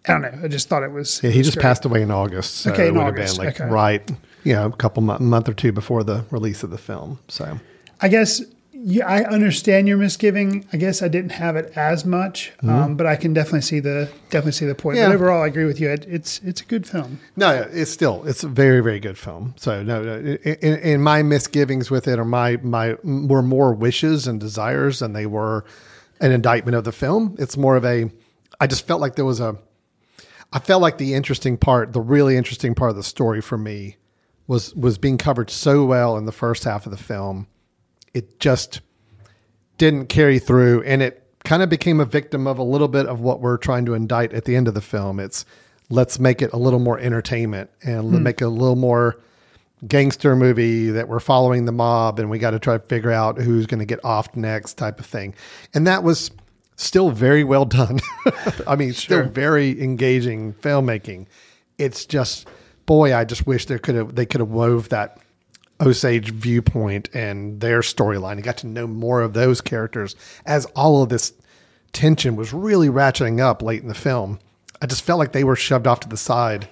I 0.08 0.14
don't 0.14 0.22
know. 0.22 0.40
I 0.44 0.48
just 0.48 0.70
thought 0.70 0.84
it 0.84 0.92
was. 0.92 1.22
Yeah, 1.24 1.30
he 1.32 1.42
just 1.42 1.58
great. 1.58 1.64
passed 1.64 1.86
away 1.86 2.02
in 2.02 2.12
August. 2.12 2.58
So 2.58 2.72
Okay, 2.72 2.86
it 2.86 2.90
in 2.90 2.96
would 2.96 3.04
August, 3.08 3.38
have 3.38 3.42
been 3.42 3.46
like 3.46 3.62
okay. 3.62 3.70
right, 3.70 4.12
you 4.44 4.54
know, 4.54 4.66
a 4.68 4.72
couple 4.72 5.02
month, 5.02 5.22
month 5.22 5.48
or 5.48 5.54
two 5.54 5.72
before 5.72 6.04
the 6.04 6.26
release 6.30 6.64
of 6.64 6.70
the 6.72 6.78
film. 6.78 7.20
So 7.30 7.60
I 8.02 8.10
guess 8.10 8.42
yeah, 8.86 9.08
I 9.08 9.24
understand 9.24 9.88
your 9.88 9.98
misgiving. 9.98 10.68
I 10.74 10.78
guess 10.78 11.02
I 11.02 11.08
didn't 11.08 11.32
have 11.32 11.56
it 11.56 11.72
as 11.78 12.04
much, 12.04 12.52
um, 12.64 12.98
but 12.98 13.06
I 13.06 13.16
can 13.16 13.34
definitely 13.34 13.62
see 13.62 13.80
the 13.80 14.10
definitely 14.30 14.52
see 14.52 14.66
the 14.66 14.76
point. 14.76 14.98
Mm-hmm. 14.98 15.04
Yeah. 15.04 15.08
But 15.10 15.16
overall, 15.16 15.42
I 15.42 15.48
agree 15.48 15.64
with 15.64 15.80
you. 15.80 15.90
It, 15.90 16.06
it's 16.08 16.42
it's 16.44 16.60
a 16.60 16.66
good 16.66 16.86
film. 16.86 17.20
no, 17.38 17.66
it's 17.72 17.92
still 17.92 18.26
it's 18.26 18.44
a 18.44 18.50
very 18.50 18.82
very 18.82 19.00
good 19.00 19.18
film. 19.18 19.56
So 19.58 19.82
no, 19.84 20.04
no 20.04 20.16
in, 20.18 20.80
in 20.80 21.02
my 21.02 21.24
misgivings 21.24 21.90
with 21.90 22.10
it 22.10 22.20
or 22.20 22.26
my 22.26 22.58
my 22.58 22.98
were 23.04 23.42
more 23.42 23.74
wishes 23.74 24.28
and 24.28 24.38
desires 24.38 25.00
than 25.00 25.14
they 25.14 25.28
were 25.28 25.64
an 26.20 26.34
indictment 26.34 26.76
of 26.76 26.84
the 26.84 26.92
film. 26.92 27.38
It's 27.40 27.56
more 27.56 27.78
of 27.78 27.86
a 27.86 28.12
I 28.60 28.68
just 28.68 28.86
felt 28.86 29.00
like 29.00 29.16
there 29.16 29.26
was 29.26 29.40
a 29.40 29.58
I 30.52 30.60
felt 30.60 30.82
like 30.82 30.98
the 30.98 31.14
interesting 31.14 31.58
part, 31.58 31.94
the 31.94 32.02
really 32.02 32.36
interesting 32.36 32.76
part 32.76 32.92
of 32.92 32.98
the 32.98 33.04
story 33.04 33.40
for 33.40 33.58
me 33.58 33.96
was 34.46 34.76
was 34.76 34.98
being 34.98 35.18
covered 35.18 35.50
so 35.50 35.86
well 35.86 36.18
in 36.18 36.26
the 36.26 36.34
first 36.34 36.66
half 36.66 36.86
of 36.86 36.92
the 36.92 36.98
film. 36.98 37.48
It 38.14 38.40
just 38.40 38.82
didn't 39.78 40.08
carry 40.08 40.40
through 40.40 40.84
and 40.84 41.02
it 41.02 41.20
kind 41.44 41.62
of 41.64 41.70
became 41.70 42.00
a 42.00 42.06
victim 42.06 42.48
of 42.48 42.58
a 42.58 42.64
little 42.64 42.88
bit 42.88 43.06
of 43.08 43.20
what 43.20 43.42
we're 43.42 43.58
trying 43.58 43.86
to 43.86 43.94
indict 43.94 44.34
at 44.34 44.46
the 44.46 44.56
end 44.56 44.68
of 44.68 44.74
the 44.74 44.82
film. 44.82 45.20
It's 45.20 45.46
let's 45.90 46.20
make 46.20 46.42
it 46.42 46.54
a 46.54 46.58
little 46.58 46.80
more 46.80 47.00
entertainment 47.00 47.70
and 47.84 48.04
Hmm. 48.10 48.24
make 48.24 48.42
it 48.42 48.46
a 48.46 48.50
little 48.50 48.76
more 48.76 49.18
gangster 49.88 50.36
movie 50.36 50.90
that 50.92 51.10
we're 51.10 51.20
following 51.20 51.66
the 51.66 51.72
mob 51.74 52.18
and 52.20 52.30
we 52.30 52.40
got 52.40 52.52
to 52.52 52.60
try 52.60 52.78
to 52.78 52.84
figure 52.86 53.12
out 53.12 53.38
who's 53.38 53.66
going 53.66 53.80
to 53.80 53.86
get 53.86 54.04
off 54.06 54.34
next 54.36 54.76
type 54.76 55.00
of 55.00 55.06
thing. 55.06 55.34
And 55.74 55.86
that 55.88 56.04
was 56.04 56.32
still 56.78 57.10
very 57.10 57.44
well 57.44 57.66
done. 57.66 58.00
I 58.68 58.76
mean, 58.78 58.94
still 58.94 59.24
very 59.24 59.82
engaging 59.84 60.54
filmmaking. 60.54 61.26
It's 61.78 62.06
just 62.06 62.48
boy, 62.86 63.14
I 63.16 63.26
just 63.26 63.46
wish 63.48 63.66
there 63.66 63.80
could 63.80 63.96
have 63.96 64.16
they 64.16 64.26
could 64.26 64.40
have 64.40 64.50
wove 64.50 64.90
that 64.90 65.18
Osage 65.84 66.32
viewpoint 66.32 67.10
and 67.14 67.60
their 67.60 67.82
storyline 67.82 68.34
and 68.34 68.44
got 68.44 68.58
to 68.58 68.68
know 68.68 68.88
more 68.88 69.22
of 69.22 69.34
those 69.34 69.62
characters 69.62 70.16
as 70.46 70.66
all 70.68 71.04
of 71.04 71.10
this 71.10 71.34
tension 71.92 72.36
was 72.36 72.54
really 72.54 72.90
ratcheting 72.90 73.40
up 73.40 73.62
late 73.62 73.82
in 73.82 73.88
the 73.88 73.94
film. 73.94 74.40
I 74.82 74.86
just 74.86 75.04
felt 75.04 75.20
like 75.20 75.32
they 75.32 75.44
were 75.44 75.56
shoved 75.56 75.88
off 75.88 76.02
to 76.02 76.10
the 76.10 76.18
side. 76.18 76.68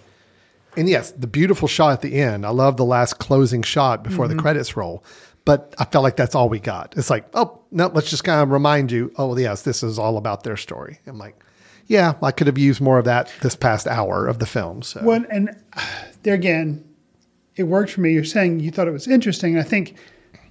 And 0.75 0.89
yes, 0.89 1.11
the 1.11 1.27
beautiful 1.27 1.67
shot 1.67 1.93
at 1.93 2.01
the 2.01 2.15
end. 2.15 2.45
I 2.45 2.49
love 2.49 2.77
the 2.77 2.85
last 2.85 3.19
closing 3.19 3.61
shot 3.61 4.03
before 4.03 4.27
the 4.27 4.33
mm-hmm. 4.33 4.41
credits 4.41 4.75
roll. 4.75 5.03
But 5.43 5.73
I 5.79 5.85
felt 5.85 6.03
like 6.03 6.17
that's 6.17 6.35
all 6.35 6.49
we 6.49 6.59
got. 6.59 6.93
It's 6.97 7.09
like, 7.09 7.25
oh, 7.33 7.61
no, 7.71 7.87
let's 7.87 8.09
just 8.09 8.23
kind 8.23 8.41
of 8.41 8.51
remind 8.51 8.91
you, 8.91 9.11
oh, 9.17 9.35
yes, 9.37 9.63
this 9.63 9.81
is 9.81 9.97
all 9.97 10.17
about 10.17 10.43
their 10.43 10.57
story. 10.57 10.99
I'm 11.07 11.17
like, 11.17 11.43
yeah, 11.87 12.13
I 12.21 12.31
could 12.31 12.47
have 12.47 12.59
used 12.59 12.79
more 12.79 12.99
of 12.99 13.05
that 13.05 13.31
this 13.41 13.55
past 13.55 13.87
hour 13.87 14.27
of 14.27 14.39
the 14.39 14.45
film. 14.45 14.81
So 14.81 15.01
Well, 15.03 15.25
and 15.29 15.55
there 16.23 16.35
again, 16.35 16.83
it 17.55 17.63
worked 17.63 17.91
for 17.91 18.01
me. 18.01 18.13
You're 18.13 18.23
saying 18.23 18.59
you 18.59 18.71
thought 18.71 18.87
it 18.87 18.91
was 18.91 19.07
interesting. 19.07 19.57
I 19.57 19.63
think 19.63 19.95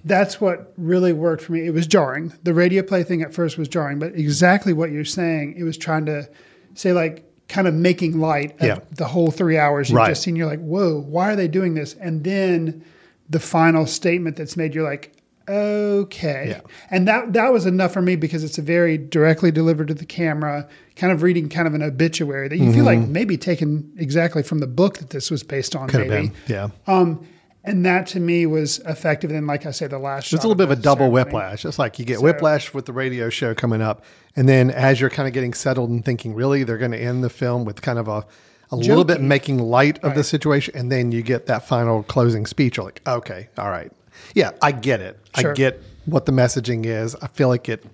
that's 0.03 0.41
what 0.41 0.73
really 0.77 1.13
worked 1.13 1.43
for 1.43 1.51
me. 1.53 1.65
It 1.65 1.73
was 1.73 1.87
jarring. 1.87 2.33
The 2.43 2.53
radio 2.53 2.81
play 2.83 3.03
thing 3.03 3.21
at 3.21 3.33
first 3.33 3.57
was 3.57 3.67
jarring, 3.67 3.99
but 3.99 4.15
exactly 4.15 4.73
what 4.73 4.91
you're 4.91 5.05
saying, 5.05 5.55
it 5.57 5.63
was 5.63 5.77
trying 5.77 6.05
to 6.07 6.27
say 6.73 6.93
like 6.93 7.25
kind 7.47 7.67
of 7.67 7.73
making 7.73 8.19
light 8.19 8.53
of 8.61 8.67
Yeah. 8.67 8.77
the 8.95 9.05
whole 9.05 9.29
three 9.29 9.57
hours 9.57 9.89
you've 9.89 9.97
Right. 9.97 10.09
just 10.09 10.23
seen. 10.23 10.35
You're 10.35 10.47
like, 10.47 10.61
whoa, 10.61 11.01
why 11.01 11.31
are 11.33 11.35
they 11.35 11.47
doing 11.47 11.73
this? 11.73 11.95
And 11.99 12.23
then 12.23 12.83
the 13.29 13.39
final 13.39 13.85
statement 13.85 14.37
that's 14.37 14.55
made, 14.57 14.73
you're 14.73 14.83
like, 14.83 15.11
okay. 15.47 16.47
Yeah. 16.49 16.61
And 16.89 17.07
that 17.07 17.33
that 17.33 17.51
was 17.51 17.65
enough 17.65 17.93
for 17.93 18.01
me 18.01 18.15
because 18.15 18.43
it's 18.43 18.57
a 18.57 18.61
very 18.61 18.97
directly 18.97 19.51
delivered 19.51 19.87
to 19.89 19.93
the 19.93 20.05
camera, 20.05 20.67
kind 20.95 21.11
of 21.13 21.21
reading 21.23 21.49
kind 21.49 21.67
of 21.67 21.73
an 21.73 21.83
obituary 21.83 22.47
that 22.47 22.57
you 22.57 22.71
feel 22.73 22.85
like 22.85 22.99
maybe 22.99 23.37
taken 23.37 23.91
exactly 23.97 24.43
from 24.43 24.59
the 24.59 24.67
book 24.67 24.97
that 24.97 25.09
this 25.09 25.29
was 25.31 25.43
based 25.43 25.75
on, 25.75 25.87
Mm-hmm. 25.87 25.91
could 25.91 25.99
have 26.01 26.09
maybe. 26.09 26.27
been. 26.47 26.71
Yeah. 26.87 26.93
Um, 26.93 27.25
and 27.63 27.85
that 27.85 28.07
to 28.07 28.19
me 28.19 28.47
was 28.47 28.79
effective. 28.87 29.29
And 29.29 29.37
then, 29.37 29.45
like 29.45 29.67
I 29.67 29.71
say, 29.71 29.85
the 29.85 29.99
last 29.99 30.33
It's 30.33 30.43
a 30.43 30.47
little 30.47 30.55
bit 30.55 30.63
of 30.63 30.71
a 30.71 30.81
double 30.81 31.05
ceremony. 31.05 31.13
whiplash. 31.25 31.63
It's 31.65 31.77
like 31.77 31.99
you 31.99 32.05
get 32.05 32.19
whiplash 32.21 32.73
with 32.73 32.85
the 32.87 32.93
radio 32.93 33.29
show 33.29 33.53
coming 33.53 33.81
up, 33.83 34.03
and 34.35 34.49
then 34.49 34.71
as 34.71 34.99
you're 34.99 35.11
kind 35.11 35.27
of 35.27 35.33
getting 35.33 35.53
settled 35.53 35.89
and 35.91 36.03
thinking, 36.03 36.33
really, 36.33 36.63
they're 36.63 36.79
going 36.79 36.91
to 36.91 36.97
end 37.01 37.23
the 37.23 37.29
film 37.29 37.65
with 37.65 37.81
kind 37.81 37.99
of 37.99 38.07
a 38.07 38.25
a 38.73 38.75
little 38.77 39.03
bit 39.03 39.19
making 39.21 39.59
light 39.59 40.01
of 40.01 40.15
the 40.15 40.23
situation, 40.23 40.73
and 40.77 40.89
then 40.91 41.11
you 41.11 41.21
get 41.21 41.45
that 41.47 41.67
final 41.67 42.03
closing 42.03 42.45
speech. 42.45 42.77
You're 42.77 42.85
like, 42.85 43.01
okay, 43.05 43.49
all 43.57 43.69
right, 43.69 43.91
yeah, 44.35 44.51
I 44.61 44.71
get 44.71 45.01
it. 45.01 45.19
Sure. 45.39 45.51
I 45.51 45.53
get 45.53 45.81
what 46.05 46.25
the 46.25 46.31
messaging 46.31 46.85
is. 46.85 47.15
I 47.21 47.27
feel 47.27 47.47
like 47.47 47.69
it 47.69 47.85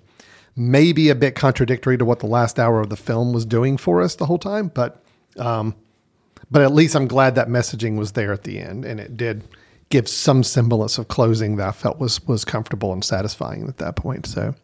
may 0.56 0.92
be 0.92 1.08
a 1.08 1.14
bit 1.14 1.34
contradictory 1.34 1.96
to 1.96 2.04
what 2.04 2.18
the 2.18 2.26
last 2.26 2.58
hour 2.58 2.80
of 2.80 2.90
the 2.90 2.96
film 2.96 3.32
was 3.32 3.46
doing 3.46 3.76
for 3.76 4.02
us 4.02 4.16
the 4.16 4.26
whole 4.26 4.38
time, 4.38 4.68
but 4.68 5.02
um, 5.36 5.74
but 6.50 6.62
at 6.62 6.72
least 6.72 6.96
I'm 6.96 7.06
glad 7.06 7.34
that 7.36 7.48
messaging 7.48 7.96
was 7.96 8.12
there 8.12 8.32
at 8.32 8.44
the 8.44 8.58
end, 8.58 8.84
and 8.84 8.98
it 8.98 9.16
did 9.16 9.44
give 9.90 10.08
some 10.08 10.42
semblance 10.42 10.98
of 10.98 11.08
closing 11.08 11.56
that 11.56 11.68
I 11.68 11.72
felt 11.72 11.98
was 11.98 12.26
was 12.26 12.44
comfortable 12.44 12.92
and 12.92 13.04
satisfying 13.04 13.68
at 13.68 13.78
that 13.78 13.96
point. 13.96 14.26
So, 14.26 14.54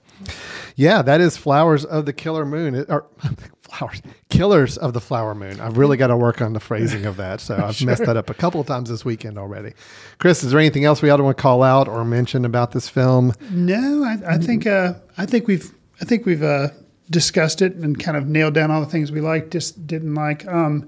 yeah, 0.77 1.03
that 1.03 1.21
is 1.21 1.37
Flowers 1.37 1.85
of 1.85 2.07
the 2.07 2.13
Killer 2.13 2.45
Moon, 2.45 2.75
It- 2.75 2.91
or 2.91 3.07
Flowers 3.63 4.03
Killers 4.29 4.77
of 4.79 4.93
the 4.93 5.01
Flower 5.01 5.35
Moon. 5.35 5.61
I've 5.61 5.79
really 5.79 5.97
got 5.97 6.09
to 6.09 6.17
work 6.17 6.41
on 6.43 6.53
the 6.53 6.61
phrasing 6.61 7.07
of 7.07 7.17
that, 7.17 7.41
so 7.41 7.57
I've 7.65 7.81
messed 7.83 8.05
that 8.05 8.17
up 8.17 8.31
a 8.31 8.35
couple 8.35 8.61
of 8.61 8.67
times 8.67 8.89
this 8.91 9.05
weekend 9.05 9.39
already. 9.39 9.73
Chris, 10.19 10.45
is 10.45 10.51
there 10.51 10.61
anything 10.61 10.85
else 10.85 11.03
we 11.03 11.11
ought 11.11 11.17
to 11.19 11.25
want 11.25 11.37
to 11.37 11.43
call 11.43 11.63
out 11.63 11.89
or 11.89 12.05
mention 12.05 12.45
about 12.45 12.73
this 12.73 12.89
film? 12.89 13.33
No, 13.51 14.05
I, 14.05 14.35
I 14.35 14.39
think 14.39 14.67
uh, 14.67 14.95
I 15.19 15.27
think 15.27 15.47
we've 15.49 15.71
I 16.01 16.05
think 16.05 16.27
we've 16.27 16.43
uh, 16.43 16.69
discussed 17.11 17.63
it 17.63 17.75
and 17.77 17.99
kind 17.99 18.17
of 18.17 18.27
nailed 18.27 18.55
down 18.55 18.71
all 18.71 18.81
the 18.81 18.87
things 18.91 19.13
we 19.13 19.21
liked, 19.21 19.51
just 19.53 19.87
didn't 19.87 20.15
like. 20.15 20.47
Um, 20.47 20.87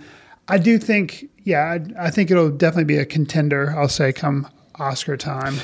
I 0.49 0.59
do 0.59 0.79
think, 0.79 1.27
yeah, 1.42 1.79
I, 1.99 2.07
I 2.07 2.11
think 2.11 2.31
it'll 2.31 2.51
definitely 2.51 2.85
be 2.85 2.99
a 2.99 3.05
contender. 3.05 3.75
I'll 3.77 3.88
say 3.88 4.12
come 4.12 4.49
Oscar 4.79 5.17
time. 5.17 5.57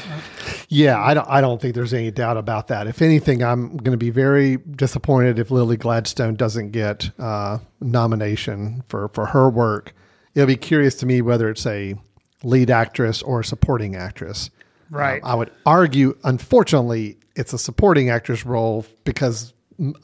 Yeah, 0.69 1.01
I 1.03 1.15
don't. 1.15 1.29
I 1.29 1.41
don't 1.41 1.61
think 1.61 1.75
there's 1.75 1.93
any 1.95 2.11
doubt 2.11 2.37
about 2.37 2.69
that. 2.69 2.87
If 2.87 3.03
anything, 3.03 3.43
I'm 3.43 3.77
going 3.77 3.93
to 3.93 3.97
be 3.99 4.11
very 4.11 4.57
disappointed 4.57 5.39
if 5.39 5.51
Lily 5.51 5.77
Gladstone 5.77 6.35
doesn't 6.35 6.71
get 6.71 7.11
uh, 7.19 7.59
nomination 7.81 8.83
for 8.89 9.09
for 9.09 9.27
her 9.27 9.49
work. 9.51 9.95
It'll 10.35 10.47
be 10.47 10.57
curious 10.57 10.95
to 10.97 11.07
me 11.07 11.21
whether 11.21 11.51
it's 11.51 11.67
a 11.67 11.95
lead 12.43 12.71
actress 12.71 13.23
or 13.23 13.41
a 13.41 13.45
supporting 13.45 13.97
actress. 13.97 14.51
Right. 14.91 15.23
Um, 15.23 15.31
I 15.31 15.35
would 15.35 15.51
argue, 15.67 16.17
unfortunately, 16.25 17.19
it's 17.37 17.53
a 17.53 17.59
supporting 17.59 18.11
actress 18.11 18.45
role 18.45 18.85
because 19.05 19.53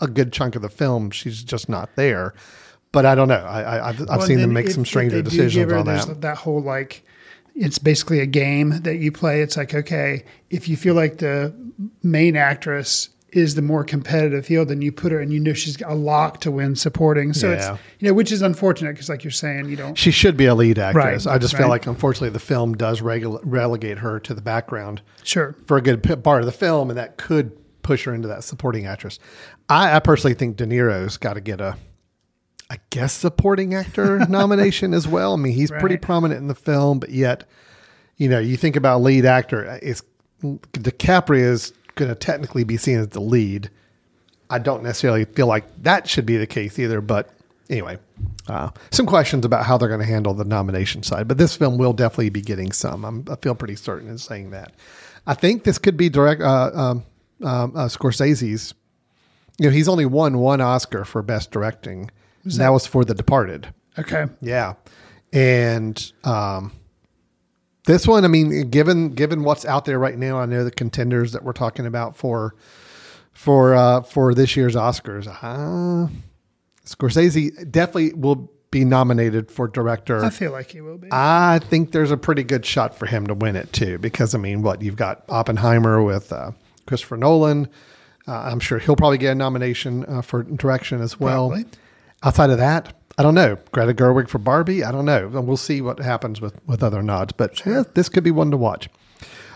a 0.00 0.06
good 0.08 0.32
chunk 0.32 0.54
of 0.56 0.62
the 0.62 0.68
film 0.68 1.10
she's 1.10 1.42
just 1.42 1.68
not 1.68 1.94
there. 1.96 2.34
But 2.90 3.04
I 3.04 3.14
don't 3.14 3.28
know. 3.28 3.34
I, 3.36 3.60
I, 3.62 3.88
I've, 3.90 4.00
I've 4.02 4.08
Well, 4.08 4.20
seen 4.22 4.40
them 4.40 4.52
make 4.54 4.66
if- 4.66 4.72
some 4.72 4.84
stranger 4.86 5.20
decisions 5.22 5.70
her- 5.70 5.76
on 5.78 5.84
that. 5.86 6.20
That 6.22 6.36
whole 6.38 6.62
like, 6.62 7.04
it's 7.58 7.78
basically 7.78 8.20
a 8.20 8.26
game 8.26 8.80
that 8.82 8.96
you 8.98 9.10
play. 9.12 9.42
It's 9.42 9.56
like, 9.56 9.74
okay, 9.74 10.24
if 10.50 10.68
you 10.68 10.76
feel 10.76 10.94
like 10.94 11.18
the 11.18 11.52
main 12.02 12.36
actress 12.36 13.08
is 13.32 13.56
the 13.56 13.62
more 13.62 13.84
competitive 13.84 14.46
field, 14.46 14.68
then 14.68 14.80
you 14.80 14.90
put 14.90 15.12
her 15.12 15.20
and 15.20 15.30
you 15.32 15.38
know 15.38 15.52
she's 15.52 15.78
a 15.82 15.94
lock 15.94 16.40
to 16.40 16.50
win 16.50 16.74
supporting. 16.74 17.34
So 17.34 17.50
Yeah. 17.50 17.54
it's 17.74 17.82
you 17.98 18.08
know, 18.08 18.14
which 18.14 18.32
is 18.32 18.40
unfortunate 18.40 18.92
because 18.92 19.08
like 19.10 19.22
you're 19.22 19.30
saying, 19.30 19.68
you 19.68 19.76
don't. 19.76 19.98
She 19.98 20.10
should 20.10 20.36
be 20.36 20.46
a 20.46 20.54
lead 20.54 20.78
actress. 20.78 21.26
Right, 21.26 21.34
I 21.34 21.38
just 21.38 21.54
feel 21.56 21.68
like, 21.68 21.86
unfortunately, 21.86 22.30
the 22.30 22.38
film 22.38 22.74
does 22.74 23.02
regula- 23.02 23.40
relegate 23.42 23.98
her 23.98 24.18
to 24.20 24.32
the 24.32 24.40
background. 24.40 25.02
Sure. 25.24 25.54
for 25.66 25.76
a 25.76 25.82
good 25.82 26.02
part 26.24 26.40
of 26.40 26.46
the 26.46 26.52
film, 26.52 26.88
and 26.90 26.98
that 26.98 27.18
could 27.18 27.52
push 27.82 28.04
her 28.04 28.14
into 28.14 28.28
that 28.28 28.44
supporting 28.44 28.86
actress. 28.86 29.18
I, 29.68 29.96
I 29.96 29.98
personally 29.98 30.34
think 30.34 30.56
De 30.56 30.64
Niro's 30.66 31.16
got 31.18 31.34
to 31.34 31.40
get 31.42 31.60
a, 31.60 31.76
I 32.70 32.78
guess, 32.90 33.12
supporting 33.12 33.74
actor 33.74 34.18
nomination 34.28 34.92
as 34.92 35.08
well. 35.08 35.34
I 35.34 35.36
mean, 35.36 35.54
he's 35.54 35.70
pretty 35.70 35.96
prominent 35.96 36.40
in 36.40 36.48
the 36.48 36.54
film, 36.54 36.98
but 36.98 37.10
yet, 37.10 37.44
you 38.16 38.28
know, 38.28 38.38
you 38.38 38.56
think 38.56 38.76
about 38.76 39.00
lead 39.00 39.24
actor, 39.24 39.78
it's 39.82 40.02
DiCaprio 40.42 41.40
is 41.40 41.72
going 41.94 42.10
to 42.10 42.14
technically 42.14 42.64
be 42.64 42.76
seen 42.76 42.98
as 42.98 43.08
the 43.08 43.20
lead. 43.20 43.70
I 44.50 44.58
don't 44.58 44.82
necessarily 44.82 45.24
feel 45.24 45.46
like 45.46 45.82
that 45.82 46.08
should 46.08 46.26
be 46.26 46.36
the 46.36 46.46
case 46.46 46.78
either, 46.78 47.00
but 47.00 47.30
anyway, 47.68 47.98
uh, 48.48 48.70
some 48.90 49.06
questions 49.06 49.44
about 49.44 49.64
how 49.64 49.76
they're 49.76 49.88
going 49.88 50.00
to 50.00 50.06
handle 50.06 50.34
the 50.34 50.44
nomination 50.44 51.02
side. 51.02 51.28
But 51.28 51.38
this 51.38 51.56
film 51.56 51.78
will 51.78 51.92
definitely 51.92 52.30
be 52.30 52.40
getting 52.40 52.72
some. 52.72 53.04
I'm, 53.04 53.24
I 53.30 53.36
feel 53.36 53.54
pretty 53.54 53.76
certain 53.76 54.08
in 54.08 54.18
saying 54.18 54.50
that. 54.50 54.72
I 55.26 55.34
think 55.34 55.64
this 55.64 55.78
could 55.78 55.96
be 55.96 56.08
direct 56.08 56.40
uh, 56.40 56.70
um, 56.72 57.04
um, 57.42 57.76
uh, 57.76 57.86
Scorsese's. 57.86 58.74
You 59.58 59.66
know, 59.66 59.72
he's 59.74 59.88
only 59.88 60.06
won 60.06 60.38
one 60.38 60.60
Oscar 60.60 61.04
for 61.04 61.20
best 61.22 61.50
directing. 61.50 62.10
And 62.54 62.60
that 62.64 62.70
was 62.70 62.86
for 62.86 63.04
The 63.04 63.14
Departed. 63.14 63.72
Okay. 63.98 64.26
Yeah, 64.40 64.74
and 65.32 66.12
um, 66.24 66.72
this 67.84 68.06
one, 68.06 68.24
I 68.24 68.28
mean, 68.28 68.70
given 68.70 69.10
given 69.10 69.44
what's 69.44 69.64
out 69.64 69.84
there 69.84 69.98
right 69.98 70.16
now, 70.18 70.38
I 70.38 70.46
know 70.46 70.62
the 70.62 70.70
contenders 70.70 71.32
that 71.32 71.42
we're 71.42 71.52
talking 71.52 71.86
about 71.86 72.16
for 72.16 72.54
for 73.32 73.74
uh, 73.74 74.02
for 74.02 74.34
this 74.34 74.56
year's 74.56 74.76
Oscars. 74.76 75.26
Uh, 75.26 76.08
Scorsese 76.84 77.70
definitely 77.70 78.12
will 78.12 78.50
be 78.70 78.84
nominated 78.84 79.50
for 79.50 79.68
director. 79.68 80.22
I 80.24 80.30
feel 80.30 80.52
like 80.52 80.70
he 80.70 80.80
will 80.80 80.98
be. 80.98 81.08
I 81.10 81.60
think 81.62 81.92
there's 81.92 82.10
a 82.10 82.16
pretty 82.16 82.42
good 82.42 82.66
shot 82.66 82.94
for 82.94 83.06
him 83.06 83.26
to 83.26 83.34
win 83.34 83.56
it 83.56 83.72
too, 83.72 83.98
because 83.98 84.34
I 84.34 84.38
mean, 84.38 84.62
what 84.62 84.82
you've 84.82 84.96
got 84.96 85.24
Oppenheimer 85.28 86.02
with 86.02 86.32
uh, 86.32 86.52
Christopher 86.86 87.16
Nolan. 87.16 87.68
Uh, 88.26 88.32
I'm 88.32 88.60
sure 88.60 88.78
he'll 88.78 88.96
probably 88.96 89.16
get 89.16 89.32
a 89.32 89.34
nomination 89.34 90.04
uh, 90.06 90.20
for 90.20 90.42
direction 90.42 91.00
as 91.00 91.18
well. 91.18 91.48
Probably. 91.48 91.70
Outside 92.22 92.50
of 92.50 92.58
that, 92.58 92.92
I 93.16 93.22
don't 93.22 93.34
know. 93.34 93.56
Greta 93.72 93.94
Gerwig 93.94 94.28
for 94.28 94.38
Barbie. 94.38 94.82
I 94.84 94.90
don't 94.92 95.04
know. 95.04 95.28
We'll 95.28 95.56
see 95.56 95.80
what 95.80 95.98
happens 96.00 96.40
with 96.40 96.54
with 96.66 96.82
other 96.82 97.02
nods, 97.02 97.32
but 97.32 97.64
yeah, 97.64 97.82
this 97.94 98.08
could 98.08 98.24
be 98.24 98.30
one 98.30 98.50
to 98.50 98.56
watch. 98.56 98.88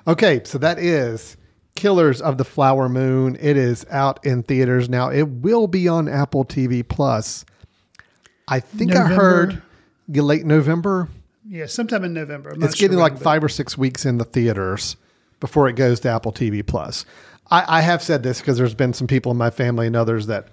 Okay, 0.06 0.40
so 0.44 0.58
that 0.58 0.78
is 0.78 1.36
Killers 1.76 2.20
of 2.20 2.38
the 2.38 2.44
Flower 2.44 2.88
Moon. 2.88 3.36
It 3.40 3.56
is 3.56 3.84
out 3.90 4.24
in 4.24 4.42
theaters 4.42 4.88
now. 4.88 5.10
It 5.10 5.28
will 5.28 5.66
be 5.66 5.88
on 5.88 6.08
Apple 6.08 6.44
TV 6.44 6.86
Plus. 6.86 7.44
I 8.48 8.60
think 8.60 8.94
I 8.94 9.06
heard 9.06 9.62
late 10.08 10.44
November. 10.44 11.08
yeah, 11.48 11.66
sometime 11.66 12.04
in 12.04 12.12
November. 12.12 12.50
I'm 12.50 12.62
It's 12.62 12.74
getting 12.74 12.96
when, 12.96 13.02
like 13.04 13.14
but- 13.14 13.22
five 13.22 13.42
or 13.44 13.48
six 13.48 13.78
weeks 13.78 14.04
in 14.04 14.18
the 14.18 14.24
theaters 14.24 14.96
before 15.40 15.68
it 15.68 15.74
goes 15.74 16.00
to 16.00 16.08
Apple 16.10 16.32
TV 16.32 16.64
Plus. 16.66 17.04
I, 17.50 17.78
I 17.78 17.80
have 17.80 18.02
said 18.02 18.22
this 18.22 18.40
because 18.40 18.56
there's 18.58 18.74
been 18.74 18.92
some 18.92 19.06
people 19.06 19.32
in 19.32 19.38
my 19.38 19.50
family 19.50 19.86
and 19.86 19.96
others 19.96 20.26
that 20.28 20.48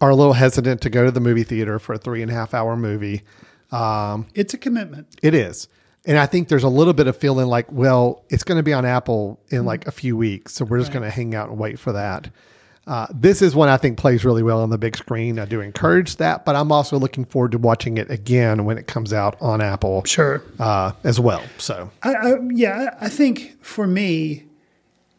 are 0.00 0.10
a 0.10 0.14
little 0.16 0.32
hesitant 0.32 0.80
to 0.82 0.90
go 0.90 1.04
to 1.04 1.10
the 1.10 1.20
movie 1.20 1.44
theater 1.44 1.78
for 1.78 1.94
a 1.94 1.98
three 1.98 2.22
and 2.22 2.30
a 2.30 2.34
half 2.34 2.54
hour 2.54 2.76
movie. 2.76 3.22
Um, 3.70 4.26
It's 4.34 4.54
a 4.54 4.58
commitment. 4.58 5.06
it 5.22 5.34
is. 5.34 5.68
And 6.06 6.16
I 6.18 6.24
think 6.24 6.48
there's 6.48 6.64
a 6.64 6.68
little 6.68 6.94
bit 6.94 7.06
of 7.06 7.16
feeling 7.16 7.46
like, 7.48 7.70
well, 7.70 8.24
it's 8.30 8.42
going 8.42 8.56
to 8.56 8.62
be 8.62 8.72
on 8.72 8.86
Apple 8.86 9.38
in 9.50 9.66
like 9.66 9.86
a 9.86 9.90
few 9.90 10.16
weeks. 10.16 10.54
So 10.54 10.64
we're 10.64 10.78
just 10.78 10.92
going 10.92 11.02
to 11.02 11.10
hang 11.10 11.34
out 11.34 11.50
and 11.50 11.58
wait 11.58 11.78
for 11.78 11.92
that. 11.92 12.30
Uh, 12.86 13.06
this 13.14 13.42
is 13.42 13.54
one 13.54 13.68
I 13.68 13.76
think 13.76 13.98
plays 13.98 14.24
really 14.24 14.42
well 14.42 14.62
on 14.62 14.70
the 14.70 14.78
big 14.78 14.96
screen. 14.96 15.38
I 15.38 15.44
do 15.44 15.60
encourage 15.60 16.16
that, 16.16 16.46
but 16.46 16.56
I'm 16.56 16.72
also 16.72 16.98
looking 16.98 17.26
forward 17.26 17.52
to 17.52 17.58
watching 17.58 17.98
it 17.98 18.10
again 18.10 18.64
when 18.64 18.78
it 18.78 18.86
comes 18.86 19.12
out 19.12 19.36
on 19.42 19.60
Apple 19.60 20.02
Sure. 20.04 20.42
uh, 20.58 20.92
as 21.04 21.20
well. 21.20 21.42
So 21.58 21.90
I, 22.02 22.14
I, 22.14 22.34
yeah, 22.50 22.96
I 23.00 23.10
think 23.10 23.62
for 23.62 23.86
me, 23.86 24.46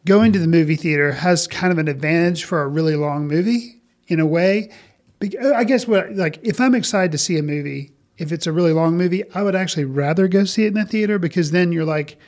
going 0.04 0.32
to 0.32 0.40
the 0.40 0.48
movie 0.48 0.74
theater 0.76 1.12
has 1.12 1.46
kind 1.46 1.72
of 1.72 1.78
an 1.78 1.86
advantage 1.86 2.42
for 2.44 2.60
a 2.62 2.68
really 2.68 2.96
long 2.96 3.28
movie 3.28 3.80
in 4.08 4.20
a 4.20 4.26
way. 4.26 4.70
Uh, 5.22 5.52
I 5.54 5.64
guess 5.64 5.86
what 5.86 6.14
like 6.16 6.38
if 6.42 6.60
I'm 6.60 6.74
excited 6.74 7.12
to 7.12 7.18
see 7.18 7.38
a 7.38 7.42
movie, 7.42 7.92
if 8.18 8.32
it's 8.32 8.46
a 8.46 8.52
really 8.52 8.72
long 8.72 8.96
movie, 8.96 9.22
I 9.34 9.42
would 9.42 9.54
actually 9.54 9.84
rather 9.84 10.28
go 10.28 10.44
see 10.44 10.64
it 10.64 10.68
in 10.68 10.74
the 10.74 10.84
theater 10.84 11.18
because 11.18 11.50
then 11.50 11.72
you're 11.72 11.84
like, 11.84 12.18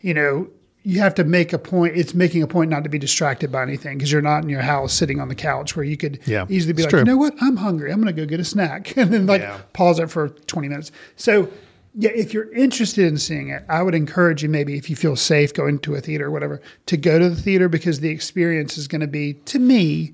you 0.00 0.14
know, 0.14 0.48
you 0.86 1.00
have 1.00 1.14
to 1.14 1.24
make 1.24 1.52
a 1.52 1.58
point. 1.58 1.96
It's 1.96 2.14
making 2.14 2.42
a 2.42 2.46
point 2.46 2.70
not 2.70 2.84
to 2.84 2.90
be 2.90 2.98
distracted 2.98 3.50
by 3.50 3.62
anything 3.62 3.96
because 3.98 4.12
you're 4.12 4.22
not 4.22 4.42
in 4.44 4.48
your 4.50 4.60
house 4.62 4.92
sitting 4.92 5.18
on 5.20 5.28
the 5.28 5.34
couch 5.34 5.74
where 5.76 5.84
you 5.84 5.96
could 5.96 6.20
Yeah, 6.26 6.46
easily 6.48 6.74
be 6.74 6.82
like, 6.82 6.90
true. 6.90 6.98
you 7.00 7.04
know 7.06 7.16
what, 7.16 7.34
I'm 7.40 7.56
hungry. 7.56 7.90
I'm 7.90 8.00
going 8.02 8.14
to 8.14 8.20
go 8.20 8.26
get 8.26 8.38
a 8.38 8.44
snack 8.44 8.96
and 8.96 9.12
then 9.12 9.26
like 9.26 9.40
Yeah. 9.42 9.60
pause 9.72 9.98
it 9.98 10.10
for 10.10 10.28
20 10.28 10.68
minutes. 10.68 10.92
So 11.16 11.48
yeah, 11.96 12.10
if 12.10 12.34
you're 12.34 12.52
interested 12.52 13.06
in 13.06 13.16
seeing 13.18 13.48
it, 13.48 13.64
I 13.68 13.82
would 13.82 13.94
encourage 13.94 14.42
you 14.42 14.48
maybe 14.48 14.76
if 14.76 14.90
you 14.90 14.96
feel 14.96 15.16
safe 15.16 15.54
going 15.54 15.78
to 15.80 15.94
a 15.94 16.00
theater 16.00 16.26
or 16.26 16.30
whatever 16.30 16.60
to 16.86 16.96
go 16.96 17.18
to 17.18 17.30
the 17.30 17.36
theater 17.40 17.68
because 17.68 18.00
the 18.00 18.10
experience 18.10 18.76
is 18.76 18.86
going 18.88 19.00
to 19.00 19.06
be 19.06 19.34
to 19.46 19.58
me 19.58 20.12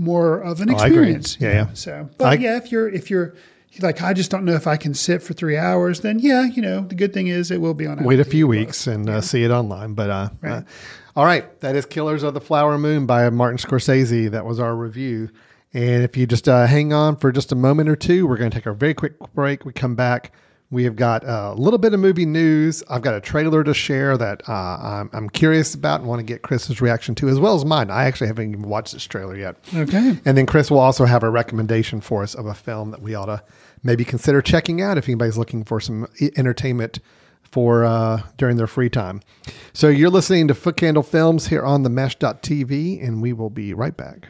more 0.00 0.38
of 0.40 0.60
an 0.60 0.70
Oh, 0.70 0.74
experience. 0.74 1.36
Yeah, 1.38 1.52
yeah. 1.52 1.66
So, 1.74 2.08
but 2.18 2.26
I- 2.28 2.34
yeah, 2.42 2.56
if 2.56 2.72
you're 2.72 2.88
if 2.88 3.10
you're 3.10 3.34
like 3.80 4.02
I 4.02 4.12
just 4.14 4.30
don't 4.30 4.44
know 4.44 4.54
if 4.54 4.66
I 4.66 4.76
can 4.76 4.94
sit 4.94 5.22
for 5.22 5.32
three 5.34 5.56
hours, 5.56 6.00
then 6.00 6.18
yeah, 6.18 6.44
you 6.44 6.62
know 6.62 6.80
the 6.80 6.94
good 6.94 7.12
thing 7.12 7.28
is 7.28 7.50
it 7.50 7.60
will 7.60 7.74
be 7.74 7.86
on. 7.86 8.02
Wait 8.02 8.18
a 8.18 8.24
few 8.24 8.48
weeks 8.48 8.86
and 8.86 9.08
uh, 9.08 9.20
see 9.20 9.44
it 9.44 9.50
online. 9.50 9.94
But 9.94 10.10
uh, 10.10 10.28
Right. 10.40 10.52
uh, 10.52 10.62
all 11.16 11.24
right, 11.24 11.60
that 11.60 11.76
is 11.76 11.86
Killers 11.86 12.22
of 12.22 12.34
the 12.34 12.40
Flower 12.40 12.78
Moon 12.78 13.04
by 13.06 13.28
Martin 13.30 13.58
Scorsese. 13.58 14.30
That 14.30 14.44
was 14.46 14.58
our 14.58 14.74
review. 14.74 15.28
And 15.72 16.02
if 16.02 16.16
you 16.16 16.26
just 16.26 16.48
uh, 16.48 16.66
hang 16.66 16.92
on 16.92 17.14
for 17.16 17.30
just 17.30 17.52
a 17.52 17.54
moment 17.54 17.88
or 17.88 17.94
two, 17.96 18.26
we're 18.26 18.36
going 18.38 18.50
to 18.50 18.56
take 18.56 18.66
a 18.66 18.72
very 18.72 18.94
quick 18.94 19.12
break. 19.34 19.64
We 19.64 19.72
come 19.72 19.94
back. 19.94 20.32
We 20.72 20.84
have 20.84 20.94
got 20.94 21.24
a 21.24 21.52
little 21.54 21.78
bit 21.78 21.94
of 21.94 22.00
movie 22.00 22.26
news. 22.26 22.84
I've 22.88 23.02
got 23.02 23.14
a 23.14 23.20
trailer 23.20 23.64
to 23.64 23.74
share 23.74 24.16
that 24.16 24.48
uh, 24.48 24.52
I'm, 24.52 25.10
I'm 25.12 25.28
curious 25.28 25.74
about 25.74 26.00
and 26.00 26.08
want 26.08 26.20
to 26.20 26.24
get 26.24 26.42
Chris's 26.42 26.80
reaction 26.80 27.16
to, 27.16 27.28
as 27.28 27.40
well 27.40 27.56
as 27.56 27.64
mine. 27.64 27.90
I 27.90 28.04
actually 28.04 28.28
haven't 28.28 28.50
even 28.50 28.62
watched 28.62 28.92
this 28.92 29.04
trailer 29.04 29.36
yet. 29.36 29.56
Okay. 29.74 30.16
And 30.24 30.38
then 30.38 30.46
Chris 30.46 30.70
will 30.70 30.78
also 30.78 31.06
have 31.06 31.24
a 31.24 31.30
recommendation 31.30 32.00
for 32.00 32.22
us 32.22 32.34
of 32.36 32.46
a 32.46 32.54
film 32.54 32.92
that 32.92 33.02
we 33.02 33.16
ought 33.16 33.26
to 33.26 33.42
maybe 33.82 34.04
consider 34.04 34.40
checking 34.40 34.80
out 34.80 34.96
if 34.96 35.08
anybody's 35.08 35.36
looking 35.36 35.64
for 35.64 35.80
some 35.80 36.06
entertainment 36.36 37.00
for 37.42 37.84
uh, 37.84 38.22
during 38.36 38.56
their 38.56 38.68
free 38.68 38.88
time. 38.90 39.22
So 39.72 39.88
you're 39.88 40.10
listening 40.10 40.46
to 40.48 40.54
Footcandle 40.54 41.04
Films 41.04 41.48
here 41.48 41.64
on 41.64 41.82
the 41.82 41.90
Mesh.tv, 41.90 43.04
and 43.04 43.20
we 43.20 43.32
will 43.32 43.50
be 43.50 43.74
right 43.74 43.96
back. 43.96 44.28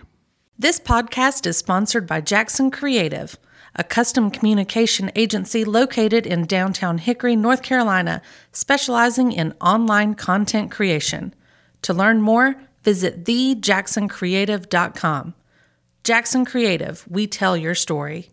This 0.58 0.80
podcast 0.80 1.46
is 1.46 1.58
sponsored 1.58 2.06
by 2.06 2.20
Jackson 2.22 2.70
Creative, 2.70 3.38
a 3.76 3.84
custom 3.84 4.30
communication 4.30 5.10
agency 5.14 5.64
located 5.64 6.26
in 6.26 6.46
downtown 6.46 6.98
Hickory, 6.98 7.36
North 7.36 7.62
Carolina, 7.62 8.20
specializing 8.52 9.32
in 9.32 9.54
online 9.60 10.14
content 10.14 10.70
creation. 10.70 11.34
To 11.82 11.94
learn 11.94 12.20
more, 12.20 12.56
visit 12.82 13.24
thejacksoncreative.com. 13.24 15.34
Jackson 16.02 16.44
Creative, 16.44 17.04
we 17.08 17.26
tell 17.26 17.56
your 17.56 17.74
story. 17.74 18.30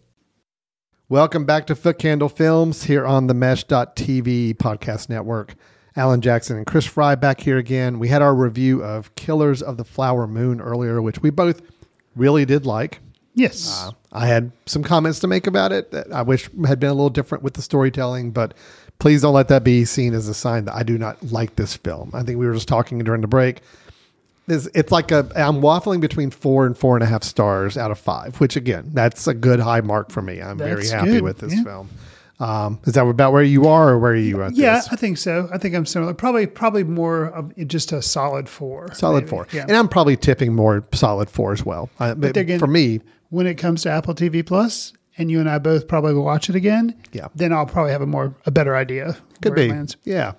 Welcome 1.09 1.45
back 1.45 1.67
to 1.67 1.75
Footcandle 1.75 2.31
Films 2.31 2.83
here 2.83 3.05
on 3.05 3.27
the 3.27 3.33
Mesh.tv 3.33 4.55
podcast 4.55 5.09
network. 5.09 5.55
Alan 5.95 6.21
Jackson 6.21 6.57
and 6.57 6.65
Chris 6.65 6.85
Fry 6.85 7.15
back 7.15 7.41
here 7.41 7.57
again. 7.57 7.97
We 7.97 8.07
had 8.07 8.21
our 8.21 8.35
review 8.35 8.83
of 8.83 9.15
Killers 9.15 9.63
of 9.63 9.77
the 9.77 9.83
Flower 9.83 10.27
Moon 10.27 10.61
earlier, 10.61 11.01
which 11.01 11.21
we 11.21 11.29
both 11.29 11.61
really 12.15 12.45
did 12.45 12.65
like. 12.65 12.99
Yes. 13.38 13.91
I 14.11 14.25
had 14.25 14.51
some 14.65 14.83
comments 14.83 15.19
to 15.19 15.27
make 15.27 15.45
about 15.45 15.71
it 15.71 15.91
that 15.91 16.11
I 16.11 16.23
wish 16.23 16.49
had 16.65 16.79
been 16.79 16.89
a 16.89 16.93
little 16.93 17.11
different 17.11 17.43
with 17.43 17.53
the 17.53 17.61
storytelling, 17.61 18.31
but 18.31 18.55
please 18.97 19.21
don't 19.21 19.35
let 19.35 19.47
that 19.49 19.63
be 19.63 19.85
seen 19.85 20.15
as 20.15 20.27
a 20.27 20.33
sign 20.33 20.65
that 20.65 20.73
I 20.73 20.81
do 20.81 20.97
not 20.97 21.21
like 21.31 21.55
this 21.55 21.77
film. 21.77 22.09
I 22.15 22.23
think 22.23 22.39
we 22.39 22.47
were 22.47 22.53
just 22.55 22.67
talking 22.67 22.97
during 22.99 23.21
the 23.21 23.27
break. 23.27 23.61
It's, 24.47 24.67
it's 24.73 24.91
like 24.91 25.11
a 25.11 25.29
I'm 25.35 25.61
waffling 25.61 26.01
between 26.01 26.31
four 26.31 26.65
and 26.65 26.75
four 26.75 26.95
and 26.95 27.03
a 27.03 27.05
half 27.05 27.21
stars 27.23 27.77
out 27.77 27.91
of 27.91 27.99
five, 27.99 28.39
which 28.39 28.55
again, 28.55 28.89
that's 28.93 29.27
a 29.27 29.35
good 29.35 29.59
high 29.59 29.81
mark 29.81 30.09
for 30.11 30.23
me. 30.23 30.41
I'm 30.41 30.57
very 30.57 30.88
happy 30.88 31.11
good, 31.11 31.21
with 31.21 31.38
this 31.38 31.53
yeah. 31.53 31.63
film. 31.63 31.89
Um, 32.39 32.79
is 32.85 32.93
that 32.93 33.05
about 33.05 33.33
where 33.33 33.43
you 33.43 33.67
are, 33.67 33.89
or 33.89 33.99
where 33.99 34.13
are 34.13 34.15
you 34.15 34.41
at? 34.43 34.55
yeah, 34.55 34.75
this? 34.75 34.88
I 34.91 34.95
think 34.95 35.17
so. 35.17 35.49
I 35.51 35.57
think 35.57 35.75
I'm 35.75 35.85
similar. 35.85 36.13
Probably, 36.13 36.45
probably 36.47 36.83
more 36.83 37.25
of 37.25 37.51
just 37.67 37.91
a 37.91 38.01
solid 38.01 38.47
four. 38.47 38.93
solid 38.93 39.21
maybe. 39.25 39.29
four, 39.29 39.47
Yeah. 39.51 39.63
and 39.63 39.75
I'm 39.75 39.88
probably 39.89 40.15
tipping 40.15 40.53
more 40.55 40.83
solid 40.91 41.29
four 41.29 41.51
as 41.51 41.65
well. 41.65 41.89
Uh, 41.99 42.15
but 42.15 42.38
again- 42.38 42.59
for 42.59 42.67
me, 42.67 43.01
when 43.30 43.47
it 43.47 43.55
comes 43.55 43.84
to 43.84 43.89
Apple 43.91 44.13
TV 44.15 44.45
Plus, 44.45 44.93
and 45.17 45.30
you 45.32 45.39
and 45.39 45.49
I 45.49 45.57
both 45.57 45.88
probably 45.88 46.13
will 46.13 46.23
watch 46.23 46.49
it 46.49 46.55
again. 46.55 46.95
Yeah. 47.11 47.28
Then 47.36 47.51
I'll 47.53 47.65
probably 47.65 47.91
have 47.91 48.01
a 48.01 48.07
more 48.07 48.36
a 48.45 48.51
better 48.51 48.75
idea. 48.75 49.17
Could 49.41 49.57
it 49.57 49.69
be. 50.03 50.09
Yeah. 50.11 50.34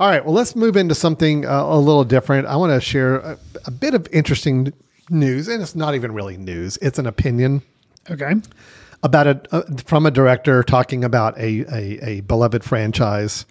All 0.00 0.08
right. 0.08 0.24
Well, 0.24 0.34
let's 0.34 0.56
move 0.56 0.76
into 0.76 0.94
something 0.94 1.46
uh, 1.46 1.64
a 1.64 1.78
little 1.78 2.04
different. 2.04 2.46
I 2.46 2.56
want 2.56 2.72
to 2.72 2.80
share 2.80 3.16
a, 3.16 3.38
a 3.66 3.70
bit 3.70 3.94
of 3.94 4.06
interesting 4.12 4.72
news, 5.10 5.48
and 5.48 5.62
it's 5.62 5.74
not 5.76 5.94
even 5.94 6.12
really 6.12 6.36
news. 6.36 6.76
It's 6.82 6.98
an 6.98 7.06
opinion 7.06 7.62
Okay. 8.10 8.34
about 9.02 9.26
a 9.26 9.40
uh, 9.54 9.62
from 9.84 10.06
a 10.06 10.10
director 10.10 10.62
talking 10.62 11.04
about 11.04 11.36
a, 11.38 11.64
a 11.72 11.98
a 12.16 12.20
beloved 12.22 12.64
franchise 12.64 13.46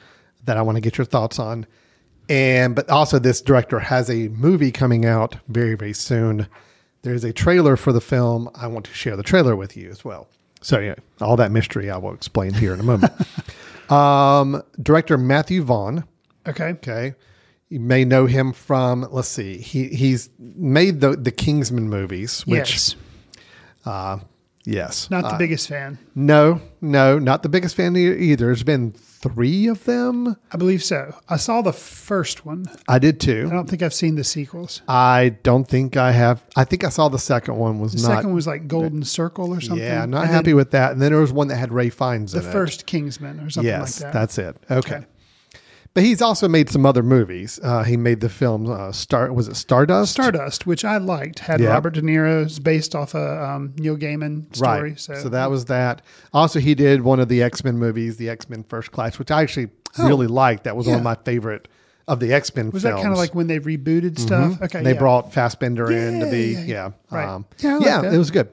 that 0.45 0.57
I 0.57 0.61
want 0.61 0.75
to 0.75 0.81
get 0.81 0.97
your 0.97 1.05
thoughts 1.05 1.39
on. 1.39 1.65
And 2.29 2.75
but 2.75 2.89
also 2.89 3.17
this 3.19 3.41
director 3.41 3.79
has 3.79 4.09
a 4.09 4.27
movie 4.29 4.71
coming 4.71 5.05
out 5.05 5.37
very 5.47 5.75
very 5.75 5.93
soon. 5.93 6.47
There's 7.03 7.23
a 7.23 7.33
trailer 7.33 7.75
for 7.77 7.91
the 7.91 8.01
film. 8.01 8.49
I 8.55 8.67
want 8.67 8.85
to 8.85 8.93
share 8.93 9.15
the 9.15 9.23
trailer 9.23 9.55
with 9.55 9.75
you 9.75 9.89
as 9.89 10.05
well. 10.05 10.27
So 10.61 10.79
yeah, 10.79 10.95
all 11.19 11.35
that 11.37 11.51
mystery 11.51 11.89
I 11.89 11.97
will 11.97 12.13
explain 12.13 12.53
here 12.53 12.73
in 12.73 12.79
a 12.79 12.83
moment. 12.83 13.11
um, 13.91 14.61
director 14.81 15.17
Matthew 15.17 15.63
Vaughn. 15.63 16.03
Okay. 16.47 16.69
Okay. 16.69 17.15
You 17.69 17.79
may 17.79 18.05
know 18.05 18.25
him 18.25 18.53
from 18.53 19.07
let's 19.11 19.27
see. 19.27 19.57
He 19.57 19.87
he's 19.87 20.29
made 20.37 21.01
the 21.01 21.15
the 21.15 21.31
Kingsman 21.31 21.89
movies, 21.89 22.45
which 22.45 22.73
yes. 22.73 22.95
Yes. 24.65 25.09
Not 25.09 25.23
the 25.23 25.29
uh, 25.35 25.37
biggest 25.37 25.67
fan. 25.67 25.97
No, 26.13 26.61
no, 26.81 27.17
not 27.19 27.43
the 27.43 27.49
biggest 27.49 27.75
fan 27.75 27.95
e- 27.95 28.15
either. 28.15 28.45
There's 28.45 28.63
been 28.63 28.91
three 28.91 29.67
of 29.67 29.85
them. 29.85 30.35
I 30.51 30.57
believe 30.57 30.83
so. 30.83 31.15
I 31.29 31.37
saw 31.37 31.61
the 31.61 31.73
first 31.73 32.45
one. 32.45 32.65
I 32.87 32.99
did 32.99 33.19
too. 33.19 33.47
I 33.51 33.53
don't 33.53 33.69
think 33.69 33.81
I've 33.81 33.93
seen 33.93 34.15
the 34.15 34.23
sequels. 34.23 34.81
I 34.87 35.37
don't 35.43 35.67
think 35.67 35.97
I 35.97 36.11
have. 36.11 36.43
I 36.55 36.63
think 36.63 36.83
I 36.83 36.89
saw 36.89 37.09
the 37.09 37.19
second 37.19 37.57
one 37.57 37.79
was 37.79 37.93
The 37.93 38.07
not. 38.07 38.17
second 38.17 38.33
was 38.33 38.45
like 38.47 38.67
Golden 38.67 39.03
Circle 39.03 39.51
or 39.51 39.61
something. 39.61 39.83
yeah, 39.85 40.05
not 40.05 40.23
And 40.23 40.31
happy 40.31 40.45
then 40.51 40.55
with 40.57 40.71
that. 40.71 40.91
And 40.91 41.01
then 41.01 41.11
there 41.11 41.21
was 41.21 41.33
one 41.33 41.47
that 41.49 41.55
had 41.57 41.71
Ralph 41.71 41.93
Fiennes 41.93 42.31
the 42.33 42.41
in 42.41 42.45
it. 42.47 42.51
first 42.51 42.85
Kingsman 42.85 43.39
or 43.39 43.49
something 43.49 43.67
Yes, 43.67 44.01
like 44.01 44.11
that. 44.11 44.19
that's 44.19 44.37
it. 44.37 44.57
Okay. 44.69 44.95
Okay. 44.95 45.05
But 45.93 46.03
he's 46.03 46.21
also 46.21 46.47
made 46.47 46.69
some 46.69 46.85
other 46.85 47.03
movies. 47.03 47.59
Uh, 47.61 47.83
he 47.83 47.97
made 47.97 48.21
the 48.21 48.29
film 48.29 48.69
uh, 48.71 48.93
Star. 48.93 49.31
Was 49.33 49.49
it 49.49 49.55
Stardust? 49.55 50.13
Stardust, 50.13 50.65
which 50.65 50.85
I 50.85 50.97
liked, 50.97 51.39
had 51.39 51.59
Yeah. 51.59 51.69
Robert 51.71 51.95
De 51.95 52.01
Niro's 52.01 52.59
based 52.59 52.95
off 52.95 53.13
a 53.13 53.43
um, 53.43 53.73
Neil 53.77 53.97
Gaiman 53.97 54.55
story. 54.55 54.91
Right. 54.91 54.99
So, 54.99 55.15
So, 55.15 55.29
that 55.29 55.49
was 55.51 55.65
that. 55.65 56.01
Also, 56.33 56.59
he 56.59 56.75
did 56.75 57.01
one 57.01 57.19
of 57.19 57.27
the 57.27 57.43
X 57.43 57.63
Men 57.65 57.77
movies, 57.77 58.15
the 58.15 58.29
X 58.29 58.49
Men 58.49 58.63
First 58.63 58.91
Class, 58.93 59.19
which 59.19 59.31
I 59.31 59.41
actually 59.41 59.69
really 59.99 60.27
liked. 60.27 60.63
That 60.63 60.77
was 60.77 60.87
one 60.87 60.95
of 60.95 61.01
Oh. 61.01 61.03
my 61.03 61.15
favorite 61.25 61.67
of 62.07 62.21
the 62.21 62.31
X 62.33 62.55
Men 62.55 62.71
was 62.71 62.83
films. 62.83 62.95
that 62.95 63.01
kind 63.01 63.11
of 63.11 63.17
like 63.19 63.35
when 63.35 63.47
they 63.47 63.59
rebooted 63.59 64.17
stuff? 64.17 64.61
Okay, 64.61 64.77
Mm-hmm. 64.77 64.83
they 64.85 64.93
yeah. 64.93 64.99
brought 64.99 65.33
Fassbender 65.33 65.91
in 65.91 66.21
to 66.21 66.25
Yeah, 66.27 66.31
be 66.31 66.43
yeah, 66.53 66.59
yeah, 66.59 66.65
yeah. 66.65 66.91
Right. 67.17 67.27
Um, 67.27 67.45
Yeah, 67.57 67.79
yeah, 67.81 68.13
it 68.13 68.17
was 68.17 68.31
good. 68.31 68.47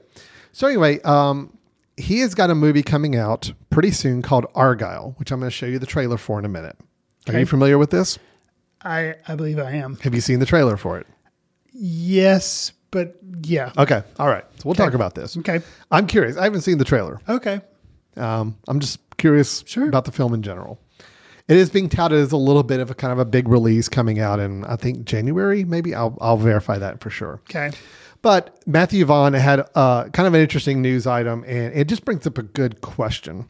So 0.51 0.67
anyway, 0.67 0.99
um, 1.03 1.57
he 1.95 2.19
has 2.19 2.35
got 2.35 2.49
a 2.49 2.55
movie 2.55 2.83
coming 2.83 3.15
out 3.15 3.53
pretty 3.69 3.91
soon 3.91 4.21
called 4.21 4.45
Argylle, 4.55 5.17
which 5.19 5.31
I'm 5.31 5.39
going 5.39 5.49
to 5.49 5.55
show 5.55 5.67
you 5.67 5.79
the 5.79 5.85
trailer 5.85 6.17
for 6.17 6.37
in 6.37 6.43
a 6.43 6.49
minute. 6.49 6.75
Are 7.29 7.39
you 7.39 7.45
familiar 7.45 7.77
with 7.77 7.89
this? 7.91 8.17
I 8.83 9.15
I 9.27 9.35
believe 9.35 9.59
I 9.59 9.71
am. 9.71 9.97
Have 9.97 10.15
you 10.15 10.21
seen 10.21 10.39
the 10.39 10.45
trailer 10.45 10.77
for 10.77 10.97
it? 10.99 11.07
Yes, 11.73 12.71
but 12.91 13.17
yeah. 13.43 13.71
Okay, 13.77 14.03
all 14.17 14.27
right. 14.27 14.45
So 14.57 14.61
we'll 14.65 14.75
talk 14.75 14.93
about 14.93 15.15
this. 15.15 15.37
Okay. 15.37 15.61
I'm 15.91 16.07
curious. 16.07 16.37
I 16.37 16.43
haven't 16.43 16.61
seen 16.61 16.77
the 16.77 16.85
trailer. 16.85 17.19
Okay. 17.29 17.61
Um, 18.17 18.57
I'm 18.67 18.79
just 18.79 18.99
curious 19.17 19.63
Sure. 19.65 19.87
about 19.87 20.05
the 20.05 20.11
film 20.11 20.33
in 20.33 20.41
general. 20.41 20.79
It 21.47 21.57
is 21.57 21.69
being 21.69 21.89
touted 21.89 22.19
as 22.19 22.31
a 22.31 22.37
little 22.37 22.63
bit 22.63 22.79
of 22.79 22.91
a 22.91 22.93
kind 22.95 23.11
of 23.13 23.19
a 23.19 23.25
big 23.25 23.47
release 23.47 23.89
coming 23.89 24.19
out 24.19 24.39
in 24.39 24.65
I 24.65 24.75
think 24.75 25.05
January. 25.05 25.63
Maybe 25.63 25.95
I'll 25.95 26.17
I'll 26.21 26.37
verify 26.37 26.77
that 26.77 27.01
for 27.01 27.09
sure. 27.09 27.41
Okay. 27.49 27.71
But 28.21 28.59
Matthew 28.67 29.05
Vaughn 29.05 29.33
had 29.33 29.61
uh, 29.75 30.09
kind 30.09 30.27
of 30.27 30.33
an 30.33 30.41
interesting 30.41 30.81
news 30.81 31.07
item, 31.07 31.45
and 31.47 31.73
it 31.73 31.87
just 31.87 32.03
brings 32.03 32.27
up 32.27 32.37
a 32.37 32.43
good 32.43 32.81
question. 32.81 33.47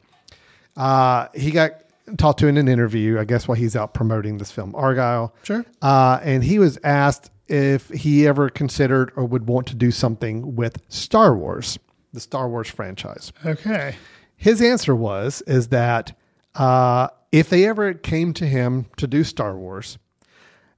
Uh, 0.77 1.27
he 1.33 1.49
got 1.49 1.81
talked 2.17 2.39
to 2.39 2.47
in 2.47 2.57
an 2.57 2.67
interview, 2.67 3.19
I 3.19 3.25
guess, 3.25 3.47
while 3.47 3.55
he's 3.55 3.75
out 3.75 3.93
promoting 3.93 4.37
this 4.37 4.51
film, 4.51 4.73
Argylle. 4.73 5.31
Sure. 5.43 5.65
Uh, 5.81 6.19
and 6.23 6.43
he 6.43 6.59
was 6.59 6.77
asked 6.83 7.31
if 7.47 7.89
he 7.89 8.27
ever 8.27 8.49
considered 8.49 9.11
or 9.15 9.25
would 9.25 9.47
want 9.47 9.67
to 9.67 9.75
do 9.75 9.91
something 9.91 10.55
with 10.55 10.81
Star 10.87 11.35
Wars, 11.35 11.79
the 12.13 12.19
Star 12.19 12.47
Wars 12.47 12.69
franchise. 12.69 13.33
Okay. 13.45 13.95
His 14.35 14.61
answer 14.61 14.95
was 14.95 15.41
is 15.41 15.69
that 15.69 16.17
uh, 16.55 17.09
if 17.31 17.49
they 17.49 17.65
ever 17.65 17.93
came 17.93 18.33
to 18.33 18.45
him 18.45 18.85
to 18.97 19.07
do 19.07 19.23
Star 19.23 19.57
Wars, 19.57 19.97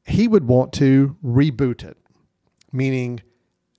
he 0.05 0.27
would 0.27 0.47
want 0.47 0.73
to 0.73 1.15
reboot 1.23 1.84
it, 1.84 1.97
meaning 2.71 3.21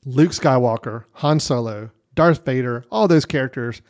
Luke 0.05 0.31
Skywalker, 0.33 1.05
Han 1.15 1.41
Solo, 1.41 1.91
Darth 2.15 2.45
Vader, 2.45 2.85
all 2.91 3.09
those 3.09 3.25
characters, 3.25 3.83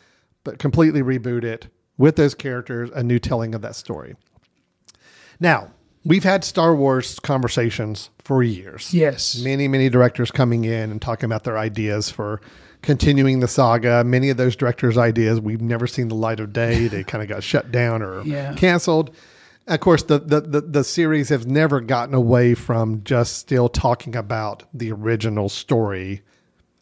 but 0.45 0.59
completely 0.59 1.03
reboot 1.03 1.45
it 1.45 1.69
with 1.99 2.17
those 2.17 2.35
characters, 2.35 2.91
a 2.95 3.03
new 3.03 3.19
telling 3.19 3.55
of 3.55 3.63
that 3.63 3.75
story. 3.77 4.17
Now, 5.41 5.71
we've 6.05 6.25
had 6.25 6.45
Star 6.45 6.75
Wars 6.75 7.19
conversations 7.21 8.11
for 8.25 8.43
years 8.43 8.93
Yes. 8.95 9.41
many 9.43 9.67
many 9.69 9.89
directors 9.89 10.31
coming 10.31 10.65
in 10.65 10.91
and 10.91 11.03
talking 11.03 11.25
about 11.27 11.45
their 11.45 11.59
ideas 11.59 12.09
for 12.11 12.41
continuing 12.83 13.41
the 13.41 13.49
saga 13.49 14.05
many 14.05 14.31
of 14.31 14.37
those 14.37 14.55
directors 14.57 14.97
ideas 14.97 15.41
we've 15.41 15.61
never 15.61 15.87
seen 15.89 16.07
the 16.09 16.15
light 16.15 16.39
of 16.41 16.53
day 16.53 16.87
they 16.89 17.03
kind 17.05 17.21
of 17.23 17.29
got 17.29 17.43
shut 17.43 17.71
down 17.73 18.01
or 18.03 18.23
Yeah. 18.23 18.55
canceled 18.55 19.11
Of 19.69 19.79
course, 19.79 20.03
the, 20.03 20.19
the, 20.19 20.41
the, 20.41 20.61
the 20.61 20.85
series 20.85 21.29
has 21.29 21.47
never 21.47 21.81
gotten 21.81 22.15
away 22.17 22.55
from 22.55 23.05
just 23.05 23.37
still 23.37 23.69
talking 23.69 24.17
about 24.17 24.65
the 24.75 24.91
original 24.91 25.49
story 25.49 26.23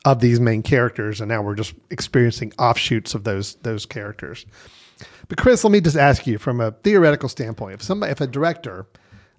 of 0.06 0.20
these 0.20 0.40
main 0.40 0.62
characters, 0.62 1.20
and 1.20 1.28
now 1.28 1.42
we're 1.42 1.54
just 1.56 1.74
experiencing 1.90 2.54
offshoots 2.58 3.12
of 3.14 3.24
those 3.24 3.56
those 3.56 3.84
characters. 3.84 4.46
But 5.28 5.38
Chris, 5.38 5.64
let 5.64 5.70
me 5.70 5.80
just 5.80 5.96
ask 5.96 6.26
you 6.26 6.38
from 6.38 6.60
a 6.60 6.72
theoretical 6.72 7.28
standpoint: 7.28 7.74
if 7.74 7.82
somebody, 7.82 8.12
if 8.12 8.20
a 8.20 8.26
director, 8.26 8.86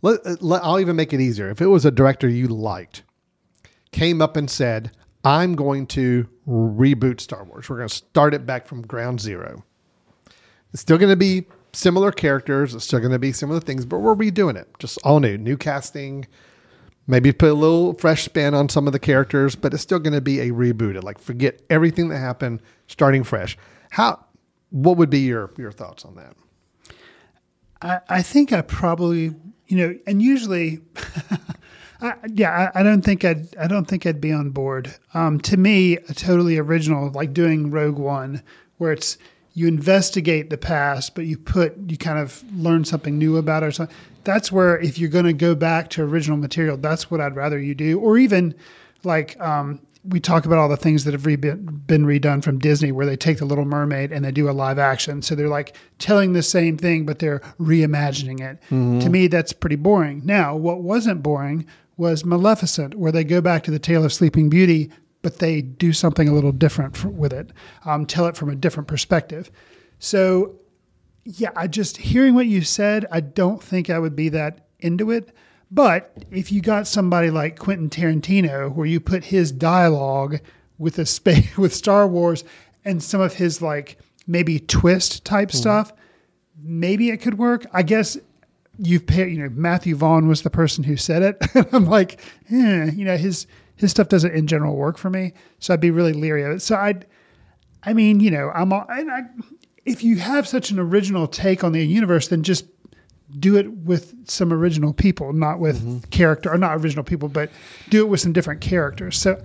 let, 0.01 0.41
let, 0.41 0.64
I'll 0.64 0.80
even 0.80 0.95
make 0.95 1.14
it 1.14 1.22
easier. 1.22 1.49
If 1.49 1.62
it 1.62 1.68
was 1.68 1.86
a 1.86 1.91
director 1.91 2.28
you 2.28 2.47
liked, 2.47 3.03
came 3.91 4.22
up 4.22 4.38
and 4.38 4.49
said, 4.49 4.91
"I'm 5.24 5.55
going 5.55 5.88
to 5.88 6.28
reboot 6.47 7.20
Star 7.20 7.43
Wars. 7.43 7.70
We're 7.70 7.78
going 7.78 7.89
to 7.89 7.95
start 7.95 8.34
it 8.34 8.45
back 8.45 8.68
from 8.68 8.82
ground 8.82 9.20
zero. 9.20 9.64
It's 10.74 10.82
still 10.82 10.97
going 10.97 11.09
to 11.09 11.16
be 11.16 11.45
similar 11.74 12.12
characters. 12.12 12.74
It's 12.74 12.86
still 12.86 12.99
going 12.99 13.12
to 13.12 13.20
be 13.20 13.32
similar 13.32 13.59
things, 13.59 13.86
but 13.86 13.99
we're 13.99 14.16
redoing 14.16 14.55
it, 14.55 14.68
just 14.80 14.97
all 15.03 15.20
new, 15.20 15.38
new 15.38 15.57
casting." 15.57 16.28
Maybe 17.07 17.34
put 17.34 17.49
a 17.49 17.55
little 17.55 17.93
fresh 17.95 18.24
spin 18.24 18.53
on 18.53 18.70
some 18.70 18.86
of 18.86 18.93
the 18.93 18.99
characters, 18.99 19.55
but 19.55 19.74
it's 19.74 19.82
still 19.82 19.99
going 19.99 20.14
to 20.14 20.22
be 20.22 20.39
a 20.39 20.51
rebooted. 20.51 21.03
Like 21.03 21.20
forget 21.20 21.59
everything 21.70 22.09
that 22.09 22.20
happened, 22.20 22.62
starting 22.88 23.24
fresh. 23.24 23.57
How? 23.89 24.24
What 24.72 24.98
would 24.98 25.10
be 25.10 25.20
your 25.20 25.52
your 25.58 25.72
thoughts 25.72 26.04
on 26.04 26.16
that? 26.16 26.36
I, 27.82 28.00
I 28.10 28.22
think 28.22 28.54
I 28.54 28.62
probably, 28.62 29.34
you 29.68 29.78
know, 29.78 29.98
and 30.06 30.22
usually, 30.22 30.80
I, 32.02 32.14
yeah, 32.34 32.72
I, 32.74 32.82
I, 32.82 32.84
don't 32.84 33.02
think 33.02 33.26
I'd, 33.26 33.56
I 33.58 33.68
don't 33.68 33.86
think 33.86 34.06
I'd 34.06 34.22
be 34.22 34.32
on 34.32 34.52
board. 34.52 34.94
Um, 35.14 35.40
to 35.42 35.58
me, 35.58 35.98
a 35.98 36.14
totally 36.14 36.58
original, 36.58 37.12
like 37.12 37.34
doing 37.34 37.72
Rogue 37.72 37.98
One, 37.98 38.44
where 38.78 38.92
it's 38.92 39.18
you 39.54 39.68
investigate 39.68 40.50
the 40.50 40.58
past, 40.58 41.16
but 41.16 41.26
you 41.26 41.38
put, 41.38 41.76
you 41.90 41.98
kind 41.98 42.20
of 42.20 42.44
learn 42.56 42.86
something 42.86 43.18
new 43.18 43.38
about 43.38 43.64
it 43.64 43.68
or 43.68 43.72
something. 43.72 43.96
That's 44.24 44.52
where, 44.52 44.80
if 44.80 44.98
you're 44.98 45.10
going 45.10 45.26
to 45.26 45.34
go 45.34 45.56
back 45.56 45.90
to 45.92 46.04
original 46.04 46.38
material, 46.38 46.78
that's 46.78 47.12
what 47.12 47.20
I'd 47.20 47.36
rather 47.36 47.60
you 47.60 47.76
do. 47.76 48.00
Or 48.00 48.18
even 48.18 48.56
like, 49.04 49.40
um, 49.42 49.82
we 50.04 50.20
talk 50.20 50.45
about 50.45 50.58
all 50.58 50.70
the 50.70 50.78
things 50.78 51.04
that 51.04 51.14
have 51.14 51.26
re- 51.26 51.36
been 51.36 52.06
redone 52.06 52.43
from 52.43 52.58
Disney, 52.58 52.91
where 52.91 53.06
they 53.06 53.16
take 53.16 53.38
the 53.38 53.45
Little 53.45 53.66
Mermaid 53.66 54.12
and 54.12 54.26
they 54.26 54.32
do 54.32 54.49
a 54.49 54.52
live 54.52 54.80
action. 54.80 55.22
So 55.22 55.36
they're 55.36 55.47
like 55.47 55.76
telling 55.99 56.34
the 56.34 56.41
same 56.41 56.78
thing, 56.78 57.06
but 57.06 57.20
they're 57.20 57.41
reimagining 57.60 58.39
it. 58.39 58.60
Mm-hmm. 58.64 58.99
To 58.99 59.10
me, 59.10 59.28
that's 59.28 59.54
pretty 59.54 59.76
boring. 59.76 60.22
Now, 60.26 60.56
what 60.56 60.82
wasn't 60.82 61.22
boring 61.22 61.66
was 61.97 62.26
Maleficent, 62.26 62.95
where 62.95 63.12
they 63.12 63.24
go 63.24 63.41
back 63.41 63.64
to 63.64 63.72
the 63.72 63.78
Tale 63.78 64.04
of 64.04 64.12
Sleeping 64.12 64.49
Beauty, 64.49 64.89
but 65.22 65.38
they 65.38 65.62
do 65.62 65.93
something 65.93 66.28
a 66.28 66.34
little 66.34 66.52
different 66.52 66.97
for, 66.97 67.10
with 67.10 67.32
it, 67.32 67.52
um, 67.86 68.08
tell 68.08 68.26
it 68.26 68.36
from 68.36 68.49
a 68.49 68.56
different 68.56 68.88
perspective. 68.88 69.52
So, 69.99 70.56
yeah, 71.26 71.52
I 71.56 71.68
just 71.68 71.97
hearing 71.97 72.34
what 72.34 72.47
you 72.47 72.64
said, 72.64 73.06
I 73.12 73.20
don't 73.20 73.62
think 73.62 73.91
I 73.91 73.99
would 73.99 74.16
be 74.16 74.30
that 74.30 74.66
into 74.80 75.12
it. 75.12 75.36
But 75.72 76.26
if 76.32 76.52
you 76.52 76.62
got 76.62 76.86
somebody 76.86 77.32
like 77.32 77.58
Quentin 77.58 77.90
Tarantino, 77.90 78.74
where 78.74 78.86
you 78.86 79.00
put 79.00 79.24
his 79.24 79.52
dialogue 79.52 80.40
with 80.78 81.00
a 81.00 81.06
space 81.06 81.58
with 81.58 81.74
Star 81.74 82.08
Wars 82.08 82.44
and 82.84 83.02
some 83.02 83.22
of 83.22 83.36
his 83.36 83.62
like 83.62 83.98
maybe 84.28 84.60
twist 84.60 85.24
type 85.24 85.50
mm. 85.50 85.56
stuff, 85.56 85.94
maybe 86.62 87.10
it 87.10 87.18
could 87.18 87.38
work. 87.38 87.66
I 87.72 87.84
guess 87.84 88.18
you've 88.78 89.06
paid. 89.06 89.32
You 89.32 89.44
know, 89.44 89.50
Matthew 89.50 89.96
Vaughn 89.96 90.28
was 90.28 90.42
the 90.42 90.50
person 90.50 90.84
who 90.84 90.98
said 90.98 91.22
it. 91.22 91.38
I'm 91.74 91.86
like, 91.86 92.20
eh, 92.52 92.92
you 92.92 93.06
know, 93.06 93.18
his 93.18 93.48
his 93.78 93.92
stuff 93.92 94.10
doesn't 94.10 94.34
in 94.34 94.48
general 94.48 94.76
work 94.76 94.98
for 94.98 95.10
me, 95.10 95.34
so 95.60 95.74
I'd 95.74 95.80
be 95.80 95.92
really 95.92 96.14
leery 96.14 96.44
of 96.44 96.52
it. 96.52 96.62
So 96.62 96.76
I'd, 96.76 97.06
I 97.84 97.94
mean, 97.94 98.20
you 98.20 98.30
know, 98.30 98.52
I'm 98.54 98.72
all, 98.74 98.86
and 98.90 99.10
I, 99.10 99.22
if 99.86 100.04
you 100.04 100.18
have 100.18 100.48
such 100.48 100.70
an 100.70 100.78
original 100.80 101.28
take 101.28 101.64
on 101.64 101.72
the 101.72 101.84
universe, 101.84 102.28
then 102.28 102.44
just 102.44 102.66
do 103.40 103.58
it 103.58 103.72
with 103.72 104.14
some 104.30 104.52
original 104.52 104.94
people, 104.94 105.34
not 105.34 105.60
with 105.60 105.82
mm-hmm. 105.82 106.10
character 106.10 106.52
or 106.52 106.58
not 106.58 106.78
original 106.78 107.04
people, 107.04 107.30
but 107.30 107.50
do 107.90 108.02
it 108.02 108.10
with 108.10 108.20
some 108.20 108.34
different 108.34 108.62
characters. 108.62 109.18
So 109.18 109.42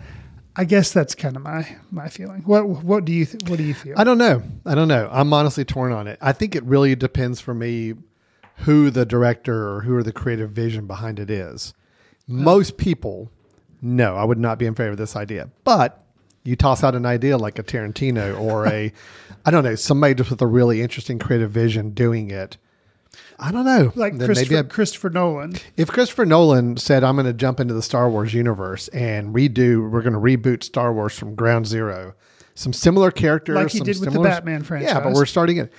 I 0.57 0.64
guess 0.64 0.93
that's 0.93 1.14
kind 1.14 1.37
of 1.37 1.43
my 1.43 1.76
my 1.91 2.09
feeling. 2.09 2.43
What 2.43 2.66
what 2.66 3.05
do 3.05 3.12
you 3.12 3.26
th- 3.26 3.49
what 3.49 3.59
do 3.59 3.62
you 3.62 3.74
feel? 3.74 3.95
I 3.97 4.05
don't 4.05 4.18
know. 4.18 4.43
I 4.64 4.74
don't 4.74 4.89
know. 4.89 5.09
I'm 5.12 5.32
honestly 5.32 5.64
torn 5.64 5.93
on 5.93 6.07
it. 6.07 6.18
I 6.20 6.32
think 6.32 6.55
it 6.55 6.64
really 6.64 6.95
depends 6.97 7.41
for 7.41 7.55
me 7.55 7.95
who 8.59 8.91
the 8.91 9.05
director 9.05 9.68
or 9.70 9.82
who 9.82 9.95
are 9.97 10.03
the 10.03 10.12
creative 10.12 10.51
vision 10.51 10.87
behind 10.87 11.18
it 11.18 11.30
is. 11.30 11.74
Most 12.26 12.76
people, 12.78 13.30
no, 13.82 14.16
I 14.16 14.24
would 14.24 14.39
not 14.39 14.59
be 14.59 14.66
in 14.66 14.74
favor 14.74 14.93
of 14.93 14.97
this 14.97 15.14
idea. 15.14 15.51
But 15.62 16.03
you 16.43 16.57
toss 16.57 16.82
out 16.82 16.95
an 16.95 17.05
idea 17.05 17.37
like 17.37 17.59
a 17.59 17.62
Tarantino 17.62 18.41
or 18.41 18.66
a, 18.66 18.93
I 19.45 19.51
don't 19.51 19.62
know, 19.62 19.74
somebody 19.74 20.14
just 20.14 20.30
with 20.30 20.41
a 20.41 20.47
really 20.47 20.80
interesting 20.80 21.18
creative 21.18 21.51
vision 21.51 21.91
doing 21.91 22.30
it 22.30 22.57
I 23.39 23.53
don't 23.53 23.64
know. 23.64 23.93
Like 23.95 24.18
Christopher, 24.18 24.64
Christopher 24.64 25.11
Nolan. 25.11 25.55
If 25.76 25.89
Christopher 25.89 26.24
Nolan 26.24 26.76
said, 26.78 27.05
I'm 27.05 27.16
going 27.16 27.26
to 27.26 27.32
jump 27.32 27.61
into 27.61 27.74
the 27.74 27.82
Star 27.82 28.09
Wars 28.11 28.32
universe 28.32 28.89
and 28.89 29.34
redo, 29.34 29.91
we're 29.91 30.03
going 30.03 30.14
to 30.14 30.18
reboot 30.18 30.62
Star 30.62 30.93
Wars 30.93 31.18
from 31.18 31.34
ground 31.34 31.66
zero, 31.66 32.14
some 32.55 32.72
similar 32.72 33.11
characters. 33.11 33.57
Like 33.57 33.70
he 33.70 33.80
did 33.80 33.97
similar, 33.97 34.18
with 34.18 34.22
the 34.22 34.28
Batman 34.28 34.62
franchise. 34.62 34.89
Yeah, 34.89 35.01
but 35.01 35.12
we're 35.12 35.26
starting 35.26 35.59
it. 35.59 35.72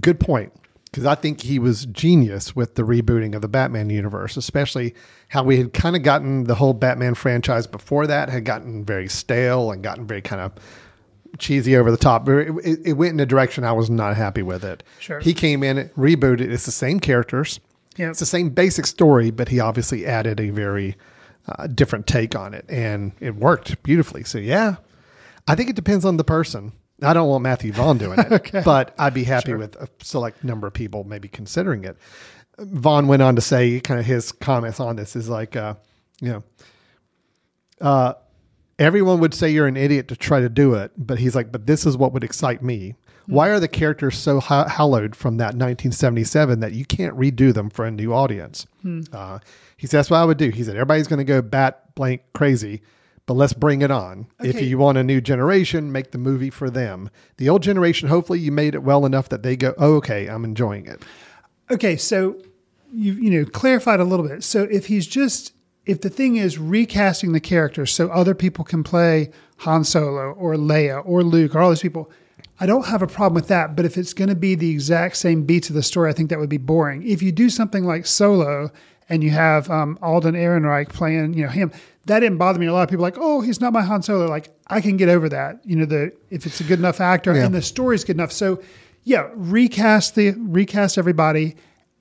Good 0.00 0.18
point. 0.18 0.52
Because 0.90 1.06
I 1.06 1.16
think 1.16 1.42
he 1.42 1.58
was 1.58 1.86
genius 1.86 2.54
with 2.54 2.76
the 2.76 2.84
rebooting 2.84 3.34
of 3.34 3.42
the 3.42 3.48
Batman 3.48 3.90
universe, 3.90 4.36
especially 4.36 4.94
how 5.28 5.42
we 5.42 5.58
had 5.58 5.72
kind 5.72 5.96
of 5.96 6.04
gotten 6.04 6.44
the 6.44 6.54
whole 6.54 6.72
Batman 6.72 7.16
franchise 7.16 7.66
before 7.66 8.06
that 8.06 8.28
had 8.28 8.44
gotten 8.44 8.84
very 8.84 9.08
stale 9.08 9.72
and 9.72 9.82
gotten 9.82 10.06
very 10.06 10.22
kind 10.22 10.40
of 10.40 10.52
cheesy 11.38 11.76
over 11.76 11.90
the 11.90 11.96
top. 11.96 12.28
It, 12.28 12.80
it, 12.84 12.92
went 12.94 13.12
in 13.12 13.20
a 13.20 13.26
direction 13.26 13.64
I 13.64 13.72
was 13.72 13.90
not 13.90 14.16
happy 14.16 14.42
with 14.42 14.64
it. 14.64 14.82
Sure. 14.98 15.20
He 15.20 15.34
came 15.34 15.62
in, 15.62 15.90
rebooted. 15.96 16.40
It's 16.50 16.66
the 16.66 16.72
same 16.72 17.00
characters. 17.00 17.60
Yep. 17.96 18.10
It's 18.10 18.20
the 18.20 18.26
same 18.26 18.50
basic 18.50 18.86
story, 18.86 19.30
but 19.30 19.48
he 19.48 19.60
obviously 19.60 20.06
added 20.06 20.40
a 20.40 20.50
very 20.50 20.96
uh, 21.46 21.66
different 21.68 22.06
take 22.06 22.34
on 22.34 22.54
it, 22.54 22.64
and 22.68 23.12
it 23.20 23.36
worked 23.36 23.82
beautifully. 23.82 24.24
So 24.24 24.38
yeah, 24.38 24.76
I 25.46 25.54
think 25.54 25.70
it 25.70 25.76
depends 25.76 26.04
on 26.04 26.16
the 26.16 26.24
person. 26.24 26.72
I 27.02 27.12
don't 27.12 27.28
want 27.28 27.42
Matthew 27.42 27.72
Vaughn 27.72 27.98
doing 27.98 28.18
it, 28.18 28.32
okay. 28.32 28.62
but 28.64 28.94
I'd 28.98 29.14
be 29.14 29.24
happy 29.24 29.50
sure. 29.50 29.58
with 29.58 29.76
a 29.76 29.88
select 30.00 30.42
number 30.44 30.66
of 30.66 30.72
people 30.72 31.04
maybe 31.04 31.28
considering 31.28 31.84
it. 31.84 31.96
Vaughn 32.58 33.08
went 33.08 33.20
on 33.20 33.34
to 33.34 33.42
say, 33.42 33.80
kind 33.80 33.98
of 33.98 34.06
his 34.06 34.32
comments 34.32 34.78
on 34.80 34.96
this 34.96 35.16
is 35.16 35.28
like, 35.28 35.56
uh, 35.56 35.74
you 36.20 36.28
know, 36.30 36.44
uh, 37.80 38.14
everyone 38.78 39.20
would 39.20 39.34
say 39.34 39.50
you're 39.50 39.66
an 39.66 39.76
idiot 39.76 40.08
to 40.08 40.16
try 40.16 40.40
to 40.40 40.48
do 40.48 40.74
it, 40.74 40.92
but 40.96 41.18
he's 41.18 41.34
like, 41.34 41.52
but 41.52 41.66
this 41.66 41.86
is 41.86 41.96
what 41.96 42.12
would 42.12 42.24
excite 42.24 42.62
me. 42.62 42.94
Why 43.26 43.48
are 43.48 43.60
the 43.60 43.68
characters 43.68 44.18
so 44.18 44.38
hallowed 44.38 45.16
from 45.16 45.38
that 45.38 45.54
1977 45.54 46.60
that 46.60 46.72
you 46.72 46.84
can't 46.84 47.16
redo 47.16 47.54
them 47.54 47.70
for 47.70 47.86
a 47.86 47.90
new 47.90 48.12
audience? 48.12 48.66
Hmm. 48.82 49.00
Uh, 49.12 49.38
he 49.78 49.86
said, 49.86 49.98
that's 49.98 50.10
what 50.10 50.18
I 50.18 50.26
would 50.26 50.36
do. 50.36 50.50
He 50.50 50.62
said, 50.62 50.76
everybody's 50.76 51.08
going 51.08 51.20
to 51.20 51.24
go 51.24 51.40
bat 51.40 51.94
blank 51.94 52.20
crazy, 52.34 52.82
but 53.24 53.34
let's 53.34 53.54
bring 53.54 53.80
it 53.80 53.90
on. 53.90 54.26
Okay. 54.40 54.50
If 54.50 54.60
you 54.60 54.76
want 54.76 54.98
a 54.98 55.02
new 55.02 55.22
generation, 55.22 55.90
make 55.90 56.10
the 56.10 56.18
movie 56.18 56.50
for 56.50 56.68
them. 56.68 57.08
The 57.38 57.48
old 57.48 57.62
generation, 57.62 58.10
hopefully 58.10 58.40
you 58.40 58.52
made 58.52 58.74
it 58.74 58.82
well 58.82 59.06
enough 59.06 59.30
that 59.30 59.42
they 59.42 59.56
go, 59.56 59.72
oh, 59.78 59.94
okay, 59.94 60.26
I'm 60.26 60.44
enjoying 60.44 60.86
it. 60.86 61.02
Okay, 61.70 61.96
so 61.96 62.36
you 62.92 63.14
you 63.14 63.30
know 63.30 63.44
clarified 63.44 64.00
a 64.00 64.04
little 64.04 64.28
bit. 64.28 64.44
So 64.44 64.64
if 64.64 64.86
he's 64.86 65.06
just 65.06 65.53
if 65.86 66.00
the 66.00 66.10
thing 66.10 66.36
is 66.36 66.58
recasting 66.58 67.32
the 67.32 67.40
characters 67.40 67.92
so 67.92 68.08
other 68.08 68.34
people 68.34 68.64
can 68.64 68.82
play 68.82 69.30
Han 69.58 69.84
Solo 69.84 70.32
or 70.32 70.54
Leia 70.54 71.02
or 71.06 71.22
Luke 71.22 71.54
or 71.54 71.60
all 71.60 71.70
these 71.70 71.82
people, 71.82 72.10
I 72.60 72.66
don't 72.66 72.86
have 72.86 73.02
a 73.02 73.06
problem 73.06 73.34
with 73.34 73.48
that. 73.48 73.76
But 73.76 73.84
if 73.84 73.98
it's 73.98 74.12
going 74.12 74.28
to 74.28 74.34
be 74.34 74.54
the 74.54 74.70
exact 74.70 75.16
same 75.16 75.44
beats 75.44 75.68
of 75.68 75.74
the 75.74 75.82
story, 75.82 76.10
I 76.10 76.12
think 76.12 76.30
that 76.30 76.38
would 76.38 76.48
be 76.48 76.56
boring. 76.56 77.06
If 77.06 77.22
you 77.22 77.32
do 77.32 77.50
something 77.50 77.84
like 77.84 78.06
Solo 78.06 78.70
and 79.08 79.22
you 79.22 79.30
have 79.30 79.70
um, 79.70 79.98
Alden 80.00 80.34
Ehrenreich 80.34 80.88
playing, 80.88 81.34
you 81.34 81.44
know, 81.44 81.50
him, 81.50 81.72
that 82.06 82.20
didn't 82.20 82.38
bother 82.38 82.58
me. 82.58 82.66
A 82.66 82.72
lot 82.72 82.82
of 82.82 82.88
people 82.88 83.02
like, 83.02 83.18
oh, 83.18 83.40
he's 83.40 83.60
not 83.60 83.72
my 83.72 83.82
Han 83.82 84.02
Solo. 84.02 84.26
Like, 84.26 84.50
I 84.68 84.80
can 84.80 84.96
get 84.96 85.08
over 85.08 85.28
that. 85.28 85.60
You 85.64 85.76
know, 85.76 85.84
the 85.84 86.12
if 86.30 86.46
it's 86.46 86.60
a 86.60 86.64
good 86.64 86.78
enough 86.78 87.00
actor 87.00 87.34
yeah. 87.34 87.44
and 87.44 87.54
the 87.54 87.62
story's 87.62 88.04
good 88.04 88.16
enough. 88.16 88.32
So, 88.32 88.62
yeah, 89.04 89.28
recast 89.34 90.14
the 90.14 90.32
recast 90.38 90.96
everybody 90.96 91.56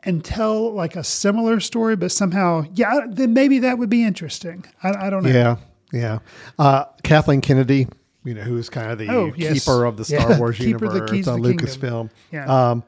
and 0.05 0.23
tell 0.23 0.71
like 0.73 0.95
a 0.95 1.03
similar 1.03 1.59
story, 1.59 1.95
but 1.95 2.11
somehow, 2.11 2.65
yeah, 2.73 3.01
then 3.07 3.33
maybe 3.33 3.59
that 3.59 3.77
would 3.77 3.89
be 3.89 4.03
interesting. 4.03 4.65
I, 4.83 5.07
I 5.07 5.09
don't 5.09 5.23
know. 5.23 5.29
Yeah, 5.29 5.57
yeah. 5.91 6.19
Uh, 6.59 6.85
Kathleen 7.03 7.41
Kennedy, 7.41 7.87
you 8.23 8.33
know, 8.33 8.41
who's 8.41 8.69
kind 8.69 8.91
of 8.91 8.97
the 8.97 9.09
oh, 9.09 9.33
yes. 9.35 9.53
keeper 9.53 9.85
of 9.85 9.97
the 9.97 10.05
Star 10.05 10.31
yeah. 10.31 10.37
Wars 10.39 10.59
universe 10.59 11.27
on 11.27 11.41
Lucasfilm. 11.41 12.09
Yeah. 12.31 12.71
Um, 12.71 12.83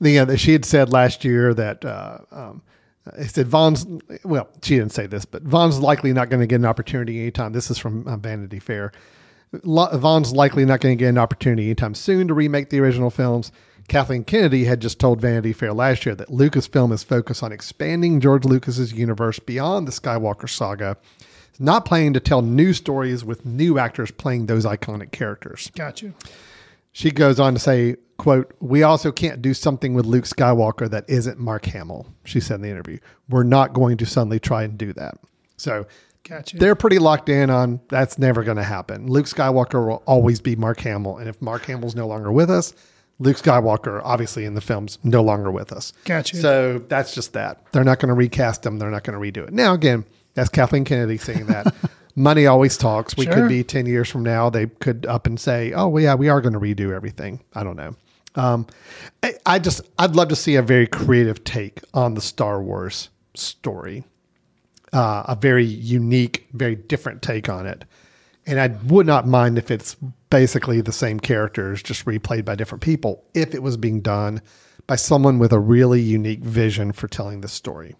the, 0.00 0.18
uh, 0.20 0.36
she 0.36 0.52
had 0.52 0.64
said 0.64 0.92
last 0.92 1.24
year 1.24 1.52
that 1.54 1.84
uh, 1.84 2.18
um, 2.30 2.62
it 3.16 3.30
said 3.30 3.48
Vaughn's. 3.48 3.86
Well, 4.24 4.48
she 4.62 4.76
didn't 4.76 4.92
say 4.92 5.06
this, 5.06 5.24
but 5.24 5.42
Vaughn's 5.42 5.78
likely 5.78 6.12
not 6.12 6.30
going 6.30 6.40
to 6.40 6.46
get 6.46 6.56
an 6.56 6.64
opportunity 6.64 7.20
anytime. 7.20 7.52
This 7.52 7.70
is 7.70 7.78
from 7.78 8.06
uh, 8.06 8.16
Vanity 8.16 8.58
Fair. 8.58 8.92
Vaughn's 9.52 10.32
likely 10.32 10.66
not 10.66 10.80
going 10.80 10.96
to 10.96 11.02
get 11.02 11.08
an 11.08 11.18
opportunity 11.18 11.64
anytime 11.64 11.94
soon 11.94 12.28
to 12.28 12.34
remake 12.34 12.68
the 12.68 12.80
original 12.80 13.10
films. 13.10 13.50
Kathleen 13.88 14.24
Kennedy 14.24 14.64
had 14.64 14.80
just 14.80 15.00
told 15.00 15.20
Vanity 15.20 15.52
Fair 15.52 15.72
last 15.72 16.04
year 16.04 16.14
that 16.14 16.28
Lucasfilm 16.28 16.92
is 16.92 17.02
focused 17.02 17.42
on 17.42 17.52
expanding 17.52 18.20
George 18.20 18.44
Lucas's 18.44 18.92
universe 18.92 19.38
beyond 19.38 19.88
the 19.88 19.92
Skywalker 19.92 20.48
saga, 20.48 20.96
not 21.58 21.84
planning 21.86 22.12
to 22.12 22.20
tell 22.20 22.42
new 22.42 22.72
stories 22.74 23.24
with 23.24 23.46
new 23.46 23.78
actors 23.78 24.10
playing 24.10 24.46
those 24.46 24.66
iconic 24.66 25.10
characters. 25.10 25.70
Gotcha. 25.74 26.12
she 26.92 27.10
goes 27.10 27.40
on 27.40 27.54
to 27.54 27.58
say, 27.58 27.96
quote, 28.18 28.54
we 28.60 28.82
also 28.82 29.10
can't 29.10 29.40
do 29.40 29.54
something 29.54 29.94
with 29.94 30.04
Luke 30.04 30.24
Skywalker 30.24 30.88
that 30.90 31.08
isn't 31.08 31.38
Mark 31.38 31.64
Hamill, 31.66 32.06
she 32.24 32.40
said 32.40 32.56
in 32.56 32.62
the 32.62 32.68
interview. 32.68 32.98
We're 33.30 33.42
not 33.42 33.72
going 33.72 33.96
to 33.98 34.06
suddenly 34.06 34.38
try 34.38 34.64
and 34.64 34.76
do 34.76 34.92
that. 34.92 35.18
So 35.56 35.86
Gotcha. 36.28 36.58
they're 36.58 36.74
pretty 36.74 36.98
locked 36.98 37.30
in 37.30 37.48
on 37.48 37.80
that's 37.88 38.18
never 38.18 38.44
going 38.44 38.58
to 38.58 38.62
happen. 38.64 39.06
Luke 39.06 39.26
Skywalker 39.26 39.88
will 39.88 40.02
always 40.04 40.42
be 40.42 40.56
Mark 40.56 40.78
Hamill. 40.80 41.16
And 41.16 41.28
if 41.28 41.40
Mark 41.40 41.64
Hamill's 41.64 41.94
no 41.94 42.06
longer 42.06 42.30
with 42.30 42.50
us, 42.50 42.74
Luke 43.18 43.36
Skywalker, 43.36 44.00
obviously 44.04 44.44
in 44.44 44.54
the 44.54 44.60
films, 44.60 44.98
no 45.02 45.22
longer 45.22 45.50
with 45.50 45.72
us. 45.72 45.92
Gotcha. 46.04 46.36
So 46.36 46.78
that's 46.88 47.14
just 47.14 47.32
that. 47.32 47.62
They're 47.72 47.84
not 47.84 47.98
going 47.98 48.08
to 48.08 48.14
recast 48.14 48.64
him. 48.64 48.78
They're 48.78 48.90
not 48.90 49.02
going 49.04 49.20
to 49.20 49.40
redo 49.40 49.46
it. 49.46 49.52
Now, 49.52 49.74
again, 49.74 50.04
that's 50.34 50.48
Kathleen 50.48 50.84
Kennedy 50.84 51.18
saying 51.18 51.46
that. 51.46 51.74
Money 52.14 52.46
always 52.46 52.76
talks. 52.76 53.16
We 53.16 53.24
Sure. 53.24 53.34
could 53.34 53.48
be 53.48 53.62
10 53.64 53.86
years 53.86 54.08
from 54.08 54.22
now. 54.22 54.50
They 54.50 54.66
could 54.66 55.06
up 55.06 55.26
and 55.26 55.38
say, 55.38 55.72
oh, 55.72 55.88
well, 55.88 56.02
yeah, 56.02 56.14
we 56.14 56.28
are 56.28 56.40
going 56.40 56.52
to 56.54 56.60
redo 56.60 56.92
everything. 56.94 57.40
I 57.54 57.62
don't 57.64 57.76
know. 57.76 57.94
Um, 58.34 58.66
I, 59.22 59.34
I 59.46 59.58
just, 59.58 59.80
I'd 59.98 60.14
love 60.16 60.28
to 60.28 60.36
see 60.36 60.54
a 60.56 60.62
very 60.62 60.86
creative 60.86 61.42
take 61.44 61.80
on 61.94 62.14
the 62.14 62.20
Star 62.20 62.62
Wars 62.62 63.08
story 63.34 64.04
uh, 64.92 65.24
a 65.28 65.36
very 65.36 65.64
unique, 65.64 66.46
very 66.52 66.74
different 66.74 67.20
take 67.22 67.48
on 67.48 67.66
it. 67.66 67.84
And 68.46 68.58
I 68.60 68.68
would 68.86 69.06
not 69.06 69.26
mind 69.26 69.58
if 69.58 69.70
it's 69.70 69.96
basically 70.30 70.80
the 70.80 70.92
same 70.92 71.18
characters, 71.20 71.82
just 71.82 72.04
replayed 72.04 72.44
by 72.44 72.54
different 72.54 72.82
people, 72.82 73.24
if 73.34 73.54
it 73.54 73.62
was 73.62 73.76
being 73.76 74.00
done 74.00 74.40
by 74.86 74.96
someone 74.96 75.38
with 75.38 75.52
a 75.52 75.58
really 75.58 76.00
unique 76.00 76.40
vision 76.40 76.92
for 76.92 77.08
telling 77.08 77.40
the 77.40 77.48
story. 77.48 77.94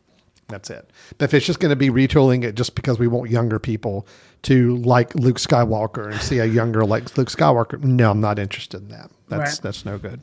That's 0.49 0.71
it. 0.71 0.91
But 1.19 1.27
if 1.27 1.35
it's 1.35 1.45
just 1.45 1.61
going 1.61 1.71
to 1.71 1.77
be 1.77 1.91
retooling 1.91 2.43
it 2.45 2.55
just 2.55 2.75
because 2.75 2.99
we 2.99 3.07
want 3.07 3.31
younger 3.31 3.59
people 3.59 4.07
to 4.43 4.77
like 4.77 5.15
Luke 5.15 5.37
Skywalker 5.37 6.11
and 6.11 6.21
see 6.23 6.39
a 6.39 6.47
younger 6.47 6.87
like 6.87 7.19
Luke 7.19 7.29
Skywalker, 7.31 7.83
no, 7.83 8.11
I'm 8.11 8.21
not 8.21 8.39
interested 8.39 8.81
in 8.81 8.89
that. 8.89 9.11
That's 9.29 9.55
Right. 9.57 9.63
that's 9.63 9.85
no 9.85 9.99
good. 9.99 10.21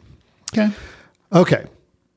okay. 0.54 0.72
Okay. 1.32 1.66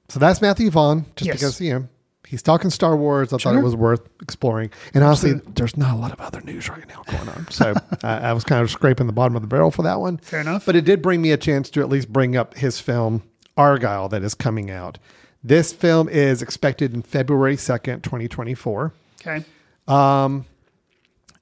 So 0.09 0.18
that's 0.18 0.41
Matthew 0.41 0.70
Vaughn, 0.70 1.05
just 1.16 1.26
Yes. 1.26 1.36
because, 1.36 1.61
you 1.61 1.74
know, 1.74 1.89
he's 2.29 2.43
talking 2.43 2.70
Star 2.70 2.97
Wars. 2.97 3.33
I 3.33 3.39
thought 3.39 3.57
it 3.57 3.62
was 3.62 3.74
worth 3.74 4.07
exploring. 4.22 4.70
And 4.95 5.03
honestly, 5.03 5.31
Absolutely. 5.31 5.53
there's 5.55 5.76
not 5.76 5.95
a 5.95 5.97
lot 5.99 6.12
of 6.12 6.20
other 6.20 6.41
news 6.43 6.68
right 6.68 6.87
now 6.89 7.03
going 7.11 7.29
on. 7.29 7.47
So 7.51 7.74
I, 8.03 8.18
I 8.18 8.33
was 8.33 8.45
kind 8.45 8.62
of 8.62 8.70
scraping 8.70 9.07
the 9.07 9.12
bottom 9.12 9.35
of 9.37 9.43
the 9.43 9.49
barrel 9.49 9.70
for 9.70 9.83
that 9.83 10.01
one. 10.01 10.18
Fair 10.18 10.41
enough. 10.41 10.66
But 10.66 10.76
it 10.76 10.85
did 10.85 11.03
bring 11.03 11.22
me 11.22 11.33
a 11.33 11.37
chance 11.37 11.70
to 11.70 11.81
at 11.81 11.89
least 11.89 12.12
bring 12.12 12.37
up 12.37 12.55
his 12.55 12.79
film, 12.81 13.22
Argylle, 13.57 14.11
that 14.11 14.22
is 14.22 14.35
coming 14.35 14.70
out. 14.70 14.99
This 15.43 15.72
film 15.72 16.09
is 16.09 16.43
expected 16.43 16.93
in 16.95 17.03
February 17.03 17.57
2nd, 17.57 18.03
2024. 18.03 18.93
Okay. 19.20 19.45
Um, 19.87 20.45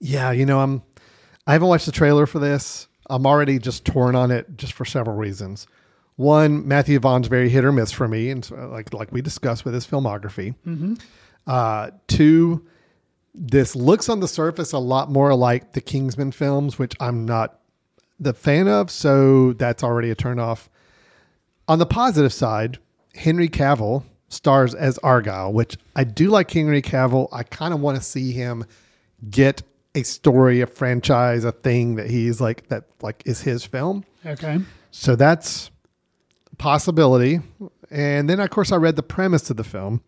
Yeah, 0.00 0.30
you 0.30 0.46
know, 0.46 0.60
I'm 0.60 0.82
I 1.46 1.52
haven't 1.52 1.68
watched 1.68 1.86
the 1.86 1.92
trailer 1.92 2.26
for 2.26 2.38
this. 2.38 2.88
I'm 3.08 3.24
already 3.26 3.58
just 3.58 3.84
torn 3.84 4.14
on 4.16 4.30
it 4.30 4.56
just 4.56 4.72
for 4.72 4.84
several 4.84 5.16
reasons. 5.16 5.66
One, 6.16 6.66
Matthew 6.66 6.98
Vaughn's 6.98 7.28
very 7.28 7.48
hit 7.50 7.64
or 7.64 7.72
miss 7.72 7.92
for 7.92 8.08
me, 8.08 8.30
and 8.30 8.44
so, 8.44 8.54
like 8.72 8.92
like 8.92 9.12
we 9.12 9.20
discussed 9.20 9.64
with 9.64 9.74
his 9.74 9.86
filmography. 9.86 10.54
Uh, 11.46 11.90
two, 12.08 12.66
this 13.34 13.76
looks 13.76 14.08
on 14.08 14.20
the 14.20 14.28
surface 14.28 14.72
a 14.72 14.78
lot 14.78 15.10
more 15.10 15.34
like 15.34 15.72
the 15.72 15.80
Kingsman 15.80 16.32
films, 16.32 16.78
which 16.78 16.94
I'm 17.00 17.26
not 17.26 17.60
the 18.18 18.32
fan 18.32 18.66
of, 18.66 18.90
so 18.90 19.52
that's 19.52 19.84
already 19.84 20.10
a 20.10 20.16
turnoff. 20.16 20.68
On 21.68 21.78
the 21.78 21.86
positive 21.86 22.32
side, 22.32 22.78
Henry 23.14 23.48
Cavill 23.48 24.02
stars 24.28 24.74
as 24.74 24.98
Argylle, 25.00 25.52
which 25.52 25.76
I 25.94 26.04
do 26.04 26.30
like 26.30 26.50
Henry 26.50 26.82
Cavill. 26.82 27.28
I 27.32 27.42
kind 27.42 27.74
of 27.74 27.80
want 27.80 27.98
to 27.98 28.02
see 28.02 28.32
him 28.32 28.64
get 29.28 29.62
a 29.94 30.02
story, 30.02 30.60
a 30.60 30.66
franchise, 30.66 31.44
a 31.44 31.52
thing 31.52 31.96
that 31.96 32.08
he's 32.08 32.40
like 32.40 32.68
that 32.68 32.84
like 33.02 33.22
is 33.26 33.42
his 33.42 33.64
film. 33.64 34.04
Okay. 34.24 34.60
So 34.90 35.14
that's 35.16 35.70
possibility. 36.58 37.40
And 37.90 38.28
then 38.28 38.40
of 38.40 38.50
course 38.50 38.72
I 38.72 38.76
read 38.76 38.96
the 38.96 39.02
premise 39.02 39.50
of 39.50 39.56
the 39.56 39.64
film. 39.64 40.02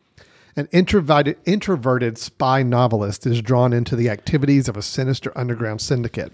An 0.56 0.68
introverted 0.72 1.36
introverted 1.44 2.18
spy 2.18 2.62
novelist 2.62 3.26
is 3.26 3.40
drawn 3.40 3.72
into 3.72 3.94
the 3.94 4.10
activities 4.10 4.68
of 4.68 4.76
a 4.76 4.82
sinister 4.82 5.32
underground 5.36 5.80
syndicate. 5.80 6.32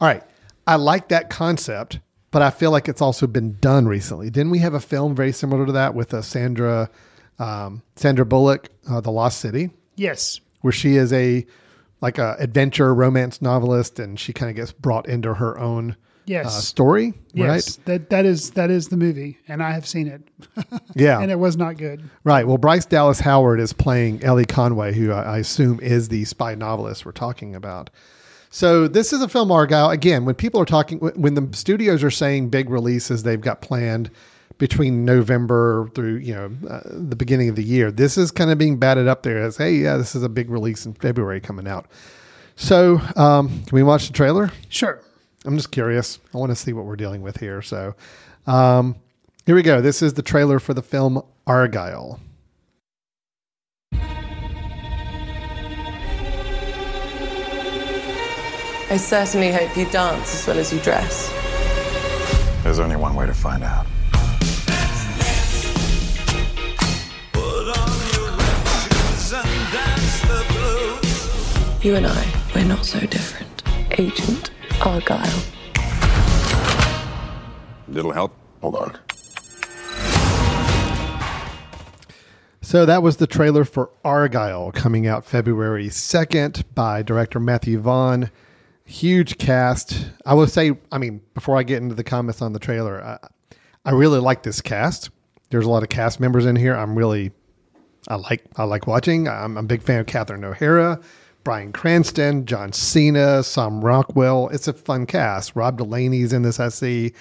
All 0.00 0.06
right. 0.08 0.22
I 0.66 0.76
like 0.76 1.08
that 1.08 1.30
concept, 1.30 1.98
but 2.30 2.42
I 2.42 2.50
feel 2.50 2.70
like 2.70 2.88
it's 2.88 3.02
also 3.02 3.26
been 3.26 3.56
done 3.60 3.88
recently. 3.88 4.30
Didn't 4.30 4.50
we 4.52 4.60
have 4.60 4.74
a 4.74 4.80
film 4.80 5.16
very 5.16 5.32
similar 5.32 5.66
to 5.66 5.72
that 5.72 5.94
with 5.94 6.14
uh, 6.14 6.22
Sandra 6.22 6.90
um, 7.40 7.82
Sandra 7.96 8.24
Bullock, 8.26 8.68
uh, 8.88 9.00
The 9.00 9.10
Lost 9.10 9.40
City? 9.40 9.70
Yes. 9.96 10.40
where 10.60 10.72
she 10.72 10.96
is 10.96 11.12
a 11.12 11.44
like 12.00 12.18
a 12.18 12.36
adventure 12.38 12.94
romance 12.94 13.42
novelist 13.42 13.98
and 13.98 14.18
she 14.18 14.32
kind 14.32 14.48
of 14.48 14.56
gets 14.56 14.72
brought 14.72 15.08
into 15.08 15.34
her 15.34 15.58
own 15.58 15.96
Yes. 16.30 16.46
uh, 16.46 16.50
story 16.50 17.12
Yes. 17.34 17.76
That 17.86 18.10
that 18.10 18.24
is 18.24 18.50
that 18.52 18.70
is 18.70 18.88
the 18.88 18.96
movie, 18.96 19.38
and 19.48 19.62
I 19.62 19.72
have 19.72 19.86
seen 19.86 20.06
it, 20.06 20.22
yeah 20.94 21.20
and 21.20 21.30
it 21.30 21.38
was 21.38 21.56
not 21.56 21.76
good. 21.76 22.08
right 22.24 22.46
well 22.46 22.58
bryce 22.58 22.84
dallas 22.86 23.18
howard 23.20 23.58
is 23.60 23.72
playing 23.72 24.22
ellie 24.24 24.44
conway 24.44 24.92
who 24.92 25.12
I, 25.12 25.22
I 25.22 25.38
assume 25.38 25.80
is 25.80 26.08
the 26.08 26.24
spy 26.24 26.54
novelist 26.54 27.04
we're 27.04 27.12
talking 27.12 27.54
about 27.54 27.90
so 28.50 28.88
this 28.88 29.12
is 29.12 29.22
a 29.22 29.28
film 29.28 29.48
Argylle 29.50 29.92
again 29.92 30.24
when 30.24 30.34
people 30.34 30.60
are 30.60 30.64
talking 30.64 30.98
when 30.98 31.34
the 31.34 31.48
studios 31.56 32.02
are 32.02 32.10
saying 32.10 32.48
big 32.50 32.68
releases 32.70 33.22
they've 33.22 33.40
got 33.40 33.60
planned 33.62 34.10
between 34.58 35.04
november 35.04 35.88
through 35.94 36.16
you 36.16 36.34
know 36.34 36.50
uh, 36.68 36.80
the 36.84 37.16
beginning 37.16 37.48
of 37.48 37.54
the 37.56 37.62
year 37.64 37.90
this 37.92 38.18
is 38.18 38.30
kind 38.30 38.50
of 38.50 38.58
being 38.58 38.76
batted 38.76 39.06
up 39.08 39.22
there 39.22 39.38
as 39.42 39.56
hey 39.56 39.74
yeah 39.74 39.96
this 39.96 40.14
is 40.16 40.22
a 40.22 40.28
big 40.28 40.50
release 40.50 40.84
in 40.86 40.94
february 40.94 41.40
coming 41.40 41.66
out 41.68 41.86
so 42.56 43.00
um, 43.16 43.48
can 43.48 43.72
we 43.76 43.82
watch 43.82 44.06
the 44.08 44.12
trailer 44.12 44.50
Sure. 44.68 45.00
I'm 45.44 45.56
just 45.56 45.70
curious. 45.70 46.18
I 46.34 46.38
want 46.38 46.50
to 46.50 46.56
see 46.56 46.72
what 46.72 46.84
we're 46.84 46.96
dealing 46.96 47.22
with 47.22 47.38
here. 47.38 47.62
So, 47.62 47.94
um, 48.46 48.96
here 49.46 49.54
we 49.54 49.62
go. 49.62 49.80
This 49.80 50.02
is 50.02 50.14
the 50.14 50.22
trailer 50.22 50.58
for 50.58 50.74
the 50.74 50.82
film 50.82 51.22
Argylle. 51.46 52.20
I 58.92 58.96
certainly 58.96 59.52
hope 59.52 59.76
you 59.76 59.88
dance 59.90 60.34
as 60.34 60.46
well 60.46 60.58
as 60.58 60.72
you 60.72 60.80
dress. 60.80 61.32
There's 62.64 62.80
only 62.80 62.96
one 62.96 63.14
way 63.14 63.24
to 63.26 63.34
find 63.34 63.62
out. 63.62 63.86
You 71.82 71.94
and 71.94 72.06
I, 72.06 72.42
we're 72.54 72.64
not 72.64 72.84
so 72.84 73.00
different. 73.00 73.62
Agent 73.98 74.50
Argylle. 74.80 75.46
Little 77.88 78.12
help? 78.12 78.34
Hold 78.62 78.76
on. 78.76 78.98
So 82.62 82.86
that 82.86 83.02
was 83.02 83.16
the 83.16 83.26
trailer 83.26 83.64
for 83.64 83.90
Argylle 84.04 84.72
coming 84.72 85.06
out 85.06 85.24
February 85.24 85.88
2nd 85.88 86.62
by 86.74 87.02
director 87.02 87.40
Matthew 87.40 87.78
Vaughn. 87.78 88.30
Huge 88.84 89.38
cast. 89.38 90.06
I 90.24 90.34
will 90.34 90.46
say, 90.46 90.78
I 90.92 90.98
mean, 90.98 91.20
before 91.34 91.56
I 91.56 91.62
get 91.62 91.82
into 91.82 91.94
the 91.94 92.04
comments 92.04 92.40
on 92.40 92.52
the 92.52 92.58
trailer, 92.58 93.02
I, 93.02 93.18
I 93.84 93.90
really 93.90 94.20
like 94.20 94.44
this 94.44 94.60
cast. 94.60 95.10
There's 95.50 95.66
a 95.66 95.70
lot 95.70 95.82
of 95.82 95.88
cast 95.88 96.20
members 96.20 96.46
in 96.46 96.56
here. 96.56 96.74
I'm 96.74 96.96
really, 96.96 97.32
I 98.08 98.14
like, 98.14 98.44
I 98.56 98.64
like 98.64 98.86
watching. 98.86 99.26
I'm, 99.28 99.58
I'm 99.58 99.64
a 99.64 99.68
big 99.68 99.82
fan 99.82 100.00
of 100.00 100.06
Catherine 100.06 100.44
O'Hara, 100.44 101.00
Bryan 101.44 101.72
Cranston, 101.72 102.46
John 102.46 102.72
Cena, 102.72 103.42
Sam 103.42 103.84
Rockwell. 103.84 104.48
It's 104.48 104.68
a 104.68 104.72
fun 104.72 105.06
cast. 105.06 105.56
Rob 105.56 105.78
Delaney's 105.78 106.32
in 106.32 106.42
this. 106.42 106.60
I 106.60 106.68
see. 106.68 107.12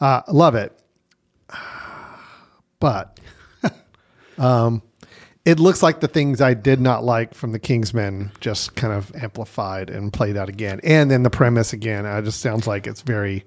Uh, 0.00 0.22
love 0.28 0.54
it. 0.54 0.78
But 2.80 3.18
it 5.46 5.58
looks 5.58 5.82
like 5.82 6.00
the 6.00 6.08
things 6.08 6.42
I 6.42 6.52
did 6.52 6.80
not 6.82 7.02
like 7.02 7.32
from 7.32 7.52
the 7.52 7.58
Kingsmen 7.58 8.30
just 8.40 8.74
kind 8.74 8.92
of 8.92 9.14
amplified 9.14 9.88
and 9.88 10.12
played 10.12 10.36
out 10.36 10.50
again. 10.50 10.80
And 10.84 11.10
then 11.10 11.22
the 11.22 11.30
premise 11.30 11.72
again, 11.72 12.04
uh, 12.04 12.20
just 12.20 12.40
sounds 12.40 12.66
like 12.66 12.86
it's 12.86 13.00
very 13.00 13.44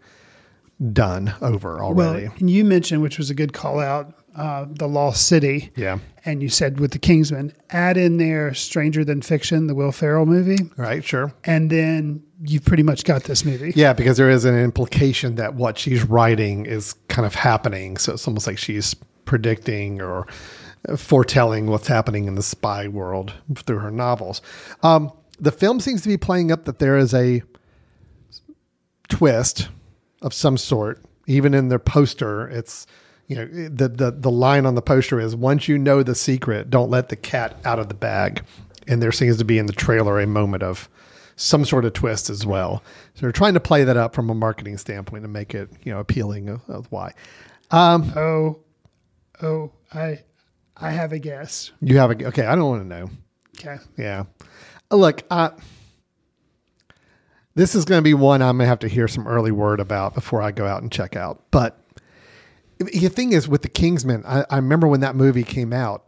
done 0.92 1.36
over 1.42 1.84
already. 1.84 2.26
Well, 2.26 2.36
and 2.40 2.50
you 2.50 2.66
mentioned, 2.66 3.04
which 3.04 3.20
was 3.20 3.30
a 3.30 3.36
good 3.36 3.54
call 3.54 3.80
out, 3.80 4.14
uh, 4.38 4.66
the 4.70 4.88
Lost 4.88 5.28
City. 5.28 5.72
yeah. 5.76 6.00
And 6.26 6.42
you 6.44 6.50
said 6.50 6.80
with 6.80 6.92
the 6.92 7.00
Kingsman, 7.00 7.54
add 7.70 7.96
in 7.98 8.18
there 8.18 8.54
Stranger 8.54 9.04
Than 9.06 9.22
Fiction, 9.22 9.68
the 9.68 9.74
Will 9.76 9.92
Ferrell 9.94 10.26
movie, 10.26 10.58
Right. 10.78 11.04
Sure. 11.04 11.34
and 11.46 11.70
then 11.70 12.22
you've 12.44 12.66
pretty 12.66 12.84
much 12.84 13.04
got 13.06 13.24
this 13.24 13.44
movie. 13.46 13.72
Yeah, 13.76 13.94
because 13.94 14.18
there 14.18 14.30
is 14.30 14.44
an 14.46 14.54
implication 14.56 15.36
that 15.36 15.56
what 15.56 15.78
she's 15.78 16.04
writing 16.04 16.66
is 16.66 16.94
kind 17.08 17.26
of 17.26 17.34
happening. 17.34 17.98
So 17.98 18.14
it's 18.14 18.28
almost 18.28 18.46
like 18.46 18.58
she's 18.58 18.94
predicting 19.26 20.02
or 20.02 20.28
foretelling 20.98 21.68
what's 21.68 21.88
happening 21.88 22.26
in 22.28 22.36
the 22.36 22.44
spy 22.44 22.88
world 22.90 23.34
through 23.56 23.80
her 23.80 23.92
novels. 23.92 24.42
Um, 24.84 25.12
the 25.40 25.52
film 25.52 25.80
seems 25.80 26.02
to 26.02 26.10
be 26.10 26.18
playing 26.18 26.52
up 26.52 26.66
that 26.66 26.80
there 26.80 26.98
is 26.98 27.14
a 27.14 27.42
twist 29.10 29.70
of 30.22 30.34
some 30.34 30.58
sort. 30.58 31.04
Even 31.26 31.54
in 31.54 31.70
their 31.70 31.80
poster, 31.80 32.48
it's 32.48 32.88
you 33.28 33.36
know 33.36 33.46
the 33.46 33.90
the 33.90 34.12
the 34.12 34.32
line 34.32 34.66
on 34.66 34.76
the 34.76 34.82
poster 34.82 35.20
is 35.20 35.36
once 35.36 35.68
you 35.68 35.78
know 35.78 36.02
the 36.02 36.16
secret, 36.16 36.70
don't 36.70 36.90
let 36.90 37.10
the 37.10 37.16
cat 37.16 37.58
out 37.66 37.80
of 37.80 37.90
the 37.90 37.94
bag. 37.94 38.44
And 38.88 39.02
there 39.04 39.12
seems 39.12 39.38
to 39.38 39.46
be 39.46 39.58
in 39.58 39.66
the 39.66 39.74
trailer 39.74 40.20
a 40.20 40.26
moment 40.26 40.64
of 40.64 40.88
some 41.36 41.66
sort 41.66 41.84
of 41.84 41.92
twist 41.92 42.30
as 42.30 42.46
well. 42.46 42.82
So 43.16 43.22
they're 43.22 43.34
trying 43.34 43.54
to 43.54 43.60
play 43.60 43.84
that 43.84 43.98
up 43.98 44.16
from 44.16 44.30
a 44.30 44.34
marketing 44.34 44.78
standpoint 44.78 45.26
and 45.26 45.34
make 45.34 45.54
it 45.54 45.70
you 45.84 45.92
know 45.92 46.00
appealing 46.00 46.50
of, 46.50 46.62
of 46.70 46.88
why. 46.90 47.14
Oh, 48.16 48.60
oh, 49.42 49.72
I, 49.94 50.24
I 50.78 50.92
have 50.92 51.12
a 51.12 51.20
guess. 51.20 51.72
You 51.82 51.98
have 51.98 52.12
a 52.12 52.28
okay. 52.28 52.46
I 52.46 52.56
don't 52.56 52.70
want 52.70 52.84
to 52.84 52.88
know. 52.88 53.10
Okay. 53.60 53.78
Yeah. 53.98 54.24
Uh, 54.90 54.96
Look, 54.96 55.24
uh, 55.30 55.50
this 57.56 57.76
is 57.76 57.86
going 57.86 58.00
to 58.00 58.04
be 58.04 58.14
one 58.14 58.42
I'm 58.42 58.58
going 58.58 58.66
to 58.66 58.70
have 58.70 58.80
to 58.80 58.88
hear 58.88 59.08
some 59.08 59.28
early 59.28 59.52
word 59.52 59.80
about 59.80 60.14
before 60.14 60.42
I 60.42 60.52
go 60.52 60.66
out 60.66 60.82
and 60.82 60.92
check 60.92 61.16
out. 61.16 61.44
But 61.52 61.78
the 62.80 63.10
thing 63.10 63.34
is, 63.34 63.48
with 63.48 63.62
the 63.62 63.70
Kingsman, 63.70 64.24
I, 64.26 64.46
I 64.50 64.56
remember 64.58 64.88
when 64.88 65.02
that 65.02 65.16
movie 65.16 65.44
came 65.44 65.74
out, 65.74 66.04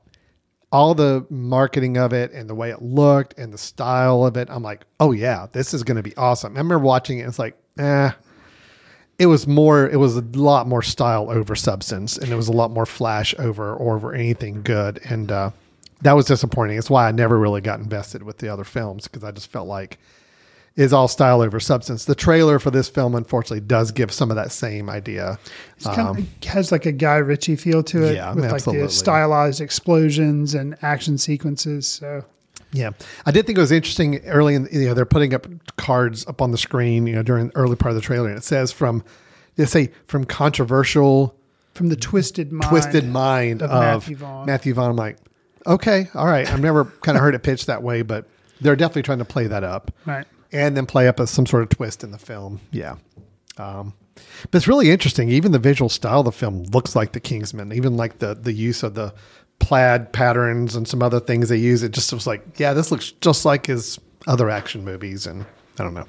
all 0.72 0.94
the 0.94 1.26
marketing 1.30 1.98
of 1.98 2.14
it 2.14 2.32
and 2.32 2.50
the 2.50 2.56
way 2.56 2.70
it 2.70 2.82
looked 2.82 3.38
and 3.40 3.52
the 3.52 3.58
style 3.58 4.24
of 4.24 4.38
it, 4.38 4.50
I'm 4.52 4.62
like, 4.62 4.86
oh 5.00 5.12
yeah, 5.12 5.48
this 5.52 5.74
is 5.74 5.84
going 5.84 5.98
to 5.98 6.04
be 6.04 6.16
awesome. 6.16 6.56
I 6.56 6.60
remember 6.60 6.80
watching 6.80 7.20
it. 7.20 7.28
It's 7.28 7.40
like, 7.40 7.58
eh. 7.78 8.12
It 9.18 9.26
was 9.26 9.48
more. 9.48 9.90
It 9.90 9.98
was 9.98 10.16
a 10.16 10.22
lot 10.22 10.66
more 10.66 10.82
style 10.82 11.30
over 11.30 11.54
substance, 11.54 12.18
and 12.18 12.32
it 12.32 12.36
was 12.36 12.48
a 12.48 12.54
lot 12.54 12.72
more 12.72 12.86
flash 12.86 13.36
over 13.38 13.74
or 13.74 13.96
over 13.96 14.14
anything 14.14 14.62
good. 14.62 15.02
And 15.04 15.30
uh, 15.30 15.52
that 16.04 16.14
was 16.14 16.26
disappointing. 16.26 16.78
It's 16.78 16.90
why 16.90 17.06
I 17.06 17.12
never 17.12 17.38
really 17.38 17.60
got 17.60 17.82
invested 17.82 18.24
with 18.24 18.38
the 18.38 18.48
other 18.48 18.64
films 18.64 19.10
because 19.10 19.26
I 19.26 19.32
just 19.32 19.52
felt 19.52 19.68
like 19.68 19.98
it's 20.80 20.94
all 20.94 21.08
style 21.08 21.42
over 21.42 21.60
substance. 21.60 22.06
The 22.06 22.16
trailer 22.16 22.58
for 22.58 22.72
this 22.72 22.88
film, 22.90 23.14
unfortunately, 23.14 23.60
does 23.60 23.92
give 23.92 24.12
some 24.12 24.30
of 24.32 24.36
that 24.38 24.52
same 24.52 24.90
idea. 24.90 25.38
It's 25.76 25.86
kind 25.86 26.00
of, 26.08 26.18
um, 26.18 26.28
it 26.42 26.46
has 26.48 26.72
like 26.72 26.86
a 26.86 26.92
Guy 26.92 27.18
Ritchie 27.18 27.58
feel 27.58 27.84
to 27.84 28.04
it 28.06 28.16
Yeah, 28.16 28.34
with 28.34 28.46
absolutely. 28.46 28.82
like 28.84 28.90
the 28.90 28.96
stylized 28.96 29.62
explosions 29.62 30.54
and 30.56 30.76
action 30.82 31.18
sequences. 31.18 31.86
So 31.88 32.24
Yeah, 32.72 32.92
I 33.26 33.32
did 33.32 33.46
think 33.46 33.58
it 33.58 33.62
was 33.62 33.72
interesting. 33.72 34.24
Early 34.26 34.56
in, 34.56 34.68
you 34.72 34.88
know, 34.88 34.94
they're 34.94 35.06
putting 35.06 35.34
up 35.34 35.48
cards 35.76 36.26
up 36.28 36.42
on 36.42 36.52
the 36.52 36.58
screen, 36.58 37.06
you 37.08 37.16
know, 37.16 37.24
during 37.24 37.48
the 37.50 37.56
early 37.58 37.76
part 37.76 37.92
of 37.92 37.96
the 37.96 38.02
trailer, 38.02 38.30
and 38.30 38.38
it 38.38 38.44
says 38.44 38.72
from, 38.72 39.04
they 39.58 39.66
say 39.66 39.92
from 40.06 40.24
controversial, 40.24 41.36
from 41.74 41.90
the 41.90 41.96
twisted 41.96 42.52
mind, 42.52 42.70
twisted 42.70 43.06
mind 43.08 43.62
of 43.62 43.70
of, 43.72 43.82
Matthew 43.82 44.16
Vaughn. 44.16 44.46
Matthew 44.46 44.74
Vaughn. 44.74 44.92
I'm 44.92 44.96
like, 44.96 45.18
okay, 45.68 46.08
all 46.14 46.26
right. 46.26 46.50
I've 46.52 46.62
never 46.62 46.86
kind 46.86 47.18
of 47.18 47.22
heard 47.22 47.36
it 47.36 47.44
pitched 47.44 47.68
that 47.68 47.84
way, 47.84 48.02
but 48.02 48.26
they're 48.62 48.76
definitely 48.76 49.04
trying 49.04 49.20
to 49.20 49.26
play 49.26 49.48
that 49.48 49.64
up, 49.64 49.92
Right. 50.06 50.26
And 50.52 50.76
then 50.76 50.86
play 50.86 51.08
up 51.08 51.20
as 51.20 51.30
some 51.30 51.46
sort 51.46 51.64
of 51.64 51.70
twist 51.70 52.04
in 52.04 52.12
the 52.12 52.18
film. 52.18 52.60
Yeah. 52.72 52.96
Um, 53.58 53.94
but 54.52 54.58
it's 54.58 54.68
really 54.68 54.90
interesting. 54.90 55.30
Even 55.30 55.52
the 55.52 55.60
visual 55.60 55.90
style 55.90 56.20
of 56.20 56.26
the 56.26 56.32
film 56.32 56.64
looks 56.74 56.96
like 56.96 57.12
the 57.12 57.20
Kingsman. 57.20 57.72
Even 57.74 57.98
like 57.98 58.20
the 58.20 58.34
the 58.36 58.52
use 58.54 58.84
of 58.84 58.94
the 58.96 59.14
plaid 59.60 60.12
patterns 60.14 60.76
and 60.76 60.88
some 60.88 61.04
other 61.04 61.20
things 61.20 61.50
they 61.50 61.58
use. 61.58 61.84
It 61.84 61.92
just 61.92 62.12
was 62.14 62.26
like, 62.26 62.42
yeah, 62.58 62.74
this 62.74 62.92
looks 62.92 63.12
just 63.12 63.46
like 63.46 63.66
his 63.68 64.00
other 64.28 64.50
action 64.50 64.84
movies. 64.84 65.28
And 65.28 65.46
I 65.78 65.84
don't 65.84 65.94
know. 65.94 66.06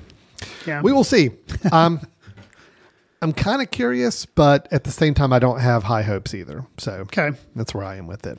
Yeah. 0.66 0.80
We 0.82 0.92
will 0.92 1.04
see. 1.04 1.30
Um, 1.72 2.00
I'm 3.22 3.32
kind 3.34 3.60
of 3.60 3.70
curious, 3.70 4.24
but 4.24 4.66
at 4.72 4.84
the 4.84 4.90
same 4.90 5.12
time, 5.12 5.32
I 5.32 5.38
don't 5.38 5.60
have 5.60 5.82
high 5.84 6.02
hopes 6.02 6.32
either. 6.32 6.64
So 6.78 6.92
Okay. 7.02 7.32
that's 7.54 7.74
where 7.74 7.84
I 7.84 7.96
am 7.96 8.06
with 8.06 8.26
it. 8.26 8.38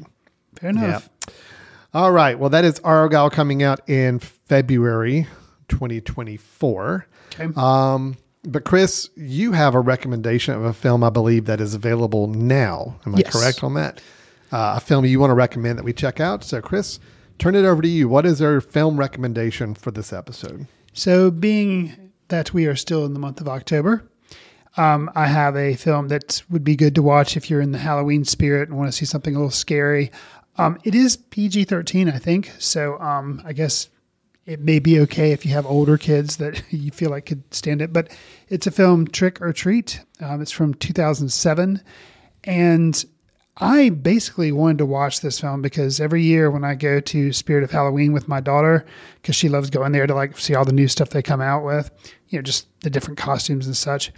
Fair 0.59 0.71
enough. 0.71 1.07
All 1.93 2.11
right. 2.11 2.39
Well, 2.39 2.49
that 2.49 2.65
is 2.65 2.79
Argylle 2.79 3.31
coming 3.31 3.61
out 3.61 3.87
in 3.87 4.19
February 4.19 5.27
2024. 5.71 7.07
Okay. 7.33 7.49
Um, 7.55 8.17
but 8.43 8.63
Chris, 8.65 9.09
you 9.15 9.51
have 9.53 9.75
a 9.75 9.79
recommendation 9.79 10.53
of 10.55 10.63
a 10.63 10.73
film 10.73 11.03
I 11.03 11.09
believe 11.09 11.45
that 11.45 11.61
is 11.61 11.73
available 11.73 12.27
now. 12.27 12.99
Am 13.05 13.15
I 13.15 13.19
Yes. 13.19 13.31
correct 13.31 13.63
on 13.63 13.73
that? 13.75 14.01
Uh, 14.51 14.73
a 14.77 14.79
film 14.79 15.05
you 15.05 15.19
want 15.19 15.29
to 15.31 15.35
recommend 15.35 15.77
that 15.79 15.83
we 15.85 15.93
check 15.93 16.19
out. 16.19 16.43
So, 16.43 16.59
Chris, 16.61 16.99
turn 17.39 17.55
it 17.55 17.65
over 17.65 17.81
to 17.81 17.87
you. 17.87 18.09
What 18.09 18.25
is 18.25 18.41
our 18.41 18.59
film 18.59 18.97
recommendation 18.97 19.75
for 19.75 19.91
this 19.91 20.11
episode? 20.11 20.67
So, 20.93 21.31
being 21.31 22.11
that 22.27 22.53
we 22.53 22.65
are 22.65 22.75
still 22.75 23.05
in 23.05 23.13
the 23.13 23.19
month 23.19 23.39
of 23.39 23.47
October, 23.47 24.03
um, 24.77 25.09
I 25.15 25.27
have 25.27 25.55
a 25.55 25.75
film 25.75 26.07
that 26.09 26.41
would 26.49 26.63
be 26.63 26.75
good 26.75 26.95
to 26.95 27.01
watch 27.01 27.37
if 27.37 27.49
you're 27.49 27.61
in 27.61 27.71
the 27.71 27.77
Halloween 27.77 28.25
spirit 28.25 28.69
and 28.69 28.77
want 28.77 28.89
to 28.89 28.97
see 28.97 29.05
something 29.05 29.35
a 29.35 29.37
little 29.37 29.51
scary. 29.51 30.11
Um, 30.57 30.77
it 30.83 30.95
is 30.95 31.15
PG 31.15 31.65
13, 31.65 32.09
I 32.09 32.17
think. 32.17 32.51
So, 32.59 32.99
um, 32.99 33.41
I 33.45 33.53
guess 33.53 33.87
it 34.51 34.59
may 34.59 34.79
be 34.79 34.99
okay 34.99 35.31
if 35.31 35.45
you 35.45 35.53
have 35.53 35.65
older 35.65 35.97
kids 35.97 36.37
that 36.37 36.61
you 36.71 36.91
feel 36.91 37.09
like 37.09 37.25
could 37.25 37.41
stand 37.53 37.81
it. 37.81 37.93
But 37.93 38.09
it's 38.49 38.67
a 38.67 38.71
film, 38.71 39.07
Trick 39.07 39.41
'r 39.41 39.53
Treat. 39.53 40.01
Um, 40.19 40.41
it's 40.41 40.51
from 40.51 40.73
2007. 40.73 41.81
And 42.43 43.05
I 43.57 43.89
basically 43.89 44.51
wanted 44.51 44.79
to 44.79 44.85
watch 44.85 45.21
this 45.21 45.39
film 45.39 45.61
because 45.61 46.01
every 46.01 46.23
year 46.23 46.51
when 46.51 46.63
I 46.63 46.75
go 46.75 46.99
to 46.99 47.31
Spirit 47.31 47.63
of 47.63 47.71
Halloween 47.71 48.11
with 48.11 48.27
my 48.27 48.41
daughter, 48.41 48.85
because 49.21 49.35
she 49.35 49.47
loves 49.47 49.69
going 49.69 49.93
there 49.93 50.07
to 50.07 50.15
like 50.15 50.37
see 50.37 50.55
all 50.55 50.65
the 50.65 50.73
new 50.73 50.87
stuff 50.87 51.11
they 51.11 51.21
come 51.21 51.41
out 51.41 51.63
with, 51.63 51.89
you 52.27 52.37
know, 52.37 52.43
just 52.43 52.67
the 52.81 52.89
different 52.89 53.19
costumes 53.19 53.67
and 53.67 53.77
such. 53.77 54.11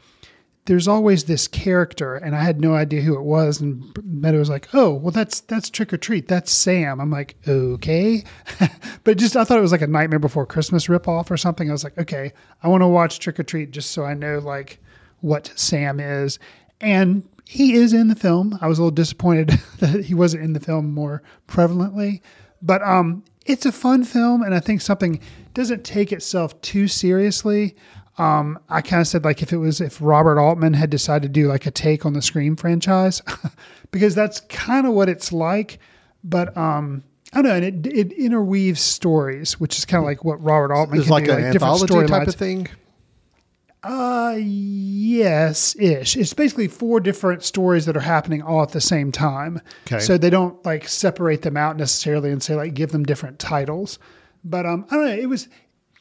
There's 0.65 0.87
always 0.87 1.25
this 1.25 1.47
character, 1.47 2.15
and 2.15 2.35
I 2.35 2.43
had 2.43 2.61
no 2.61 2.73
idea 2.73 3.01
who 3.01 3.15
it 3.15 3.23
was. 3.23 3.59
And 3.59 3.83
Meadow 4.03 4.39
was 4.39 4.49
like, 4.49 4.69
"Oh, 4.73 4.93
well, 4.93 5.11
that's 5.11 5.41
that's 5.41 5.69
Trick 5.69 5.91
'r 5.91 5.97
Treat. 5.97 6.27
That's 6.27 6.51
Sam." 6.51 7.01
I'm 7.01 7.11
like, 7.11 7.35
"Okay," 7.47 8.23
but 9.03 9.17
just 9.17 9.35
I 9.35 9.43
thought 9.43 9.57
it 9.57 9.61
was 9.61 9.73
like 9.73 9.81
a 9.81 9.87
Nightmare 9.87 10.19
Before 10.19 10.45
Christmas 10.45 10.87
ripoff 10.87 11.29
or 11.29 11.37
something. 11.37 11.69
I 11.69 11.73
was 11.73 11.83
like, 11.83 11.97
"Okay, 11.97 12.31
I 12.61 12.67
want 12.69 12.81
to 12.81 12.87
watch 12.87 13.19
Trick 13.19 13.39
'r 13.39 13.43
Treat 13.43 13.71
just 13.71 13.91
so 13.91 14.05
I 14.05 14.13
know 14.13 14.39
like 14.39 14.79
what 15.19 15.51
Sam 15.55 15.99
is." 15.99 16.39
And 16.79 17.27
he 17.45 17.73
is 17.73 17.93
in 17.93 18.07
the 18.07 18.15
film. 18.15 18.57
I 18.61 18.67
was 18.67 18.79
a 18.79 18.81
little 18.81 18.91
disappointed 18.91 19.49
that 19.79 20.05
he 20.05 20.13
wasn't 20.13 20.43
in 20.43 20.53
the 20.53 20.59
film 20.59 20.93
more 20.93 21.21
prevalently, 21.47 22.21
but 22.61 22.81
um, 22.81 23.23
it's 23.45 23.65
a 23.65 23.71
fun 23.71 24.03
film, 24.03 24.41
and 24.41 24.55
I 24.55 24.59
think 24.59 24.81
something 24.81 25.19
doesn't 25.53 25.83
take 25.83 26.11
itself 26.11 26.59
too 26.61 26.87
seriously. 26.87 27.75
Um, 28.17 28.59
I 28.69 28.81
kind 28.81 29.01
of 29.01 29.07
said 29.07 29.25
like 29.25 29.41
if 29.41 29.51
it 29.51 29.57
was 29.57 29.81
if 29.81 29.97
Robert 29.99 30.39
Altman 30.39 30.73
had 30.73 30.89
decided 30.89 31.23
to 31.23 31.29
do 31.29 31.47
like 31.47 31.65
a 31.65 31.71
take 31.71 32.05
on 32.05 32.13
the 32.13 32.21
Scream 32.21 32.55
franchise, 32.55 33.21
because 33.91 34.13
that's 34.13 34.41
kind 34.41 34.85
of 34.85 34.93
what 34.93 35.09
it's 35.09 35.31
like. 35.31 35.79
But 36.23 36.55
um, 36.55 37.03
I 37.33 37.41
don't 37.41 37.49
know, 37.49 37.67
and 37.67 37.87
it, 37.87 37.93
it 37.93 38.11
interweaves 38.13 38.81
stories, 38.81 39.59
which 39.59 39.77
is 39.77 39.85
kind 39.85 40.03
of 40.03 40.05
like 40.05 40.23
what 40.23 40.41
Robert 40.43 40.73
Altman 40.73 40.99
is 40.99 41.09
like 41.09 41.25
do, 41.25 41.31
an 41.31 41.37
different 41.37 41.55
anthology 41.55 42.07
type 42.07 42.21
storylines. 42.21 42.27
of 42.27 42.35
thing. 42.35 42.67
Uh, 43.83 44.35
yes, 44.39 45.75
ish. 45.77 46.15
It's 46.15 46.33
basically 46.33 46.69
four 46.69 47.01
different 47.01 47.43
stories 47.43 47.85
that 47.85 47.97
are 47.97 48.01
happening 48.01 48.41
all 48.41 48.61
at 48.61 48.69
the 48.69 48.79
same 48.79 49.11
time. 49.11 49.59
Okay. 49.87 49.99
So 49.99 50.17
they 50.17 50.29
don't 50.29 50.63
like 50.65 50.87
separate 50.87 51.41
them 51.41 51.57
out 51.57 51.75
necessarily 51.75 52.31
and 52.31 52.41
say 52.41 52.55
like 52.55 52.75
give 52.75 52.91
them 52.91 53.03
different 53.03 53.39
titles. 53.39 53.99
But 54.45 54.65
um, 54.65 54.85
I 54.89 54.95
don't 54.95 55.05
know. 55.05 55.15
It 55.15 55.27
was 55.27 55.49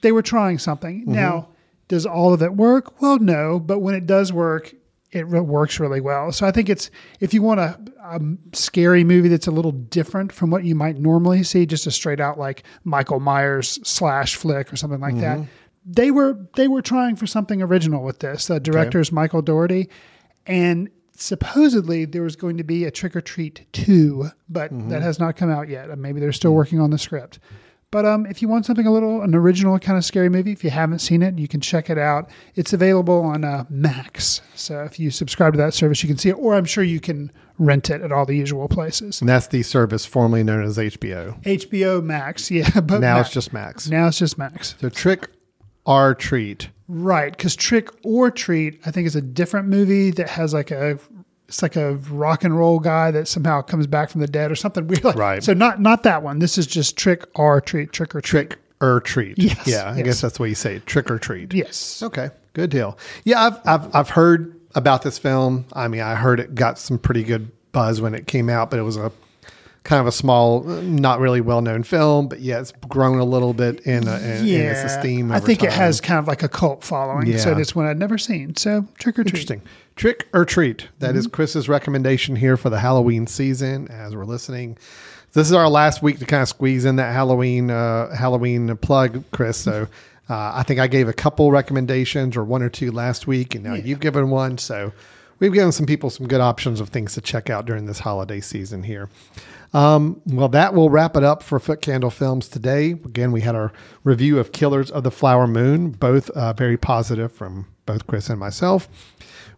they 0.03 0.13
were 0.13 0.23
trying 0.23 0.59
something. 0.59 1.05
Now, 1.07 1.49
does 1.93 2.07
all 2.07 2.33
of 2.33 2.41
it 2.43 2.55
work? 2.55 3.03
Well, 3.03 3.19
no. 3.19 3.61
But 3.61 3.81
when 3.81 3.95
it 3.95 4.07
does 4.07 4.33
work, 4.33 4.73
it 5.11 5.27
re- 5.27 5.41
works 5.41 5.79
really 5.79 6.01
well. 6.01 6.33
So 6.33 6.47
I 6.47 6.51
think 6.51 6.71
it's 6.71 6.91
if 7.21 7.35
you 7.35 7.43
want 7.43 7.61
a, 7.61 7.79
a 8.03 8.19
scary 8.55 9.05
movie 9.05 9.29
that's 9.29 9.47
a 9.47 9.51
little 9.51 9.73
different 9.73 10.33
from 10.33 10.51
what 10.51 10.65
you 10.65 10.75
might 10.75 10.97
normally 10.97 11.43
see, 11.43 11.67
just 11.67 11.87
a 11.87 11.91
straight 11.91 12.19
out 12.19 12.39
like 12.39 12.63
Michael 12.85 13.21
Myers 13.21 13.79
slash 13.87 14.37
flick 14.37 14.73
or 14.73 14.77
something 14.77 15.01
like 15.01 15.19
that. 15.19 15.37
Mm-hmm. 15.37 15.51
They 15.85 16.11
were 16.11 16.39
they 16.57 16.67
were 16.67 16.81
trying 16.81 17.17
for 17.17 17.27
something 17.27 17.61
original 17.61 18.03
with 18.03 18.21
this. 18.21 18.47
The 18.47 18.59
director 18.59 18.99
is 18.99 19.13
Michael 19.13 19.43
Dougherty, 19.43 19.91
and 20.47 20.89
supposedly 21.15 22.07
there 22.07 22.23
was 22.23 22.37
going 22.37 22.57
to 22.57 22.65
be 22.65 22.87
a 22.87 22.91
Trick 22.91 23.17
'r 23.17 23.21
Treat 23.21 23.67
two, 23.75 24.31
but 24.49 24.73
mm-hmm. 24.73 24.89
that 24.89 25.03
has 25.03 25.19
not 25.19 25.37
come 25.37 25.51
out 25.51 25.69
yet. 25.69 25.99
Maybe 25.99 26.21
they're 26.21 26.33
still 26.33 26.53
mm. 26.53 26.57
working 26.57 26.81
on 26.81 26.89
the 26.89 26.97
script. 26.97 27.39
But 27.93 28.07
um, 28.07 28.25
if 28.27 28.41
you 28.43 28.49
want 28.49 28.65
something 28.67 28.87
a 28.87 28.91
little 28.91 29.21
an 29.23 29.35
original 29.35 29.79
kind 29.79 29.97
of 29.99 30.05
scary 30.05 30.29
movie, 30.31 30.51
if 30.51 30.65
you 30.65 30.71
haven't 30.71 31.01
seen 31.01 31.23
it, 31.23 31.39
you 31.39 31.47
can 31.47 31.61
check 31.61 31.91
it 31.91 31.99
out. 31.99 32.29
It's 32.57 32.73
available 32.73 33.21
on 33.21 33.45
uh, 33.45 33.65
Max. 33.69 34.41
So 34.55 34.83
if 34.83 34.99
you 34.99 35.11
subscribe 35.11 35.53
to 35.53 35.59
that 35.59 35.75
service, 35.75 36.03
you 36.03 36.09
can 36.09 36.17
see 36.17 36.31
it, 36.31 36.33
or 36.39 36.55
I'm 36.55 36.65
sure 36.65 36.83
you 36.83 37.01
can 37.01 37.31
rent 37.59 37.91
it 37.91 38.01
at 38.01 38.11
all 38.11 38.25
the 38.25 38.35
usual 38.37 38.67
places. 38.67 39.21
And 39.21 39.29
that's 39.29 39.47
the 39.49 39.63
service 39.63 40.07
formerly 40.07 40.43
known 40.43 40.65
as 40.65 40.79
HBO. 40.79 41.41
HBO 41.45 42.03
Max, 42.03 42.51
yeah. 42.51 42.81
But 42.81 43.01
Now 43.01 43.15
Ma- 43.17 43.21
it's 43.21 43.31
just 43.31 43.53
Max. 43.53 43.89
now 43.89 44.09
it's 44.09 44.19
just 44.19 44.39
Max. 44.39 44.75
So 44.81 44.89
Trick 44.89 45.29
'r 45.87 46.15
Treat. 46.15 46.71
Right, 46.89 47.31
because 47.37 47.55
Trick 47.57 47.89
or 48.05 48.31
Treat, 48.31 48.81
I 48.87 48.91
think 48.91 49.07
is 49.07 49.17
a 49.17 49.23
different 49.23 49.69
movie 49.69 50.11
that 50.13 50.29
has 50.31 50.53
like 50.55 50.71
a 50.71 50.99
it's 51.53 51.61
like 51.63 51.77
a 51.77 51.97
rock 52.11 52.45
and 52.45 52.57
roll 52.57 52.81
guy 52.81 53.11
that 53.11 53.29
somehow 53.29 53.61
comes 53.61 53.87
back 53.87 54.09
from 54.09 54.23
the 54.23 54.27
dead 54.27 54.51
or 54.51 54.55
something 54.57 54.87
weird. 54.87 55.05
Like, 55.05 55.17
Right. 55.17 55.45
So 55.45 55.53
not 55.53 55.81
not 55.83 56.03
that 56.05 56.23
one. 56.23 56.39
This 56.39 56.57
is 56.57 56.67
just 56.67 56.97
Trick 56.97 57.27
or 57.35 57.61
Treat, 57.61 57.93
Trick 57.93 58.15
or 58.15 58.23
Treat. 58.23 58.49
Trick 58.51 58.59
or 58.81 59.01
Treat. 59.01 59.39
Yes, 59.39 59.67
Yeah, 59.67 59.85
I 59.93 59.97
yes. 59.99 60.05
guess 60.07 60.21
that's 60.23 60.41
what 60.41 60.49
you 60.49 60.55
say. 60.55 60.79
Trick 60.87 61.11
or 61.11 61.19
Treat. 61.19 61.53
Yes. 61.53 62.03
Okay, 62.03 62.31
good 62.55 62.71
deal. 62.71 62.97
Yeah, 63.25 63.43
I've, 63.47 63.59
I've 63.67 63.95
I've 63.95 64.09
heard 64.11 64.59
about 64.75 65.03
this 65.03 65.19
film. 65.19 65.67
I 65.75 65.89
mean, 65.89 66.01
I 66.01 66.15
heard 66.15 66.41
it 66.41 66.55
got 66.55 66.79
some 66.79 66.99
pretty 66.99 67.23
good 67.23 67.51
buzz 67.73 68.01
when 68.01 68.15
it 68.15 68.27
came 68.27 68.49
out, 68.49 68.71
but 68.71 68.79
it 68.79 68.83
was 68.83 68.97
a 68.97 69.13
kind 69.85 70.01
of 70.01 70.07
a 70.07 70.13
small, 70.13 70.63
not 70.63 71.19
really 71.21 71.41
well 71.43 71.61
known 71.61 71.83
film. 71.83 72.29
But 72.29 72.41
yeah, 72.41 72.61
it's 72.61 72.73
grown 72.89 73.19
a 73.19 73.25
little 73.25 73.53
bit 73.53 73.81
in, 73.81 74.09
a, 74.09 74.17
in, 74.21 74.49
in 74.49 74.61
its 74.63 74.83
esteem. 74.85 75.31
I 75.33 75.41
think 75.41 75.63
it 75.63 75.73
has 75.73 76.01
kind 76.01 76.19
of 76.19 76.27
like 76.29 76.43
a 76.43 76.49
cult 76.49 76.83
following. 76.83 77.37
So 77.37 77.51
Yeah. 77.51 77.59
it's 77.59 77.75
one 77.75 77.87
I'd 77.87 77.99
never 77.99 78.17
seen. 78.17 78.57
So 78.57 78.87
Trick 78.99 79.19
or 79.19 79.25
Treat. 79.25 79.35
Interesting. 79.35 79.63
Trick 79.97 80.29
or 80.33 80.45
treat. 80.45 80.89
That 80.99 81.17
is 81.17 81.27
Mm-hmm. 81.27 81.35
Chris's 81.35 81.69
recommendation 81.69 82.37
here 82.37 82.57
for 82.57 82.71
the 82.71 82.79
Halloween 82.81 83.27
season 83.27 83.89
as 83.89 84.15
we're 84.17 84.25
listening. 84.25 84.79
This 85.33 85.47
is 85.49 85.53
our 85.55 85.69
last 85.69 86.03
week 86.03 86.19
to 86.19 86.27
kind 86.27 86.43
of 86.43 86.49
squeeze 86.49 86.85
in 86.85 86.97
that 86.97 87.13
Halloween 87.13 87.71
uh, 87.71 88.15
Halloween 88.15 88.77
plug, 88.79 89.25
Chris. 89.33 89.57
So 89.59 89.89
Uh, 90.31 90.53
I 90.55 90.63
think 90.63 90.79
I 90.79 90.87
gave 90.87 91.09
a 91.09 91.13
couple 91.13 91.51
recommendations 91.51 92.37
or 92.37 92.45
one 92.45 92.63
or 92.63 92.71
two 92.71 92.93
last 92.93 93.27
week, 93.27 93.55
and 93.57 93.65
now 93.65 93.75
you've 93.75 93.99
given 94.01 94.31
one. 94.31 94.57
So 94.57 94.93
we've 95.41 95.53
given 95.53 95.73
some 95.73 95.85
people 95.85 96.11
some 96.11 96.29
good 96.29 96.41
options 96.41 96.81
of 96.81 96.89
things 96.91 97.13
to 97.15 97.21
check 97.21 97.51
out 97.51 97.67
during 97.67 97.85
this 97.87 97.99
holiday 97.99 98.41
season 98.41 98.85
here. 98.85 99.11
Um, 99.75 100.23
well, 100.25 100.49
that 100.51 100.75
will 100.75 100.91
wrap 100.91 101.17
it 101.17 101.25
up 101.25 101.43
for 101.43 101.59
Footcandle 101.59 102.13
Films 102.13 102.49
today. 102.49 102.93
Again, 102.93 103.33
we 103.33 103.41
had 103.41 103.57
our 103.57 103.73
review 104.05 104.39
of 104.39 104.53
Killers 104.53 104.93
of 104.93 105.03
the 105.03 105.11
Flower 105.11 105.49
Moon, 105.49 105.91
both 105.91 106.31
uh, 106.31 106.53
very 106.53 106.77
positive 106.79 107.33
from 107.33 107.67
both 107.85 108.07
Chris 108.07 108.31
and 108.31 108.39
myself. 108.39 108.89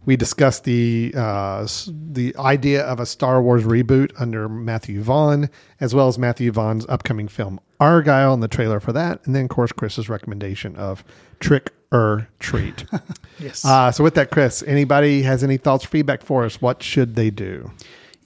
We 0.05 0.15
discussed 0.15 0.63
the 0.63 1.13
uh, 1.15 1.67
the 2.11 2.35
idea 2.37 2.83
of 2.83 2.99
a 2.99 3.05
Star 3.05 3.41
Wars 3.41 3.63
reboot 3.63 4.11
under 4.19 4.47
Matthew 4.47 5.01
Vaughn, 5.01 5.49
as 5.79 5.95
well 5.95 6.07
as 6.07 6.17
Matthew 6.19 6.51
Vaughn's 6.51 6.85
upcoming 6.87 7.27
film 7.27 7.59
Argylle 7.79 8.33
and 8.33 8.43
the 8.43 8.47
trailer 8.47 8.79
for 8.79 8.93
that, 8.93 9.25
and 9.25 9.35
then 9.35 9.43
of 9.45 9.49
course 9.49 9.71
Chris's 9.71 10.07
recommendation 10.09 10.75
of 10.75 11.03
Trick 11.39 11.71
'r 11.91 12.27
Treat. 12.39 12.85
Yes. 13.37 13.65
Uh, 13.65 13.91
so 13.91 14.01
with 14.01 14.15
that, 14.15 14.31
Chris, 14.31 14.63
anybody 14.65 15.21
has 15.23 15.43
any 15.43 15.57
thoughts, 15.57 15.83
or 15.83 15.89
feedback 15.89 16.21
for 16.23 16.45
us? 16.45 16.61
What 16.61 16.81
should 16.81 17.15
they 17.15 17.29
do? 17.29 17.69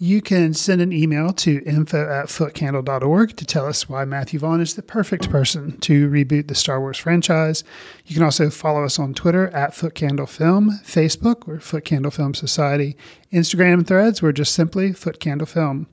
You 0.02 0.22
can 0.22 0.54
send 0.54 0.80
an 0.80 0.94
email 0.94 1.34
to 1.34 1.62
info 1.66 2.10
at 2.10 2.28
footcandle.org 2.28 3.36
to 3.36 3.46
tell 3.46 3.66
us 3.66 3.90
why 3.90 4.06
Matthew 4.06 4.40
Vaughn 4.40 4.62
is 4.62 4.76
the 4.76 4.82
perfect 4.82 5.30
person 5.30 5.78
to 5.82 6.10
reboot 6.10 6.48
the 6.48 6.56
Star 6.56 6.80
Wars 6.80 6.98
franchise. 6.98 7.66
You 8.06 8.14
can 8.16 8.24
also 8.24 8.50
follow 8.50 8.86
us 8.86 8.98
on 8.98 9.14
Twitter 9.14 9.50
at 9.50 9.72
footcandlefilm, 9.72 10.82
Facebook, 10.86 11.46
we're 11.46 11.58
Footcandle 11.58 12.14
Film 12.14 12.34
Society, 12.34 12.96
Instagram 13.34 13.74
and 13.74 13.88
threads, 13.88 14.22
we're 14.22 14.32
just 14.32 14.56
simply 14.56 14.92
Footcandle 14.92 15.50
Film. 15.50 15.86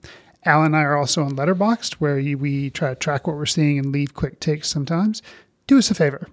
Al 0.45 0.63
and 0.63 0.77
I 0.77 0.83
are 0.83 0.97
also 0.97 1.25
on 1.25 1.33
Letterboxd, 1.33 1.95
where 1.95 2.15
we 2.15 2.71
try 2.71 2.91
to 2.91 2.95
track 2.95 3.27
what 3.27 3.35
we're 3.35 3.45
seeing 3.45 3.77
and 3.77 3.91
leave 3.91 4.15
quick 4.15 4.39
takes 4.39 4.69
sometimes. 4.69 5.21
Do 5.67 5.79
us 5.79 5.91
a 5.91 5.95
favor. 5.97 6.29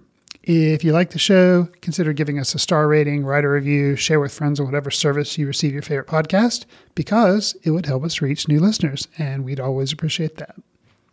If 0.46 0.84
you 0.84 0.92
like 0.92 1.10
the 1.10 1.18
show, 1.18 1.68
consider 1.80 2.12
giving 2.12 2.38
us 2.38 2.54
a 2.54 2.58
star 2.58 2.86
rating, 2.86 3.24
write 3.24 3.44
a 3.44 3.48
review, 3.48 3.96
share 3.96 4.20
with 4.20 4.30
friends 4.30 4.60
on 4.60 4.66
whatever 4.66 4.90
service 4.90 5.38
you 5.38 5.46
receive 5.46 5.72
your 5.72 5.80
favorite 5.80 6.06
podcast, 6.06 6.66
because 6.94 7.56
it 7.62 7.70
would 7.70 7.86
help 7.86 8.04
us 8.04 8.20
reach 8.20 8.46
new 8.46 8.60
listeners, 8.60 9.08
and 9.16 9.42
we'd 9.42 9.58
always 9.58 9.90
appreciate 9.90 10.36
that. 10.36 10.54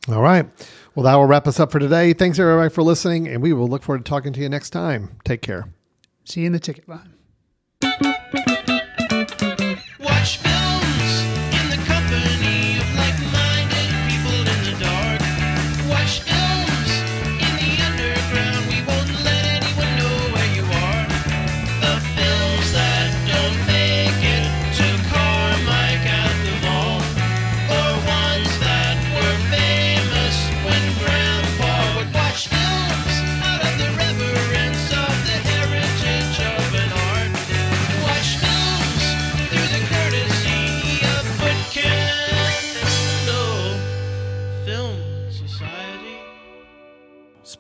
All 0.10 0.22
right. 0.22 0.50
Well, 0.96 1.06
that 1.06 1.16
will 1.16 1.28
wrap 1.28 1.48
us 1.48 1.62
up 1.62 1.72
for 1.72 1.80
today. 1.80 2.12
Thanks 2.12 2.40
everybody 2.40 2.70
for 2.70 2.84
listening, 2.84 3.30
and 3.30 3.42
we 3.42 3.54
will 3.54 3.70
look 3.70 3.84
forward 3.84 4.04
to 4.04 4.10
talking 4.10 4.34
to 4.34 4.42
you 4.42 4.50
next 4.50 4.72
time. 4.72 5.18
Take 5.24 5.42
care. 5.42 5.70
See 6.26 6.42
you 6.42 6.48
in 6.48 6.52
the 6.52 6.60
ticket 6.60 6.90
line. 6.90 8.18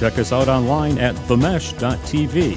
Check 0.00 0.18
us 0.18 0.32
out 0.32 0.48
online 0.48 0.96
at 0.96 1.14
themesh.tv. 1.14 2.56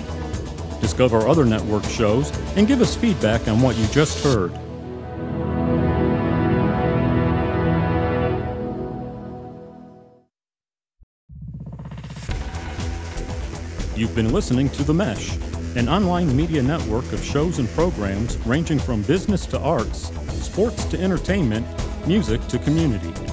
Discover 0.80 1.28
other 1.28 1.44
network 1.44 1.84
shows 1.84 2.32
and 2.56 2.66
give 2.66 2.80
us 2.80 2.96
feedback 2.96 3.50
on 3.50 3.60
what 3.60 3.76
you 3.76 3.86
just 3.88 4.24
heard. 4.24 4.54
You've 13.98 14.16
been 14.16 14.32
listening 14.32 14.70
to 14.70 14.84
The 14.86 14.94
Mesh, 14.94 15.36
an 15.76 15.90
online 15.90 16.34
media 16.34 16.64
network 16.64 17.12
of 17.12 17.22
shows 17.22 17.60
and 17.60 17.68
programs 17.72 18.38
ranging 18.48 18.80
from 18.80 19.02
business 19.02 19.46
to 19.48 19.60
arts, 19.60 20.14
sports 20.32 20.86
to 20.86 20.98
entertainment, 20.98 21.68
music 22.08 22.40
to 22.48 22.58
community. 22.58 23.33